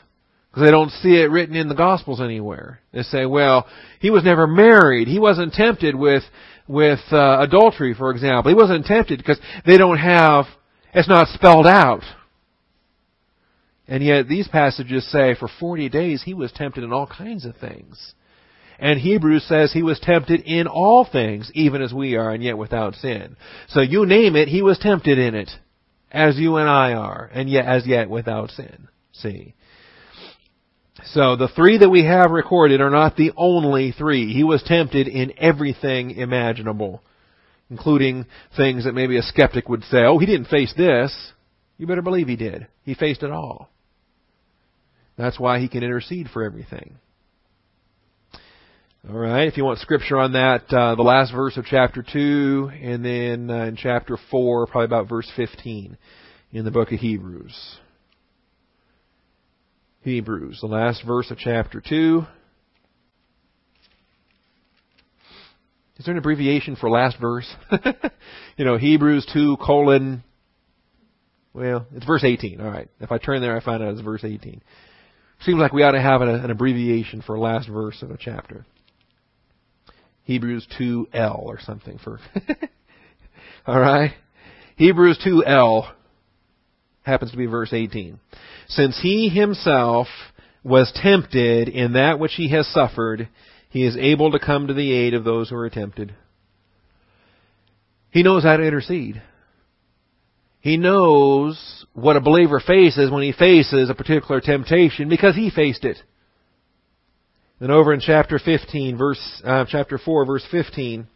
because 0.50 0.66
they 0.66 0.72
don't 0.72 0.92
see 0.92 1.16
it 1.16 1.30
written 1.30 1.56
in 1.56 1.70
the 1.70 1.76
gospels 1.76 2.20
anywhere. 2.22 2.80
They 2.92 3.04
say, 3.04 3.26
well, 3.26 3.68
he 4.00 4.10
was 4.10 4.24
never 4.24 4.48
married. 4.48 5.08
He 5.08 5.20
wasn't 5.20 5.54
tempted 5.54 5.96
with, 5.96 6.24
with 6.68 7.00
uh, 7.12 7.38
adultery, 7.42 7.94
for 7.94 8.12
example. 8.12 8.50
He 8.50 8.56
wasn't 8.56 8.86
tempted 8.86 9.20
because 9.20 9.40
they 9.66 9.78
don't 9.78 10.00
have, 10.00 10.46
it's 10.94 11.08
not 11.08 11.28
spelled 11.28 11.68
out. 11.68 12.02
And 13.88 14.04
yet 14.04 14.28
these 14.28 14.48
passages 14.48 15.10
say 15.12 15.36
for 15.36 15.50
40 15.60 15.90
days 15.90 16.24
he 16.24 16.34
was 16.34 16.52
tempted 16.52 16.84
in 16.84 16.94
all 16.94 17.08
kinds 17.08 17.46
of 17.46 17.56
things. 17.58 18.14
And 18.80 19.00
Hebrews 19.00 19.46
says 19.48 19.74
he 19.74 19.84
was 19.84 20.00
tempted 20.00 20.42
in 20.42 20.66
all 20.68 21.06
things, 21.12 21.52
even 21.54 21.82
as 21.82 21.94
we 21.94 22.16
are, 22.16 22.32
and 22.32 22.42
yet 22.42 22.58
without 22.58 22.96
sin. 22.96 23.36
So 23.68 23.82
you 23.82 24.06
name 24.06 24.36
it, 24.36 24.48
he 24.48 24.62
was 24.62 24.80
tempted 24.80 25.20
in 25.20 25.36
it, 25.36 25.50
as 26.12 26.38
you 26.38 26.56
and 26.56 26.70
I 26.70 26.94
are, 26.94 27.30
and 27.34 27.50
yet 27.50 27.66
as 27.66 27.86
yet 27.86 28.10
without 28.10 28.52
sin. 28.52 28.88
See. 29.12 29.54
So 31.06 31.36
the 31.36 31.48
three 31.48 31.78
that 31.80 31.90
we 31.90 32.04
have 32.06 32.32
recorded 32.32 32.82
are 32.82 32.90
not 32.90 33.16
the 33.16 33.32
only 33.36 33.92
three. 33.92 34.34
He 34.34 34.44
was 34.44 34.64
tempted 34.64 35.08
in 35.08 35.34
everything 35.38 36.12
imaginable, 36.12 37.02
including 37.70 38.26
things 38.56 38.86
that 38.86 38.94
maybe 38.94 39.18
a 39.18 39.24
skeptic 39.24 39.70
would 39.70 39.84
say, 39.86 40.00
oh, 40.00 40.20
he 40.20 40.26
didn't 40.26 40.48
face 40.48 40.74
this. 40.78 41.34
You 41.78 41.88
better 41.88 42.02
believe 42.02 42.28
he 42.28 42.36
did. 42.36 42.68
He 42.84 42.94
faced 42.94 43.24
it 43.24 43.32
all. 43.32 43.70
That's 45.18 45.40
why 45.40 45.60
he 45.60 45.68
can 45.68 45.84
intercede 45.84 46.30
for 46.32 46.44
everything. 46.44 46.96
All 49.10 49.18
right. 49.18 49.48
If 49.48 49.56
you 49.56 49.64
want 49.64 49.80
scripture 49.80 50.18
on 50.18 50.34
that, 50.34 50.72
uh, 50.74 50.96
the 50.96 51.04
last 51.04 51.34
verse 51.34 51.56
of 51.56 51.66
chapter 51.66 52.04
two, 52.04 52.70
and 52.82 53.04
then 53.04 53.50
uh, 53.50 53.66
in 53.66 53.78
chapter 53.78 54.18
four, 54.30 54.68
probably 54.68 54.86
about 54.86 55.08
verse 55.08 55.32
fifteen, 55.36 55.98
in 56.52 56.66
the 56.66 56.72
book 56.72 56.92
of 56.92 57.00
Hebrews. 57.00 57.78
Hebrews, 60.02 60.60
the 60.62 60.68
last 60.68 61.04
verse 61.06 61.30
of 61.30 61.38
chapter 61.38 61.82
two. 61.82 62.26
Is 65.98 66.06
there 66.06 66.14
an 66.14 66.18
abbreviation 66.18 66.78
for 66.78 66.90
last 66.90 67.18
verse? 67.20 67.54
you 68.58 68.64
know, 68.64 68.78
Hebrews 68.78 69.30
2 69.34 69.58
colon, 69.58 70.24
well, 71.54 71.86
it's 71.94 72.06
verse 72.06 72.24
18. 72.24 72.62
All 72.62 72.70
right. 72.70 72.88
If 73.02 73.12
I 73.12 73.18
turn 73.18 73.42
there, 73.42 73.58
I 73.58 73.62
find 73.62 73.84
out 73.84 73.92
it's 73.92 74.02
verse 74.02 74.24
18. 74.24 74.62
Seems 75.42 75.60
like 75.60 75.74
we 75.74 75.84
ought 75.84 75.92
to 75.92 76.02
have 76.02 76.22
an, 76.22 76.30
an 76.30 76.52
abbreviation 76.52 77.22
for 77.22 77.38
last 77.38 77.68
verse 77.68 78.02
of 78.02 78.12
a 78.12 78.18
chapter. 78.18 78.66
Hebrews 80.24 80.66
2L 80.80 81.40
or 81.40 81.60
something 81.60 82.00
for. 82.02 82.22
All 83.68 83.80
right? 83.80 84.14
Hebrews 84.78 85.20
2L 85.26 85.92
happens 87.10 87.32
to 87.32 87.38
be 87.38 87.46
verse 87.46 87.74
18. 87.74 88.20
Since 88.68 89.00
he 89.02 89.30
himself 89.30 90.08
was 90.64 90.92
tempted 90.96 91.68
in 91.70 91.94
that 91.94 92.20
which 92.20 92.34
he 92.36 92.50
has 92.52 92.68
suffered, 92.68 93.28
he 93.70 93.86
is 93.86 93.98
able 93.98 94.32
to 94.32 94.40
come 94.40 94.68
to 94.68 94.74
the 94.74 94.94
aid 94.94 95.14
of 95.14 95.24
those 95.24 95.50
who 95.50 95.56
are 95.56 95.70
tempted. 95.70 96.14
He 98.12 98.24
knows 98.24 98.44
how 98.44 98.58
to 98.58 98.64
intercede. 98.64 99.22
He 100.62 100.78
knows 100.78 101.86
what 101.94 102.18
a 102.18 102.22
believer 102.22 102.60
faces 102.60 103.10
when 103.12 103.24
he 103.24 103.32
faces 103.32 103.90
a 103.90 103.96
particular 103.96 104.42
temptation 104.42 105.08
because 105.08 105.36
he 105.36 105.50
faced 105.50 105.86
it. 105.86 105.98
Then 107.60 107.72
over 107.72 107.94
in 107.94 108.00
chapter 108.00 108.40
15, 108.40 108.98
verse, 108.98 109.42
uh, 109.46 109.66
chapter 109.68 109.98
4, 109.98 110.26
verse 110.26 110.46
15, 110.50 111.08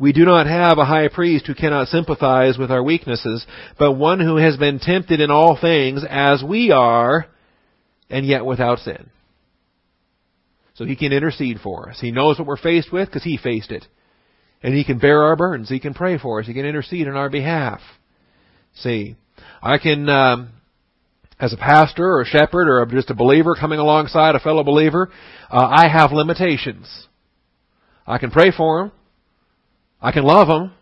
we 0.00 0.12
do 0.12 0.24
not 0.24 0.46
have 0.46 0.78
a 0.78 0.84
high 0.84 1.08
priest 1.08 1.46
who 1.46 1.54
cannot 1.54 1.88
sympathize 1.88 2.58
with 2.58 2.70
our 2.70 2.82
weaknesses, 2.82 3.46
but 3.78 3.92
one 3.92 4.18
who 4.18 4.36
has 4.36 4.56
been 4.56 4.80
tempted 4.80 5.20
in 5.20 5.30
all 5.30 5.58
things 5.60 6.02
as 6.08 6.42
we 6.42 6.72
are, 6.72 7.26
and 8.08 8.26
yet 8.26 8.44
without 8.44 8.78
sin. 8.80 9.10
So 10.74 10.84
he 10.86 10.96
can 10.96 11.12
intercede 11.12 11.60
for 11.62 11.90
us. 11.90 12.00
He 12.00 12.10
knows 12.10 12.38
what 12.38 12.48
we're 12.48 12.56
faced 12.56 12.90
with 12.90 13.08
because 13.08 13.22
he 13.22 13.36
faced 13.36 13.70
it. 13.70 13.86
And 14.62 14.74
He 14.74 14.84
can 14.84 14.98
bear 14.98 15.24
our 15.24 15.36
burdens. 15.36 15.68
He 15.68 15.80
can 15.80 15.94
pray 15.94 16.18
for 16.18 16.40
us. 16.40 16.46
He 16.46 16.54
can 16.54 16.66
intercede 16.66 17.08
on 17.08 17.16
our 17.16 17.30
behalf. 17.30 17.80
See, 18.74 19.16
I 19.62 19.78
can, 19.78 20.08
um, 20.08 20.50
as 21.38 21.52
a 21.52 21.56
pastor 21.56 22.04
or 22.04 22.20
a 22.20 22.26
shepherd 22.26 22.68
or 22.68 22.84
just 22.86 23.10
a 23.10 23.14
believer 23.14 23.54
coming 23.58 23.78
alongside 23.78 24.34
a 24.34 24.40
fellow 24.40 24.62
believer, 24.62 25.10
uh, 25.50 25.66
I 25.66 25.88
have 25.88 26.12
limitations. 26.12 27.06
I 28.06 28.18
can 28.18 28.30
pray 28.30 28.52
for 28.54 28.80
them. 28.80 28.92
I 30.00 30.12
can 30.12 30.24
love 30.24 30.48
them. 30.48 30.72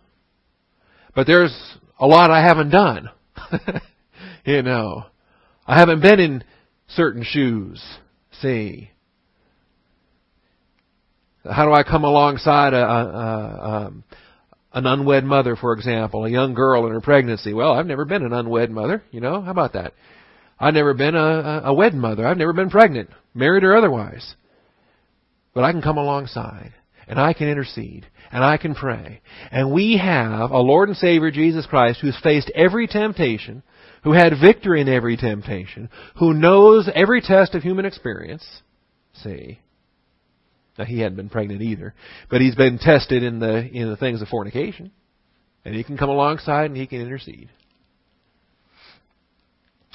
But 1.14 1.26
there's 1.26 1.56
a 1.98 2.06
lot 2.06 2.30
I 2.30 2.42
haven't 2.42 2.70
done. 2.70 3.10
you 4.44 4.62
know, 4.62 5.04
I 5.66 5.78
haven't 5.78 6.00
been 6.00 6.20
in 6.20 6.44
certain 6.88 7.24
shoes. 7.24 7.82
See, 8.40 8.90
how 11.44 11.64
do 11.64 11.72
I 11.72 11.82
come 11.82 12.04
alongside 12.04 12.72
a, 12.72 12.82
a, 12.82 13.04
a, 13.04 13.86
um, 13.86 14.04
an 14.72 14.86
unwed 14.86 15.24
mother, 15.24 15.56
for 15.56 15.72
example, 15.72 16.24
a 16.24 16.30
young 16.30 16.54
girl 16.54 16.86
in 16.86 16.92
her 16.92 17.00
pregnancy? 17.00 17.52
Well, 17.52 17.72
I've 17.72 17.86
never 17.86 18.04
been 18.04 18.24
an 18.24 18.32
unwed 18.32 18.70
mother. 18.70 19.02
You 19.10 19.20
know, 19.20 19.40
how 19.40 19.50
about 19.50 19.72
that? 19.72 19.94
I've 20.60 20.74
never 20.74 20.94
been 20.94 21.14
a, 21.14 21.62
a 21.64 21.74
wed 21.74 21.94
mother. 21.94 22.26
I've 22.26 22.36
never 22.36 22.52
been 22.52 22.70
pregnant, 22.70 23.10
married 23.34 23.64
or 23.64 23.76
otherwise. 23.76 24.34
But 25.54 25.64
I 25.64 25.72
can 25.72 25.82
come 25.82 25.98
alongside 25.98 26.74
and 27.06 27.18
I 27.18 27.32
can 27.32 27.48
intercede 27.48 28.06
and 28.30 28.44
I 28.44 28.56
can 28.56 28.74
pray. 28.74 29.20
And 29.50 29.72
we 29.72 29.98
have 29.98 30.50
a 30.50 30.58
Lord 30.58 30.88
and 30.88 30.96
Savior 30.96 31.30
Jesus 31.30 31.66
Christ 31.66 32.00
who's 32.00 32.18
faced 32.22 32.50
every 32.54 32.86
temptation, 32.86 33.62
who 34.04 34.12
had 34.12 34.32
victory 34.40 34.80
in 34.80 34.88
every 34.88 35.16
temptation, 35.16 35.88
who 36.18 36.34
knows 36.34 36.88
every 36.94 37.20
test 37.20 37.54
of 37.54 37.62
human 37.62 37.84
experience. 37.84 38.44
See, 39.22 39.58
now 40.78 40.84
he 40.84 41.00
hadn't 41.00 41.16
been 41.16 41.28
pregnant 41.28 41.62
either, 41.62 41.94
but 42.30 42.40
he's 42.40 42.54
been 42.54 42.78
tested 42.78 43.22
in 43.22 43.40
the 43.40 43.66
in 43.66 43.88
the 43.88 43.96
things 43.96 44.22
of 44.22 44.28
fornication, 44.28 44.92
and 45.64 45.74
he 45.74 45.82
can 45.82 45.96
come 45.96 46.10
alongside 46.10 46.66
and 46.66 46.76
he 46.76 46.86
can 46.86 47.00
intercede. 47.00 47.48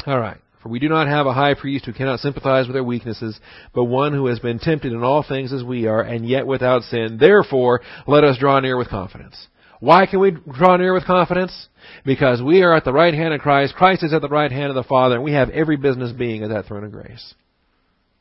All 0.06 0.20
right. 0.20 0.42
For 0.64 0.70
we 0.70 0.80
do 0.80 0.90
not 0.90 1.08
have 1.08 1.28
a 1.28 1.34
high 1.34 1.54
priest 1.54 1.86
who 1.86 1.94
cannot 1.94 2.22
sympathize 2.22 2.68
with 2.68 2.76
our 2.78 2.84
weaknesses, 2.84 3.38
but 3.76 3.84
one 3.84 4.14
who 4.14 4.28
has 4.28 4.40
been 4.40 4.60
tempted 4.60 4.94
in 4.94 5.04
all 5.04 5.22
things 5.22 5.52
as 5.52 5.64
we 5.64 5.88
are, 5.88 6.02
and 6.02 6.28
yet 6.28 6.48
without 6.48 6.84
sin. 6.84 7.18
Therefore, 7.20 7.82
let 8.08 8.24
us 8.24 8.38
draw 8.38 8.60
near 8.62 8.78
with 8.78 8.88
confidence. 8.88 9.36
Why 9.82 10.06
can 10.06 10.22
we 10.22 10.32
draw 10.32 10.78
near 10.78 10.94
with 10.94 11.06
confidence? 11.06 11.68
Because 12.06 12.42
we 12.42 12.64
are 12.64 12.74
at 12.74 12.86
the 12.86 12.94
right 12.94 13.14
hand 13.14 13.34
of 13.34 13.42
Christ, 13.42 13.76
Christ 13.76 14.04
is 14.04 14.14
at 14.14 14.22
the 14.22 14.30
right 14.30 14.52
hand 14.52 14.70
of 14.70 14.76
the 14.76 14.84
Father, 14.84 15.16
and 15.16 15.24
we 15.24 15.34
have 15.34 15.50
every 15.50 15.76
business 15.76 16.14
being 16.14 16.42
at 16.42 16.50
that 16.50 16.66
throne 16.66 16.86
of 16.86 16.92
grace. 16.94 17.34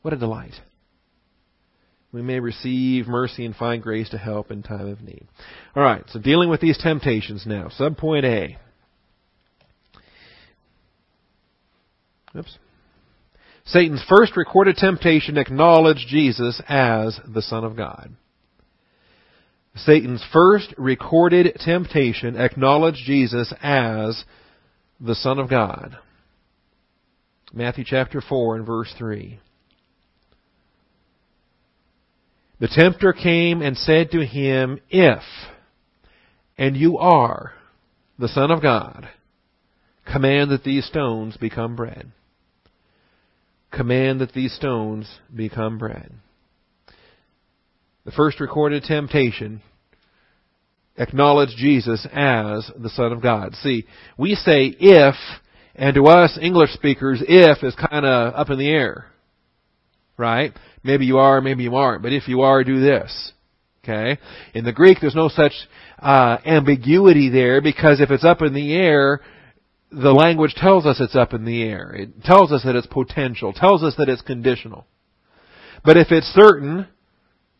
What 0.01 0.13
a 0.13 0.17
delight 0.17 0.53
we 2.13 2.21
may 2.21 2.39
receive 2.39 3.07
mercy 3.07 3.43
and 3.43 3.55
find 3.55 3.81
grace 3.81 4.09
to 4.09 4.17
help 4.17 4.51
in 4.51 4.61
time 4.61 4.87
of 4.87 5.01
need. 5.01 5.25
All 5.75 5.83
right, 5.83 6.03
so 6.09 6.19
dealing 6.19 6.49
with 6.49 6.61
these 6.61 6.77
temptations 6.77 7.45
now. 7.45 7.69
Subpoint 7.77 8.23
A. 8.23 8.57
Oops. 12.35 12.57
Satan's 13.65 14.03
first 14.09 14.35
recorded 14.35 14.75
temptation 14.75 15.37
acknowledged 15.37 16.07
Jesus 16.07 16.61
as 16.67 17.19
the 17.27 17.41
Son 17.41 17.63
of 17.63 17.77
God. 17.77 18.15
Satan's 19.75 20.23
first 20.31 20.73
recorded 20.77 21.55
temptation 21.63 22.35
acknowledged 22.35 22.99
Jesus 23.05 23.53
as 23.61 24.23
the 24.99 25.15
Son 25.15 25.39
of 25.39 25.49
God. 25.49 25.97
Matthew 27.53 27.83
chapter 27.87 28.21
4 28.21 28.57
and 28.57 28.65
verse 28.65 28.93
3. 28.97 29.39
The 32.59 32.67
tempter 32.67 33.13
came 33.13 33.61
and 33.61 33.77
said 33.77 34.11
to 34.11 34.25
him, 34.25 34.79
If, 34.89 35.21
and 36.57 36.77
you 36.77 36.97
are, 36.97 37.53
the 38.17 38.27
Son 38.27 38.51
of 38.51 38.61
God, 38.61 39.09
command 40.11 40.51
that 40.51 40.63
these 40.63 40.85
stones 40.85 41.35
become 41.37 41.75
bread. 41.75 42.11
Command 43.73 44.21
that 44.21 44.33
these 44.33 44.53
stones 44.53 45.07
become 45.35 45.77
bread. 45.77 46.11
The 48.05 48.11
first 48.11 48.39
recorded 48.39 48.83
temptation 48.83 49.61
acknowledged 50.97 51.57
Jesus 51.57 52.05
as 52.13 52.69
the 52.77 52.89
Son 52.89 53.11
of 53.11 53.21
God. 53.21 53.55
See, 53.55 53.85
we 54.17 54.35
say 54.35 54.75
if, 54.79 55.15
and 55.75 55.95
to 55.95 56.05
us 56.05 56.37
English 56.39 56.71
speakers, 56.73 57.23
if 57.27 57.63
is 57.63 57.75
kind 57.75 58.05
of 58.05 58.35
up 58.35 58.49
in 58.49 58.59
the 58.59 58.69
air. 58.69 59.07
Right? 60.17 60.53
Maybe 60.83 61.05
you 61.05 61.17
are, 61.17 61.41
maybe 61.41 61.63
you 61.63 61.75
aren't. 61.75 62.03
But 62.03 62.13
if 62.13 62.27
you 62.27 62.41
are, 62.41 62.63
do 62.63 62.79
this. 62.79 63.31
Okay? 63.83 64.19
In 64.53 64.65
the 64.65 64.71
Greek, 64.71 64.99
there's 65.01 65.15
no 65.15 65.29
such 65.29 65.53
uh, 65.99 66.37
ambiguity 66.45 67.29
there 67.29 67.61
because 67.61 67.99
if 67.99 68.11
it's 68.11 68.23
up 68.23 68.41
in 68.41 68.53
the 68.53 68.75
air, 68.75 69.21
the 69.93 70.11
language 70.11 70.55
tells 70.55 70.85
us 70.85 70.99
it's 70.99 71.15
up 71.15 71.33
in 71.33 71.45
the 71.45 71.63
air. 71.63 71.93
It 71.93 72.23
tells 72.23 72.51
us 72.51 72.63
that 72.63 72.75
it's 72.75 72.87
potential. 72.87 73.53
Tells 73.53 73.83
us 73.83 73.95
that 73.97 74.09
it's 74.09 74.21
conditional. 74.21 74.85
But 75.85 75.97
if 75.97 76.11
it's 76.11 76.27
certain, 76.27 76.87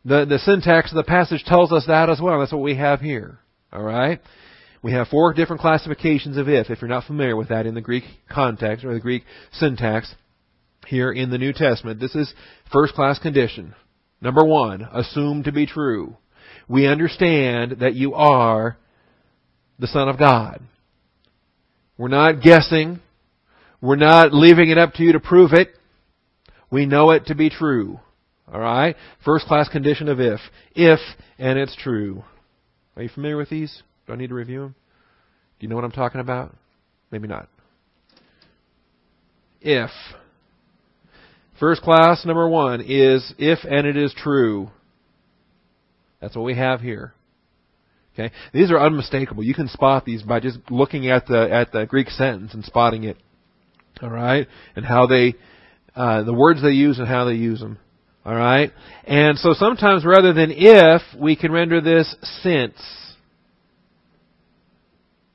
the, 0.03 0.25
the 0.25 0.39
syntax 0.39 0.91
of 0.91 0.95
the 0.95 1.03
passage 1.03 1.43
tells 1.45 1.71
us 1.71 1.85
that 1.87 2.09
as 2.09 2.19
well. 2.21 2.39
That's 2.39 2.51
what 2.51 2.61
we 2.61 2.75
have 2.75 3.01
here. 3.01 3.39
Alright? 3.71 4.21
We 4.81 4.93
have 4.93 5.07
four 5.07 5.33
different 5.33 5.61
classifications 5.61 6.37
of 6.37 6.49
if, 6.49 6.69
if 6.69 6.81
you're 6.81 6.89
not 6.89 7.05
familiar 7.05 7.35
with 7.35 7.49
that 7.49 7.65
in 7.65 7.73
the 7.73 7.81
Greek 7.81 8.03
context 8.29 8.83
or 8.83 8.93
the 8.93 8.99
Greek 8.99 9.23
syntax 9.53 10.13
here 10.87 11.11
in 11.11 11.29
the 11.29 11.37
New 11.37 11.53
Testament. 11.53 11.99
This 11.99 12.15
is 12.15 12.33
first 12.71 12.93
class 12.93 13.19
condition. 13.19 13.75
Number 14.21 14.43
one, 14.43 14.87
assumed 14.91 15.45
to 15.45 15.51
be 15.51 15.65
true. 15.65 16.17
We 16.67 16.87
understand 16.87 17.77
that 17.79 17.95
you 17.95 18.13
are 18.15 18.77
the 19.79 19.87
Son 19.87 20.09
of 20.09 20.17
God. 20.17 20.61
We're 21.97 22.07
not 22.07 22.41
guessing. 22.41 22.99
We're 23.81 23.95
not 23.95 24.33
leaving 24.33 24.69
it 24.69 24.77
up 24.77 24.93
to 24.93 25.03
you 25.03 25.13
to 25.13 25.19
prove 25.19 25.53
it. 25.53 25.69
We 26.71 26.85
know 26.85 27.11
it 27.11 27.27
to 27.27 27.35
be 27.35 27.49
true. 27.49 27.99
Alright? 28.51 28.95
First 29.23 29.45
class 29.45 29.69
condition 29.69 30.09
of 30.09 30.19
if. 30.19 30.39
If, 30.75 30.99
and 31.37 31.59
it's 31.59 31.75
true. 31.75 32.23
Are 32.95 33.03
you 33.03 33.09
familiar 33.09 33.37
with 33.37 33.49
these? 33.49 33.83
Do 34.07 34.13
I 34.13 34.15
need 34.15 34.29
to 34.29 34.35
review 34.35 34.61
them? 34.61 34.75
Do 35.59 35.65
you 35.65 35.69
know 35.69 35.75
what 35.75 35.85
I'm 35.85 35.91
talking 35.91 36.21
about? 36.21 36.55
Maybe 37.11 37.27
not. 37.27 37.47
If. 39.61 39.91
First 41.59 41.81
class 41.81 42.25
number 42.25 42.47
one 42.47 42.81
is 42.81 43.33
if 43.37 43.59
and 43.63 43.87
it 43.87 43.95
is 43.95 44.13
true. 44.17 44.69
That's 46.19 46.35
what 46.35 46.43
we 46.43 46.55
have 46.55 46.81
here. 46.81 47.13
Okay? 48.13 48.33
These 48.53 48.71
are 48.71 48.79
unmistakable. 48.79 49.43
You 49.43 49.53
can 49.53 49.67
spot 49.67 50.05
these 50.05 50.21
by 50.21 50.39
just 50.39 50.59
looking 50.69 51.09
at 51.09 51.25
the 51.27 51.51
at 51.51 51.71
the 51.71 51.85
Greek 51.85 52.09
sentence 52.09 52.53
and 52.53 52.63
spotting 52.63 53.03
it. 53.03 53.17
All 54.01 54.09
right? 54.09 54.47
And 54.75 54.85
how 54.85 55.07
they 55.07 55.35
uh, 55.95 56.23
the 56.23 56.33
words 56.33 56.61
they 56.61 56.71
use 56.71 56.99
and 56.99 57.07
how 57.07 57.25
they 57.25 57.33
use 57.33 57.59
them. 57.59 57.79
All 58.25 58.35
right? 58.35 58.71
And 59.05 59.37
so 59.37 59.53
sometimes 59.53 60.05
rather 60.05 60.33
than 60.33 60.51
if, 60.51 61.01
we 61.19 61.35
can 61.35 61.51
render 61.51 61.81
this 61.81 62.15
since. 62.41 62.77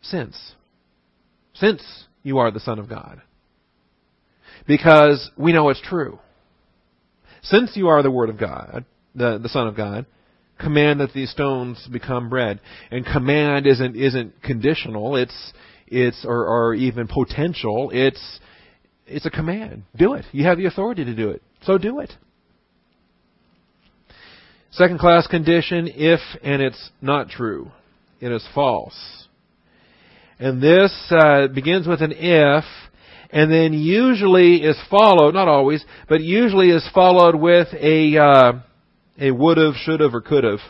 Since. 0.02 0.54
Since 1.54 1.82
you 2.22 2.38
are 2.38 2.50
the 2.50 2.60
Son 2.60 2.78
of 2.78 2.88
God. 2.88 3.20
Because 4.66 5.30
we 5.36 5.52
know 5.52 5.68
it's 5.68 5.80
true. 5.80 6.18
Since 7.42 7.76
you 7.76 7.88
are 7.88 8.02
the 8.02 8.10
Word 8.10 8.30
of 8.30 8.38
God, 8.38 8.84
the, 9.14 9.38
the 9.38 9.48
Son 9.48 9.66
of 9.66 9.76
God, 9.76 10.06
command 10.58 11.00
that 11.00 11.12
these 11.12 11.30
stones 11.30 11.88
become 11.90 12.28
bread. 12.28 12.60
And 12.90 13.04
command 13.04 13.66
isn't, 13.66 13.96
isn't 13.96 14.42
conditional, 14.42 15.16
it's, 15.16 15.52
it's, 15.86 16.24
or, 16.24 16.46
or 16.46 16.74
even 16.74 17.08
potential, 17.08 17.90
it's, 17.92 18.40
it's 19.06 19.26
a 19.26 19.30
command. 19.30 19.84
Do 19.96 20.14
it. 20.14 20.24
You 20.32 20.44
have 20.44 20.58
the 20.58 20.66
authority 20.66 21.04
to 21.04 21.14
do 21.14 21.30
it. 21.30 21.42
So 21.62 21.78
do 21.78 22.00
it. 22.00 22.12
Second 24.70 24.98
class 24.98 25.26
condition, 25.26 25.88
if 25.94 26.20
and 26.42 26.60
it's 26.60 26.90
not 27.00 27.30
true. 27.30 27.70
It 28.20 28.30
is 28.30 28.46
false. 28.54 29.26
And 30.38 30.62
this 30.62 30.92
uh, 31.10 31.48
begins 31.48 31.86
with 31.86 32.00
an 32.00 32.12
if, 32.12 32.64
and 33.30 33.50
then 33.50 33.72
usually 33.72 34.56
is 34.56 34.76
followed, 34.90 35.34
not 35.34 35.48
always, 35.48 35.84
but 36.08 36.20
usually 36.20 36.70
is 36.70 36.88
followed 36.94 37.34
with 37.34 37.68
a, 37.74 38.18
uh, 38.18 38.52
a 39.18 39.30
would've, 39.32 39.74
should've, 39.74 40.14
or 40.14 40.20
could've. 40.20 40.60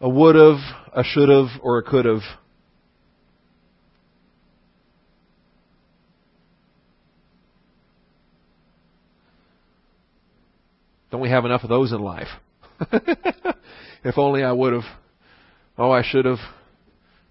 A 0.00 0.08
would've, 0.08 0.58
a 0.92 1.04
should've, 1.04 1.48
or 1.62 1.78
a 1.78 1.82
could've. 1.82 2.22
Don't 11.10 11.20
we 11.20 11.30
have 11.30 11.44
enough 11.44 11.62
of 11.62 11.68
those 11.68 11.92
in 11.92 12.00
life? 12.00 12.26
if 14.02 14.18
only 14.18 14.42
I 14.42 14.50
would 14.50 14.72
have. 14.72 14.82
Oh, 15.78 15.90
I 15.90 16.02
should 16.02 16.24
have. 16.24 16.38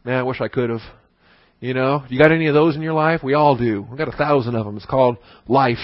Man, 0.06 0.20
I 0.20 0.24
wish 0.24 0.40
I 0.40 0.48
could 0.48 0.70
have. 0.70 0.82
You 1.60 1.74
know, 1.74 2.04
you 2.10 2.20
got 2.20 2.32
any 2.32 2.48
of 2.48 2.54
those 2.54 2.76
in 2.76 2.82
your 2.82 2.94
life? 2.94 3.22
We 3.24 3.34
all 3.34 3.58
do. 3.58 3.86
We've 3.90 3.98
got 3.98 4.08
a 4.08 4.18
thousand 4.18 4.56
of 4.56 4.66
them. 4.66 4.78
It's 4.78 4.86
called 4.86 5.18
life. 5.48 5.80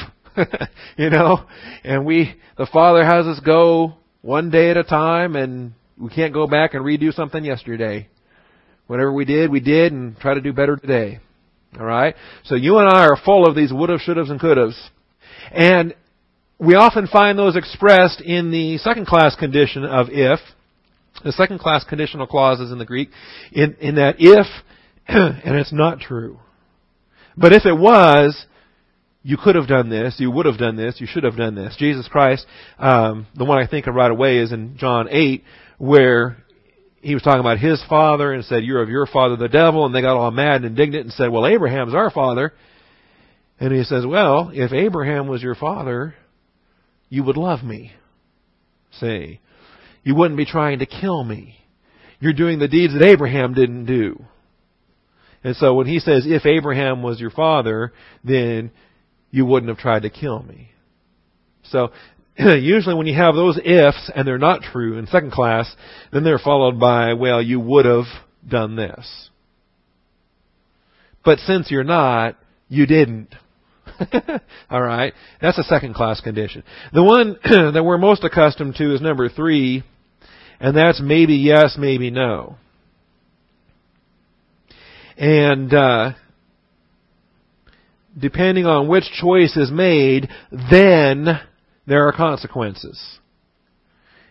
you 0.98 1.10
know, 1.10 1.46
and 1.84 2.06
we, 2.06 2.36
the 2.58 2.68
Father 2.72 3.04
has 3.04 3.26
us 3.26 3.40
go 3.40 3.94
one 4.22 4.50
day 4.50 4.70
at 4.70 4.78
a 4.78 4.84
time, 4.84 5.36
and 5.36 5.74
we 5.98 6.10
can't 6.10 6.34
go 6.34 6.48
back 6.48 6.74
and 6.74 6.84
redo 6.84 7.14
something 7.14 7.44
yesterday. 7.44 8.08
Whatever 8.88 9.14
we 9.14 9.26
did, 9.26 9.52
we 9.52 9.60
did, 9.60 9.94
and 9.94 10.18
try 10.18 10.34
to 10.34 10.42
do 10.42 10.54
better 10.54 10.76
today. 10.76 11.20
All 11.78 11.86
right. 11.86 12.16
So 12.46 12.56
you 12.56 12.78
and 12.80 12.90
I 12.90 13.06
are 13.06 13.18
full 13.24 13.48
of 13.48 13.56
these 13.56 13.72
would 13.72 13.90
have, 13.90 14.00
should've, 14.00 14.30
and 14.30 14.40
could 14.40 14.58
haves. 14.58 14.90
And 15.52 15.94
we 16.58 16.76
often 16.76 17.08
find 17.08 17.38
those 17.38 17.56
expressed 17.56 18.22
in 18.22 18.52
the 18.52 18.78
second 18.80 19.08
class 19.08 19.36
condition 19.36 19.86
of 19.86 20.08
if, 20.10 20.40
the 21.24 21.32
second 21.32 21.60
class 21.60 21.84
conditional 21.84 22.28
clauses 22.28 22.72
in 22.72 22.78
the 22.78 22.86
Greek, 22.86 23.10
in, 23.52 23.76
in 23.80 23.96
that 23.96 24.16
if, 24.20 24.48
and 25.08 25.56
it's 25.56 25.74
not 25.74 26.00
true. 26.00 26.40
But 27.38 27.54
if 27.54 27.66
it 27.66 27.78
was, 27.78 28.46
you 29.30 29.38
could 29.38 29.54
have 29.54 29.68
done 29.68 29.90
this, 29.90 30.16
you 30.18 30.32
would 30.32 30.48
have 30.48 30.58
done 30.58 30.76
this, 30.76 31.00
you 31.00 31.06
should 31.06 31.24
have 31.24 31.38
done 31.38 31.54
this. 31.54 31.76
Jesus 31.78 32.08
Christ, 32.08 32.48
um, 32.80 33.28
the 33.38 33.46
one 33.46 33.60
I 33.60 33.68
think 33.68 33.86
of 33.86 33.94
right 33.94 34.10
away 34.10 34.40
is 34.40 34.52
in 34.52 34.76
John 34.76 35.08
8, 35.08 35.44
where 35.78 36.38
he 37.02 37.14
was 37.14 37.22
talking 37.22 37.40
about 37.40 37.60
his 37.60 37.80
father 37.88 38.34
and 38.34 38.44
said, 38.44 38.64
You're 38.64 38.82
of 38.82 38.90
your 38.90 39.06
father 39.06 39.36
the 39.36 39.48
devil, 39.48 39.86
and 39.86 39.94
they 39.94 40.02
got 40.02 40.18
all 40.18 40.32
mad 40.32 40.56
and 40.56 40.66
indignant 40.66 41.04
and 41.04 41.14
said, 41.14 41.30
Well, 41.30 41.46
Abraham's 41.46 41.94
our 41.94 42.10
father. 42.10 42.54
And 43.60 43.72
he 43.72 43.84
says, 43.84 44.04
Well, 44.04 44.50
if 44.52 44.74
Abraham 44.74 45.28
was 45.28 45.44
your 45.44 45.54
father, 45.54 46.16
you 47.10 47.24
would 47.24 47.38
love 47.38 47.64
me. 47.64 47.92
Say, 48.94 49.42
you 50.02 50.16
wouldn't 50.16 50.40
be 50.40 50.46
trying 50.48 50.80
to 50.80 50.88
kill 50.88 51.24
me. 51.24 51.56
You're 52.20 52.34
doing 52.34 52.58
the 52.58 52.68
deeds 52.68 52.94
that 52.94 53.06
Abraham 53.06 53.54
didn't 53.54 53.86
do. 53.86 54.26
And 55.44 55.56
so 55.56 55.76
when 55.76 55.86
he 55.86 56.00
says, 56.00 56.24
if 56.26 56.48
Abraham 56.48 57.04
was 57.04 57.20
your 57.22 57.30
father, 57.30 57.94
then 58.24 58.72
you 59.32 59.46
wouldn't 59.46 59.70
have 59.70 59.78
tried 59.78 60.04
to 60.04 60.10
kill 60.10 60.42
me. 60.44 60.72
So, 61.64 61.92
usually 62.38 62.96
when 62.96 63.08
you 63.08 63.16
have 63.16 63.36
those 63.36 63.60
ifs 63.64 64.12
and 64.16 64.28
they're 64.28 64.38
not 64.38 64.62
true 64.62 64.98
in 64.98 65.08
second 65.08 65.32
class, 65.32 65.74
then 66.12 66.24
they're 66.24 66.40
followed 66.40 66.80
by, 66.80 67.14
well, 67.14 67.42
you 67.42 67.60
would 67.60 67.86
have 67.86 68.06
done 68.48 68.76
this. 68.76 69.30
But 71.24 71.40
since 71.40 71.70
you're 71.70 71.84
not, 71.84 72.38
you 72.70 72.86
didn't. 72.86 73.36
All 74.70 74.82
right. 74.82 75.14
That's 75.42 75.58
a 75.58 75.64
second 75.64 75.96
class 75.96 76.22
condition. 76.22 76.64
The 76.94 77.04
one 77.04 77.38
that 77.44 77.84
we're 77.84 77.98
most 77.98 78.24
accustomed 78.24 78.76
to 78.76 78.94
is 78.94 79.02
number 79.02 79.30
three, 79.30 79.84
and 80.60 80.76
that's 80.76 81.02
maybe 81.02 81.36
yes, 81.36 81.76
maybe 81.78 82.10
no. 82.10 82.56
And, 85.18 85.74
uh, 85.74 86.14
depending 88.20 88.66
on 88.66 88.88
which 88.88 89.06
choice 89.20 89.56
is 89.56 89.72
made, 89.72 90.30
then 90.52 91.40
there 91.88 92.08
are 92.08 92.14
consequences. 92.14 93.20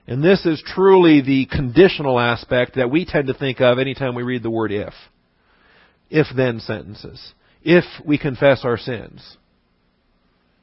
And 0.07 0.25
this 0.25 0.47
is 0.47 0.63
truly 0.65 1.21
the 1.21 1.47
conditional 1.47 2.19
aspect 2.19 2.77
that 2.77 2.91
we 2.91 3.05
tend 3.05 3.27
to 3.27 3.35
think 3.35 3.61
of 3.61 3.79
anytime 3.79 4.15
we 4.15 4.23
read 4.23 4.43
the 4.43 4.51
word 4.51 4.73
if. 4.73 4.95
If 6.09 6.27
then 6.35 6.61
sentences. 6.61 7.35
If 7.63 7.85
we 8.07 8.17
confess 8.17 8.65
our 8.65 8.79
sins. 8.79 9.37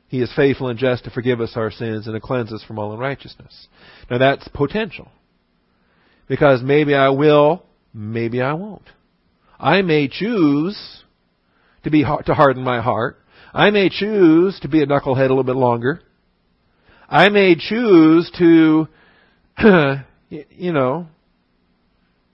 He 0.08 0.22
is 0.22 0.34
faithful 0.36 0.70
and 0.70 0.80
just 0.80 1.04
to 1.04 1.12
forgive 1.12 1.42
us 1.42 1.54
our 1.56 1.72
sins 1.72 2.08
and 2.08 2.16
to 2.16 2.20
cleanse 2.20 2.54
us 2.54 2.64
from 2.64 2.80
all 2.80 2.94
unrighteousness. 2.94 3.68
Now 4.10 4.18
that's 4.18 4.48
potential. 4.48 5.10
Because 6.28 6.64
maybe 6.64 6.96
I 6.96 7.10
will, 7.10 7.64
maybe 7.94 8.42
I 8.42 8.54
won't. 8.54 8.88
I 9.60 9.82
may 9.84 10.08
choose 10.08 11.04
to 11.86 11.90
be 11.92 12.04
to 12.04 12.34
harden 12.34 12.64
my 12.64 12.82
heart. 12.82 13.18
I 13.54 13.70
may 13.70 13.90
choose 13.90 14.60
to 14.62 14.68
be 14.68 14.84
a 14.84 14.86
knucklehead 14.86 15.28
a 15.28 15.30
little 15.30 15.44
bit 15.44 15.56
longer. 15.56 16.02
I 17.08 17.30
may 17.30 17.56
choose 17.56 18.30
to, 18.38 18.88
you 20.30 20.74
know, 20.74 21.08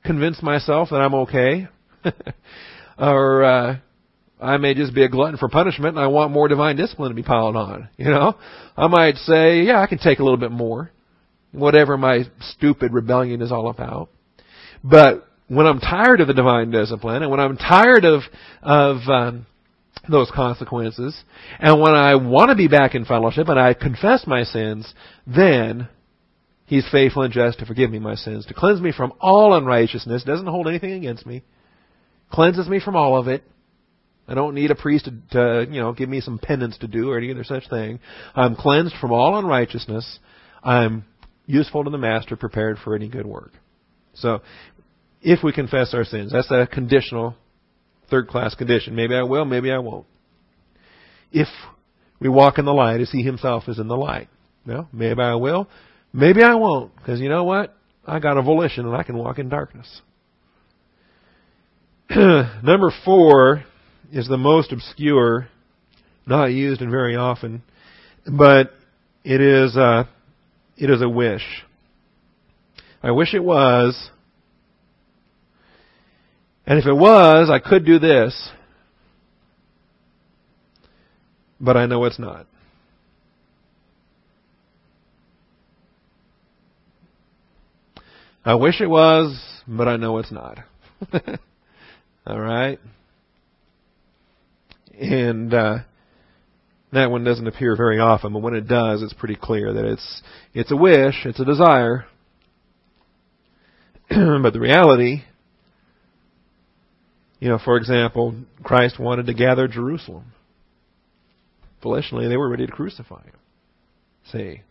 convince 0.03 0.41
myself 0.41 0.89
that 0.89 0.95
I'm 0.95 1.13
okay, 1.13 1.67
or 2.97 3.43
uh, 3.43 3.77
I 4.41 4.57
may 4.57 4.73
just 4.73 4.95
be 4.95 5.03
a 5.03 5.09
glutton 5.09 5.37
for 5.37 5.49
punishment 5.49 5.95
and 5.95 6.03
I 6.03 6.07
want 6.07 6.31
more 6.31 6.47
divine 6.47 6.75
discipline 6.75 7.09
to 7.09 7.15
be 7.15 7.23
piled 7.23 7.55
on. 7.55 7.89
You 7.97 8.05
know? 8.05 8.35
I 8.75 8.87
might 8.87 9.15
say, 9.17 9.61
yeah, 9.61 9.79
I 9.79 9.87
can 9.87 9.99
take 9.99 10.19
a 10.19 10.23
little 10.23 10.37
bit 10.39 10.51
more. 10.51 10.89
Whatever 11.51 11.97
my 11.97 12.23
stupid 12.39 12.93
rebellion 12.93 13.41
is 13.41 13.51
all 13.51 13.69
about. 13.69 14.09
But 14.83 15.27
when 15.55 15.65
I'm 15.67 15.79
tired 15.79 16.21
of 16.21 16.27
the 16.27 16.33
divine 16.33 16.71
discipline 16.71 17.23
and 17.23 17.31
when 17.31 17.39
I'm 17.39 17.57
tired 17.57 18.05
of, 18.05 18.21
of, 18.61 18.97
um, 19.07 19.45
those 20.09 20.31
consequences, 20.33 21.15
and 21.59 21.79
when 21.79 21.93
I 21.93 22.15
want 22.15 22.49
to 22.49 22.55
be 22.55 22.67
back 22.67 22.95
in 22.95 23.05
fellowship 23.05 23.49
and 23.49 23.59
I 23.59 23.73
confess 23.73 24.25
my 24.25 24.43
sins, 24.43 24.91
then 25.27 25.87
He's 26.65 26.87
faithful 26.89 27.23
and 27.23 27.33
just 27.33 27.59
to 27.59 27.65
forgive 27.65 27.91
me 27.91 27.99
my 27.99 28.15
sins, 28.15 28.45
to 28.45 28.53
cleanse 28.53 28.79
me 28.79 28.93
from 28.93 29.11
all 29.19 29.53
unrighteousness, 29.53 30.23
doesn't 30.23 30.47
hold 30.47 30.69
anything 30.69 30.93
against 30.93 31.25
me, 31.25 31.43
cleanses 32.31 32.69
me 32.69 32.79
from 32.79 32.95
all 32.95 33.17
of 33.17 33.27
it, 33.27 33.43
I 34.27 34.33
don't 34.33 34.55
need 34.55 34.71
a 34.71 34.75
priest 34.75 35.05
to, 35.05 35.65
to, 35.65 35.71
you 35.71 35.81
know, 35.81 35.91
give 35.91 36.07
me 36.07 36.21
some 36.21 36.39
penance 36.39 36.77
to 36.77 36.87
do 36.87 37.09
or 37.09 37.17
any 37.17 37.29
other 37.31 37.43
such 37.43 37.69
thing. 37.69 37.99
I'm 38.33 38.55
cleansed 38.55 38.95
from 39.01 39.11
all 39.11 39.37
unrighteousness. 39.37 40.19
I'm 40.63 41.03
useful 41.45 41.83
to 41.83 41.89
the 41.89 41.97
master, 41.97 42.37
prepared 42.37 42.77
for 42.81 42.95
any 42.95 43.09
good 43.09 43.25
work. 43.25 43.51
So, 44.13 44.41
if 45.21 45.43
we 45.43 45.53
confess 45.53 45.93
our 45.93 46.03
sins, 46.03 46.31
that's 46.31 46.51
a 46.51 46.67
conditional, 46.67 47.35
third 48.09 48.27
class 48.27 48.55
condition. 48.55 48.95
Maybe 48.95 49.15
I 49.15 49.23
will, 49.23 49.45
maybe 49.45 49.71
I 49.71 49.77
won't. 49.77 50.05
If 51.31 51.47
we 52.19 52.29
walk 52.29 52.57
in 52.57 52.65
the 52.65 52.73
light 52.73 53.01
as 53.01 53.11
he 53.11 53.23
himself 53.23 53.67
is 53.67 53.79
in 53.79 53.87
the 53.87 53.97
light. 53.97 54.29
Well, 54.65 54.87
maybe 54.93 55.21
I 55.21 55.35
will, 55.35 55.67
maybe 56.13 56.43
I 56.43 56.53
won't, 56.55 56.95
because 56.95 57.19
you 57.19 57.29
know 57.29 57.43
what? 57.43 57.75
I 58.05 58.19
got 58.19 58.37
a 58.37 58.41
volition 58.43 58.85
and 58.85 58.95
I 58.95 59.03
can 59.03 59.17
walk 59.17 59.39
in 59.39 59.49
darkness. 59.49 60.01
Number 62.15 62.93
four 63.05 63.63
is 64.11 64.27
the 64.27 64.37
most 64.37 64.71
obscure, 64.71 65.47
not 66.27 66.47
used 66.47 66.81
and 66.81 66.91
very 66.91 67.15
often, 67.15 67.63
but 68.25 68.71
it 69.23 69.41
is 69.41 69.75
a, 69.75 70.07
it 70.77 70.89
is 70.89 71.01
a 71.01 71.09
wish. 71.09 71.45
I 73.01 73.11
wish 73.11 73.33
it 73.33 73.43
was, 73.43 74.11
and 76.65 76.79
if 76.79 76.85
it 76.85 76.93
was, 76.93 77.49
I 77.49 77.59
could 77.59 77.85
do 77.85 77.99
this, 77.99 78.49
but 81.59 81.77
I 81.77 81.85
know 81.85 82.05
it's 82.05 82.19
not. 82.19 82.47
I 88.43 88.55
wish 88.55 88.81
it 88.81 88.87
was, 88.87 89.39
but 89.67 89.87
I 89.87 89.97
know 89.97 90.17
it's 90.17 90.31
not. 90.31 90.57
All 92.25 92.39
right? 92.39 92.79
And 94.99 95.53
uh, 95.53 95.77
that 96.91 97.11
one 97.11 97.23
doesn't 97.23 97.47
appear 97.47 97.75
very 97.75 97.99
often, 97.99 98.33
but 98.33 98.41
when 98.41 98.55
it 98.55 98.67
does, 98.67 99.03
it's 99.03 99.13
pretty 99.13 99.35
clear 99.35 99.73
that 99.73 99.85
it's 99.85 100.21
it's 100.53 100.71
a 100.71 100.75
wish, 100.75 101.25
it's 101.25 101.39
a 101.39 101.45
desire. 101.45 102.05
but 104.09 104.53
the 104.53 104.59
reality, 104.59 105.23
you 107.41 107.49
know, 107.49 107.57
for 107.57 107.75
example, 107.75 108.35
Christ 108.63 108.99
wanted 108.99 109.25
to 109.25 109.33
gather 109.33 109.67
Jerusalem. 109.67 110.31
Volitionally, 111.83 112.29
they 112.29 112.37
were 112.37 112.47
ready 112.47 112.67
to 112.67 112.71
crucify 112.71 113.23
him. 113.23 113.33
See, 114.31 114.61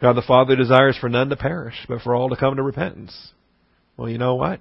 God 0.00 0.14
the 0.14 0.22
Father 0.22 0.54
desires 0.54 0.96
for 0.98 1.08
none 1.08 1.28
to 1.30 1.36
perish, 1.36 1.74
but 1.88 2.00
for 2.00 2.14
all 2.14 2.30
to 2.30 2.36
come 2.36 2.54
to 2.56 2.62
repentance. 2.62 3.32
Well, 3.96 4.08
you 4.08 4.18
know 4.18 4.36
what? 4.36 4.60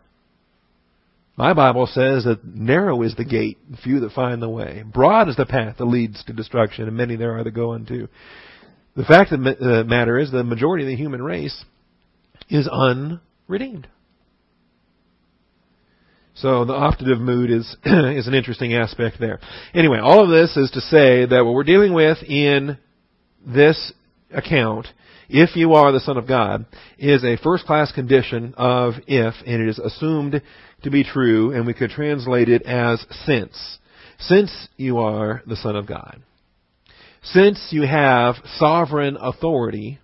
My 1.38 1.54
Bible 1.54 1.86
says 1.86 2.26
that 2.26 2.44
narrow 2.44 3.02
is 3.04 3.16
the 3.16 3.24
gate, 3.24 3.60
few 3.84 4.00
that 4.00 4.12
find 4.12 4.42
the 4.42 4.50
way. 4.50 4.84
Broad 4.84 5.30
is 5.30 5.36
the 5.36 5.46
path 5.46 5.78
that 5.78 5.86
leads 5.86 6.24
to 6.26 6.34
destruction, 6.34 6.88
and 6.88 6.98
many 6.98 7.16
there 7.16 7.38
are 7.38 7.44
that 7.44 7.52
go 7.52 7.74
unto. 7.74 8.08
The 8.96 9.06
fact 9.06 9.32
of 9.32 9.44
the 9.44 9.82
uh, 9.82 9.84
matter 9.84 10.18
is 10.18 10.32
the 10.32 10.44
majority 10.44 10.84
of 10.84 10.90
the 10.90 10.96
human 10.96 11.22
race 11.22 11.64
is 12.50 12.68
unredeemed. 12.68 13.88
So 16.42 16.66
the 16.66 16.74
optative 16.74 17.20
mood 17.20 17.52
is 17.52 17.76
is 17.86 18.28
an 18.28 18.34
interesting 18.34 18.74
aspect 18.74 19.20
there. 19.20 19.40
Anyway, 19.74 20.00
all 20.00 20.24
of 20.24 20.30
this 20.30 20.56
is 20.58 20.72
to 20.72 20.82
say 20.82 21.26
that 21.26 21.44
what 21.46 21.54
we're 21.54 21.64
dealing 21.64 21.94
with 21.94 22.18
in 22.24 22.78
this 23.46 23.94
account 24.32 24.88
if 25.30 25.56
you 25.56 25.74
are 25.74 25.92
the 25.92 26.00
Son 26.00 26.18
of 26.18 26.28
God, 26.28 26.66
is 26.98 27.24
a 27.24 27.38
first 27.38 27.66
class 27.66 27.92
condition 27.92 28.56
of 28.58 28.96
if, 29.06 29.36
and 29.46 29.62
it 29.62 29.70
is 29.70 29.78
assumed 29.78 30.42
to 30.84 30.90
be 30.90 31.04
true, 31.04 31.54
and 31.54 31.68
we 31.68 31.74
could 31.74 31.92
translate 31.92 32.50
it 32.50 32.64
as 32.64 33.06
since. 33.26 33.78
Since 34.18 34.68
you 34.76 34.98
are 34.98 35.44
the 35.46 35.56
Son 35.56 35.76
of 35.76 35.86
God. 35.86 36.22
Since 37.22 37.68
you 37.70 37.84
have 37.84 38.36
sovereign 38.58 39.18
authority, 39.22 40.00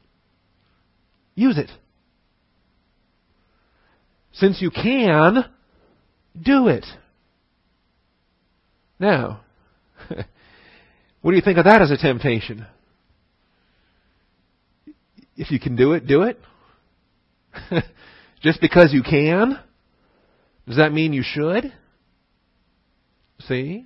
use 1.34 1.58
it. 1.58 1.72
Since 4.34 4.62
you 4.62 4.70
can, 4.70 5.46
do 6.42 6.68
it. 6.68 6.86
Now, 9.00 9.42
what 11.22 11.32
do 11.32 11.36
you 11.36 11.42
think 11.42 11.58
of 11.58 11.66
that 11.66 11.82
as 11.82 11.92
a 11.92 11.98
temptation? 11.98 12.66
If 15.38 15.52
you 15.52 15.60
can 15.60 15.76
do 15.76 15.94
it, 15.94 16.08
do 16.08 16.24
it. 16.24 16.40
Just 18.42 18.62
because 18.62 18.94
you 18.94 19.04
can, 19.04 19.60
does 20.68 20.78
that 20.78 20.94
mean 20.94 21.14
you 21.14 21.24
should? 21.24 21.74
See? 23.42 23.86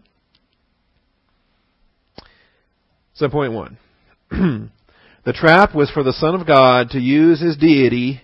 So, 3.15 3.29
point 3.29 3.53
one. 3.53 3.77
the 4.29 5.33
trap 5.33 5.73
was 5.73 5.89
for 5.91 6.03
the 6.03 6.13
Son 6.13 6.35
of 6.35 6.45
God 6.45 6.91
to 6.91 6.99
use 6.99 7.41
his 7.41 7.57
deity 7.57 8.21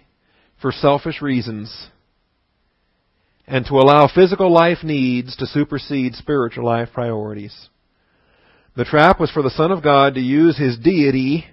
for 0.62 0.72
selfish 0.72 1.22
reasons 1.22 1.90
and 3.48 3.66
to 3.66 3.76
allow 3.76 4.08
physical 4.08 4.52
life 4.52 4.80
needs 4.84 5.36
to 5.38 5.46
supersede 5.46 6.16
spiritual 6.16 6.66
life 6.66 6.90
priorities. 6.94 7.70
The 8.76 8.86
trap 8.86 9.20
was 9.20 9.32
for 9.32 9.42
the 9.42 9.50
Son 9.50 9.72
of 9.72 9.84
God 9.84 10.16
to 10.16 10.22
use 10.22 10.58
his 10.58 10.78
deity 10.78 11.46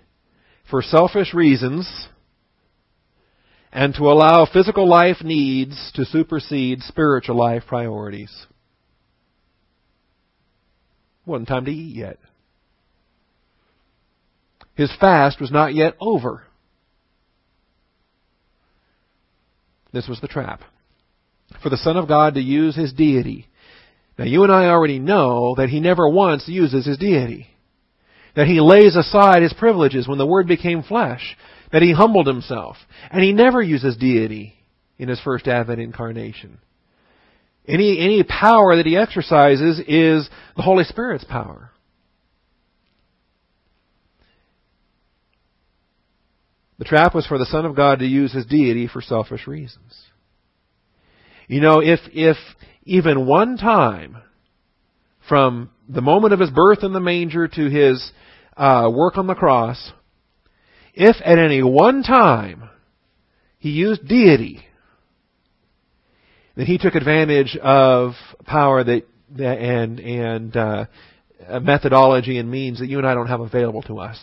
for 0.70 0.82
selfish 0.82 1.34
reasons 1.34 2.09
and 3.72 3.95
to 3.95 4.05
allow 4.05 4.47
physical 4.47 4.88
life 4.88 5.22
needs 5.22 5.93
to 5.95 6.05
supersede 6.05 6.80
spiritual 6.82 7.36
life 7.36 7.64
priorities. 7.66 8.47
Wasn't 11.24 11.49
time 11.49 11.64
to 11.66 11.70
eat 11.70 11.97
yet. 11.97 12.18
His 14.74 14.90
fast 14.99 15.40
was 15.40 15.51
not 15.51 15.74
yet 15.74 15.95
over. 16.01 16.45
This 19.93 20.09
was 20.09 20.20
the 20.20 20.28
trap. 20.28 20.62
For 21.62 21.68
the 21.68 21.76
Son 21.76 21.96
of 21.96 22.09
God 22.09 22.34
to 22.34 22.40
use 22.40 22.76
his 22.76 22.92
deity. 22.92 23.48
Now 24.18 24.24
you 24.24 24.42
and 24.42 24.53
I 24.53 24.66
already 24.66 24.98
know 24.98 25.55
that 25.57 25.68
he 25.68 25.80
never 25.80 26.09
once 26.09 26.46
uses 26.46 26.86
his 26.86 26.98
deity. 26.98 27.48
That 28.34 28.46
he 28.46 28.61
lays 28.61 28.96
aside 28.96 29.42
his 29.42 29.53
privileges 29.53 30.09
when 30.09 30.18
the 30.18 30.26
Word 30.26 30.46
became 30.46 30.82
flesh. 30.82 31.36
That 31.72 31.82
he 31.82 31.92
humbled 31.92 32.26
himself. 32.26 32.76
And 33.11 33.22
he 33.22 33.32
never 33.32 33.61
uses 33.61 33.96
deity 33.96 34.55
in 34.98 35.09
his 35.09 35.20
first 35.20 35.48
Advent 35.48 35.80
incarnation. 35.80 36.59
Any, 37.66 37.98
any 38.00 38.22
power 38.22 38.76
that 38.76 38.86
he 38.86 38.96
exercises 38.96 39.78
is 39.80 40.28
the 40.57 40.62
Holy 40.62 40.84
Spirit's 40.84 41.24
power. 41.24 41.70
The 46.78 46.84
trap 46.84 47.14
was 47.14 47.26
for 47.26 47.38
the 47.38 47.46
Son 47.46 47.64
of 47.64 47.76
God 47.76 48.00
to 48.00 48.07
use 48.07 48.32
his 48.32 48.46
deity 48.46 48.88
for 48.88 49.00
selfish 49.00 49.46
reasons. 49.46 49.94
You 51.53 51.61
know, 51.61 51.80
if, 51.80 52.00
if 52.14 52.38
even 52.84 53.26
one 53.26 53.59
time 53.59 54.16
from 55.28 55.68
the 55.86 56.00
moment 56.00 56.32
of 56.32 56.40
his 56.40 56.48
birth 56.48 56.82
in 56.82 56.94
the 56.94 57.00
manger 57.00 57.46
to 57.46 57.68
his 57.68 58.11
uh, 58.57 58.90
work 58.90 59.18
on 59.18 59.26
the 59.26 59.34
cross, 59.34 59.92
if 60.94 61.16
at 61.22 61.38
any 61.38 61.62
one 61.62 62.05
time 62.05 62.70
he 63.59 63.68
used 63.68 64.09
deity, 64.09 64.64
then 66.57 66.64
he 66.64 66.78
took 66.78 66.94
advantage 66.94 67.55
of 67.62 68.12
power 68.46 68.82
that, 68.82 69.03
that 69.36 69.59
and 69.59 70.00
and 70.00 70.57
uh, 70.57 70.86
methodology 71.61 72.38
and 72.38 72.50
means 72.50 72.78
that 72.78 72.88
you 72.88 72.96
and 72.96 73.07
I 73.07 73.12
don't 73.12 73.26
have 73.26 73.40
available 73.40 73.82
to 73.82 73.98
us. 73.98 74.18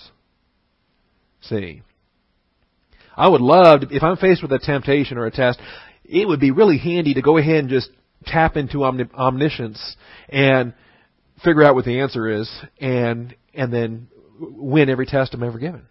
See, 1.41 1.83
I 3.15 3.27
would 3.27 3.41
love 3.41 3.81
to, 3.81 3.95
if 3.95 4.01
I'm 4.01 4.17
faced 4.17 4.41
with 4.41 4.51
a 4.51 4.57
temptation 4.57 5.19
or 5.19 5.27
a 5.27 5.31
test, 5.31 5.59
it 6.09 6.27
would 6.27 6.39
be 6.39 6.51
really 6.51 6.77
handy 6.77 7.13
to 7.13 7.21
go 7.21 7.37
ahead 7.37 7.57
and 7.57 7.69
just 7.69 7.89
tap 8.25 8.57
into 8.57 8.83
omniscience 8.83 9.95
and 10.27 10.73
figure 11.43 11.63
out 11.63 11.75
what 11.75 11.85
the 11.85 11.99
answer 11.99 12.27
is 12.27 12.51
and 12.79 13.35
and 13.53 13.71
then 13.71 14.07
win 14.39 14.89
every 14.89 15.05
test 15.05 15.33
I'm 15.33 15.43
ever 15.43 15.59
given. 15.59 15.83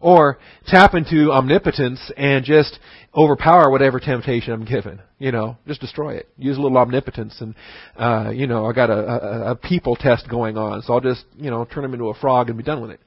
Or 0.00 0.38
tap 0.66 0.94
into 0.94 1.30
omnipotence 1.30 2.10
and 2.16 2.44
just 2.44 2.76
overpower 3.14 3.70
whatever 3.70 4.00
temptation 4.00 4.52
I'm 4.52 4.64
given. 4.64 5.00
You 5.18 5.30
know, 5.30 5.58
just 5.68 5.80
destroy 5.80 6.16
it. 6.16 6.28
Use 6.36 6.58
a 6.58 6.60
little 6.60 6.76
omnipotence 6.78 7.40
and, 7.40 7.54
uh, 7.96 8.32
you 8.34 8.48
know, 8.48 8.66
I 8.66 8.72
got 8.72 8.90
a, 8.90 8.94
a, 8.94 9.50
a 9.52 9.54
people 9.54 9.94
test 9.94 10.28
going 10.28 10.58
on, 10.58 10.82
so 10.82 10.94
I'll 10.94 11.00
just, 11.00 11.24
you 11.36 11.50
know, 11.50 11.64
turn 11.64 11.84
him 11.84 11.92
into 11.92 12.08
a 12.08 12.14
frog 12.14 12.48
and 12.48 12.58
be 12.58 12.64
done 12.64 12.80
with 12.80 12.90
it. 12.90 13.00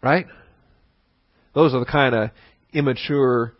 Right? 0.00 0.26
Those 1.52 1.74
are 1.74 1.80
the 1.80 1.86
kind 1.86 2.14
of 2.14 2.30
immature, 2.72 3.54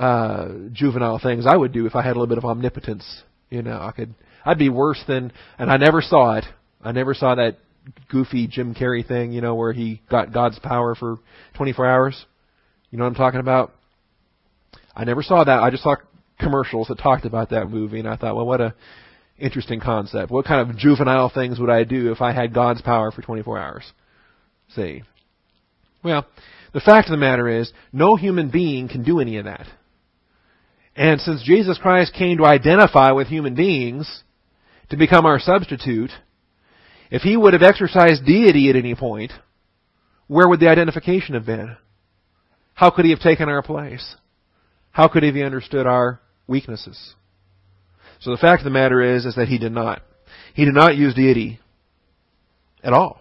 uh, 0.00 0.48
juvenile 0.72 1.20
things 1.22 1.44
I 1.46 1.56
would 1.56 1.72
do 1.72 1.86
if 1.86 1.94
I 1.94 2.02
had 2.02 2.12
a 2.12 2.18
little 2.18 2.26
bit 2.26 2.38
of 2.38 2.44
omnipotence. 2.44 3.22
You 3.50 3.62
know, 3.62 3.78
I 3.80 3.92
could, 3.92 4.14
I'd 4.44 4.58
be 4.58 4.70
worse 4.70 5.02
than, 5.06 5.32
and 5.58 5.70
I 5.70 5.76
never 5.76 6.00
saw 6.00 6.38
it. 6.38 6.44
I 6.82 6.92
never 6.92 7.12
saw 7.12 7.34
that 7.34 7.58
goofy 8.10 8.46
Jim 8.46 8.74
Carrey 8.74 9.06
thing, 9.06 9.32
you 9.32 9.40
know, 9.40 9.54
where 9.54 9.72
he 9.72 10.00
got 10.10 10.32
God's 10.32 10.58
power 10.58 10.94
for 10.94 11.18
24 11.56 11.86
hours. 11.86 12.26
You 12.90 12.98
know 12.98 13.04
what 13.04 13.10
I'm 13.10 13.14
talking 13.16 13.40
about? 13.40 13.72
I 14.96 15.04
never 15.04 15.22
saw 15.22 15.44
that. 15.44 15.62
I 15.62 15.70
just 15.70 15.82
saw 15.82 15.96
commercials 16.38 16.88
that 16.88 16.98
talked 16.98 17.26
about 17.26 17.50
that 17.50 17.68
movie, 17.68 17.98
and 17.98 18.08
I 18.08 18.16
thought, 18.16 18.36
well, 18.36 18.46
what 18.46 18.60
a 18.60 18.74
interesting 19.38 19.80
concept. 19.80 20.30
What 20.30 20.46
kind 20.46 20.68
of 20.68 20.76
juvenile 20.76 21.30
things 21.32 21.58
would 21.58 21.70
I 21.70 21.84
do 21.84 22.10
if 22.12 22.20
I 22.20 22.32
had 22.32 22.54
God's 22.54 22.80
power 22.82 23.10
for 23.10 23.22
24 23.22 23.58
hours? 23.58 23.92
See. 24.74 25.02
Well, 26.02 26.26
The 26.72 26.80
fact 26.80 27.08
of 27.08 27.10
the 27.10 27.18
matter 27.18 27.48
is, 27.48 27.72
no 27.92 28.16
human 28.16 28.48
being 28.50 28.88
can 28.88 29.02
do 29.02 29.20
any 29.20 29.36
of 29.38 29.44
that. 29.44 29.66
And 30.96 31.20
since 31.20 31.42
Jesus 31.42 31.78
Christ 31.78 32.14
came 32.14 32.38
to 32.38 32.44
identify 32.44 33.12
with 33.12 33.28
human 33.28 33.54
beings, 33.54 34.22
to 34.90 34.96
become 34.96 35.24
our 35.24 35.38
substitute, 35.38 36.10
if 37.10 37.22
he 37.22 37.36
would 37.36 37.52
have 37.52 37.62
exercised 37.62 38.24
deity 38.24 38.68
at 38.70 38.76
any 38.76 38.94
point, 38.94 39.32
where 40.26 40.48
would 40.48 40.60
the 40.60 40.68
identification 40.68 41.34
have 41.34 41.46
been? 41.46 41.76
How 42.74 42.90
could 42.90 43.04
he 43.04 43.10
have 43.10 43.20
taken 43.20 43.48
our 43.48 43.62
place? 43.62 44.16
How 44.90 45.08
could 45.08 45.22
he 45.22 45.28
have 45.28 45.46
understood 45.46 45.86
our 45.86 46.20
weaknesses? 46.46 47.14
So 48.20 48.30
the 48.30 48.36
fact 48.36 48.60
of 48.60 48.64
the 48.64 48.70
matter 48.70 49.16
is, 49.16 49.24
is 49.24 49.36
that 49.36 49.48
he 49.48 49.58
did 49.58 49.72
not. 49.72 50.02
He 50.54 50.64
did 50.64 50.74
not 50.74 50.96
use 50.96 51.14
deity 51.14 51.60
at 52.82 52.92
all. 52.92 53.19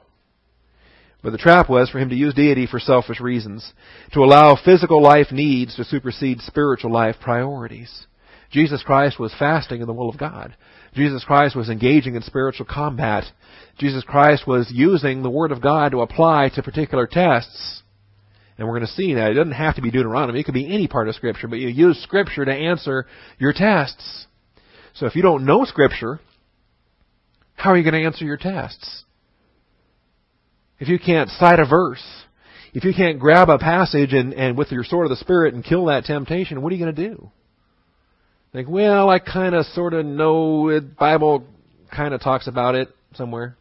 But 1.22 1.32
the 1.32 1.38
trap 1.38 1.70
was 1.70 1.90
for 1.90 2.00
him 2.00 2.10
to 2.10 2.16
use 2.16 2.34
deity 2.34 2.66
for 2.66 2.80
selfish 2.80 3.20
reasons, 3.20 3.74
to 4.14 4.24
allow 4.24 4.56
physical 4.56 5.02
life 5.02 5.32
needs 5.32 5.76
to 5.76 5.84
supersede 5.84 6.40
spiritual 6.42 6.92
life 6.92 7.16
priorities. 7.22 8.08
Jesus 8.52 8.82
Christ 8.84 9.20
was 9.20 9.36
fasting 9.38 9.82
in 9.82 9.88
the 9.88 9.94
will 9.94 10.10
of 10.10 10.18
God. 10.18 10.56
Jesus 10.94 11.24
Christ 11.24 11.56
was 11.56 11.70
engaging 11.70 12.16
in 12.16 12.22
spiritual 12.22 12.66
combat. 12.66 13.26
Jesus 13.78 14.04
Christ 14.04 14.48
was 14.48 14.72
using 14.74 15.22
the 15.22 15.30
Word 15.30 15.52
of 15.52 15.62
God 15.62 15.92
to 15.92 16.02
apply 16.02 16.50
to 16.56 16.64
particular 16.64 17.06
tests. 17.06 17.84
And 18.58 18.68
we're 18.68 18.76
going 18.76 18.88
to 18.88 18.94
see 18.94 19.14
that. 19.14 19.32
It 19.32 19.36
doesn't 19.36 19.54
have 19.54 19.76
to 19.76 19.82
be 19.82 19.92
Deuteronomy. 19.92 20.40
It 20.40 20.46
could 20.46 20.54
be 20.54 20.74
any 20.74 20.88
part 20.88 21.08
of 21.08 21.16
Scripture, 21.16 21.48
but 21.48 21.60
you 21.60 21.68
use 21.68 22.02
Scripture 22.02 22.46
to 22.46 22.52
answer 22.52 23.06
your 23.38 23.54
tests. 23.54 24.26
So 24.96 25.06
if 25.06 25.16
you 25.16 25.22
don't 25.22 25.46
know 25.46 25.66
Scripture, 25.66 26.20
how 27.56 27.72
are 27.72 27.78
you 27.78 27.84
going 27.84 28.02
to 28.02 28.06
answer 28.06 28.26
your 28.26 28.38
tests? 28.38 29.04
If 30.80 30.88
you 30.88 30.98
can't 30.98 31.30
cite 31.30 31.60
a 31.60 31.66
verse, 31.66 32.04
if 32.74 32.84
you 32.84 32.94
can't 32.94 33.20
grab 33.20 33.50
a 33.50 33.58
passage 33.58 34.14
and, 34.14 34.34
and 34.34 34.58
with 34.58 34.72
your 34.72 34.84
sword 34.84 35.06
of 35.06 35.10
the 35.10 35.18
Spirit 35.18 35.54
and 35.54 35.64
kill 35.64 35.86
that 35.86 36.06
temptation, 36.06 36.62
what 36.62 36.72
are 36.72 36.76
you 36.76 36.84
going 36.84 36.96
to 36.96 37.10
do? 37.10 37.32
Think, 38.54 38.68
well, 38.70 39.10
I 39.10 39.20
kind 39.20 39.54
of 39.54 39.66
sort 39.68 39.94
of 39.94 40.06
know 40.06 40.70
it. 40.70 40.98
Bible 40.98 41.46
kind 41.96 42.14
of 42.14 42.22
talks 42.22 42.48
about 42.48 42.76
it 42.76 42.90
somewhere. 43.14 43.58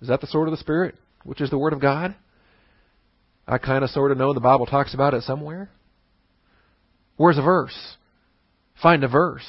Is 0.00 0.08
that 0.08 0.20
the 0.20 0.26
sword 0.26 0.48
of 0.48 0.52
the 0.52 0.58
Spirit, 0.58 0.94
which 1.24 1.40
is 1.40 1.50
the 1.50 1.58
Word 1.58 1.72
of 1.72 1.80
God? 1.80 2.14
I 3.46 3.58
kind 3.58 3.84
of 3.84 3.90
sort 3.90 4.12
of 4.12 4.18
know 4.18 4.32
the 4.32 4.40
Bible 4.40 4.66
talks 4.66 4.94
about 4.94 5.12
it 5.12 5.24
somewhere. 5.24 5.70
Where's 7.16 7.36
a 7.36 7.42
verse? 7.42 7.76
Find 8.80 9.04
a 9.04 9.08
verse. 9.08 9.46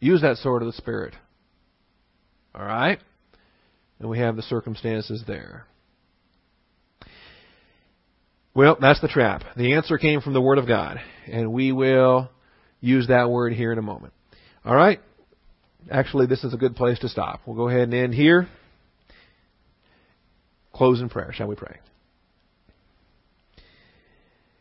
Use 0.00 0.22
that 0.22 0.38
sword 0.38 0.62
of 0.62 0.66
the 0.66 0.72
Spirit. 0.72 1.14
All 2.54 2.64
right? 2.64 2.98
And 4.00 4.08
we 4.08 4.18
have 4.18 4.34
the 4.34 4.42
circumstances 4.42 5.22
there. 5.26 5.66
Well, 8.54 8.76
that's 8.80 9.00
the 9.00 9.08
trap. 9.08 9.42
The 9.56 9.74
answer 9.74 9.98
came 9.98 10.20
from 10.20 10.32
the 10.32 10.40
Word 10.40 10.58
of 10.58 10.66
God. 10.66 11.00
And 11.30 11.52
we 11.52 11.70
will 11.70 12.30
use 12.80 13.08
that 13.08 13.30
word 13.30 13.52
here 13.52 13.72
in 13.72 13.78
a 13.78 13.82
moment. 13.82 14.12
All 14.64 14.74
right? 14.74 15.00
Actually, 15.90 16.26
this 16.26 16.44
is 16.44 16.52
a 16.52 16.56
good 16.56 16.74
place 16.74 16.98
to 17.00 17.08
stop. 17.08 17.40
We'll 17.46 17.56
go 17.56 17.68
ahead 17.68 17.82
and 17.82 17.94
end 17.94 18.14
here. 18.14 18.48
Close 20.72 21.00
in 21.00 21.08
prayer. 21.08 21.32
Shall 21.32 21.46
we 21.46 21.56
pray? 21.56 21.78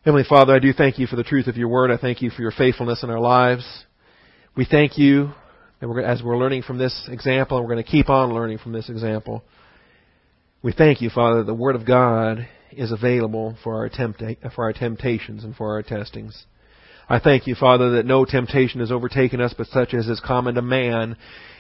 Heavenly 0.03 0.25
Father, 0.27 0.53
I 0.53 0.59
do 0.59 0.73
thank 0.73 0.99
you 0.99 1.07
for 1.07 1.15
the 1.15 1.23
truth 1.23 1.47
of 1.47 1.57
your 1.57 1.67
word. 1.67 1.91
I 1.91 1.97
thank 1.97 2.21
you 2.21 2.29
for 2.29 2.41
your 2.41 2.51
faithfulness 2.51 3.03
in 3.03 3.09
our 3.09 3.19
lives. 3.19 3.65
We 4.55 4.65
thank 4.65 4.97
you 4.97 5.31
that 5.79 5.87
we're, 5.87 6.01
as 6.01 6.21
we're 6.21 6.37
learning 6.37 6.63
from 6.63 6.77
this 6.77 7.07
example, 7.11 7.57
and 7.57 7.65
we're 7.65 7.73
going 7.73 7.85
to 7.85 7.91
keep 7.91 8.09
on 8.09 8.33
learning 8.33 8.57
from 8.57 8.73
this 8.73 8.89
example. 8.89 9.43
We 10.61 10.73
thank 10.73 11.01
you, 11.01 11.09
Father, 11.09 11.39
that 11.39 11.45
the 11.45 11.53
Word 11.53 11.75
of 11.75 11.85
God 11.85 12.47
is 12.71 12.91
available 12.91 13.57
for 13.63 13.77
our, 13.77 13.89
tempta- 13.89 14.53
for 14.53 14.65
our 14.65 14.73
temptations 14.73 15.43
and 15.43 15.55
for 15.55 15.73
our 15.73 15.81
testings. 15.81 16.45
I 17.07 17.19
thank 17.19 17.47
you, 17.47 17.55
Father, 17.55 17.91
that 17.91 18.05
no 18.05 18.23
temptation 18.25 18.81
has 18.81 18.91
overtaken 18.91 19.41
us 19.41 19.55
but 19.57 19.67
such 19.67 19.93
as 19.93 20.07
is 20.07 20.21
common 20.23 20.55
to 20.55 20.61
man. 20.61 21.17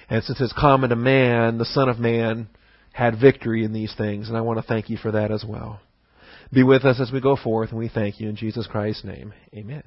And 0.09 0.23
since 0.23 0.39
it's 0.41 0.53
common 0.53 0.91
to 0.91 0.95
man, 0.95 1.57
the 1.57 1.65
Son 1.65 1.89
of 1.89 1.97
Man 1.97 2.49
had 2.93 3.19
victory 3.19 3.63
in 3.63 3.73
these 3.73 3.93
things. 3.97 4.27
And 4.27 4.37
I 4.37 4.41
want 4.41 4.59
to 4.59 4.65
thank 4.65 4.89
you 4.89 4.97
for 4.97 5.11
that 5.11 5.31
as 5.31 5.43
well. 5.47 5.79
Be 6.51 6.63
with 6.63 6.83
us 6.83 6.99
as 6.99 7.11
we 7.11 7.21
go 7.21 7.35
forth, 7.35 7.69
and 7.69 7.79
we 7.79 7.89
thank 7.89 8.19
you 8.19 8.27
in 8.27 8.35
Jesus 8.35 8.67
Christ's 8.67 9.03
name. 9.03 9.33
Amen. 9.53 9.83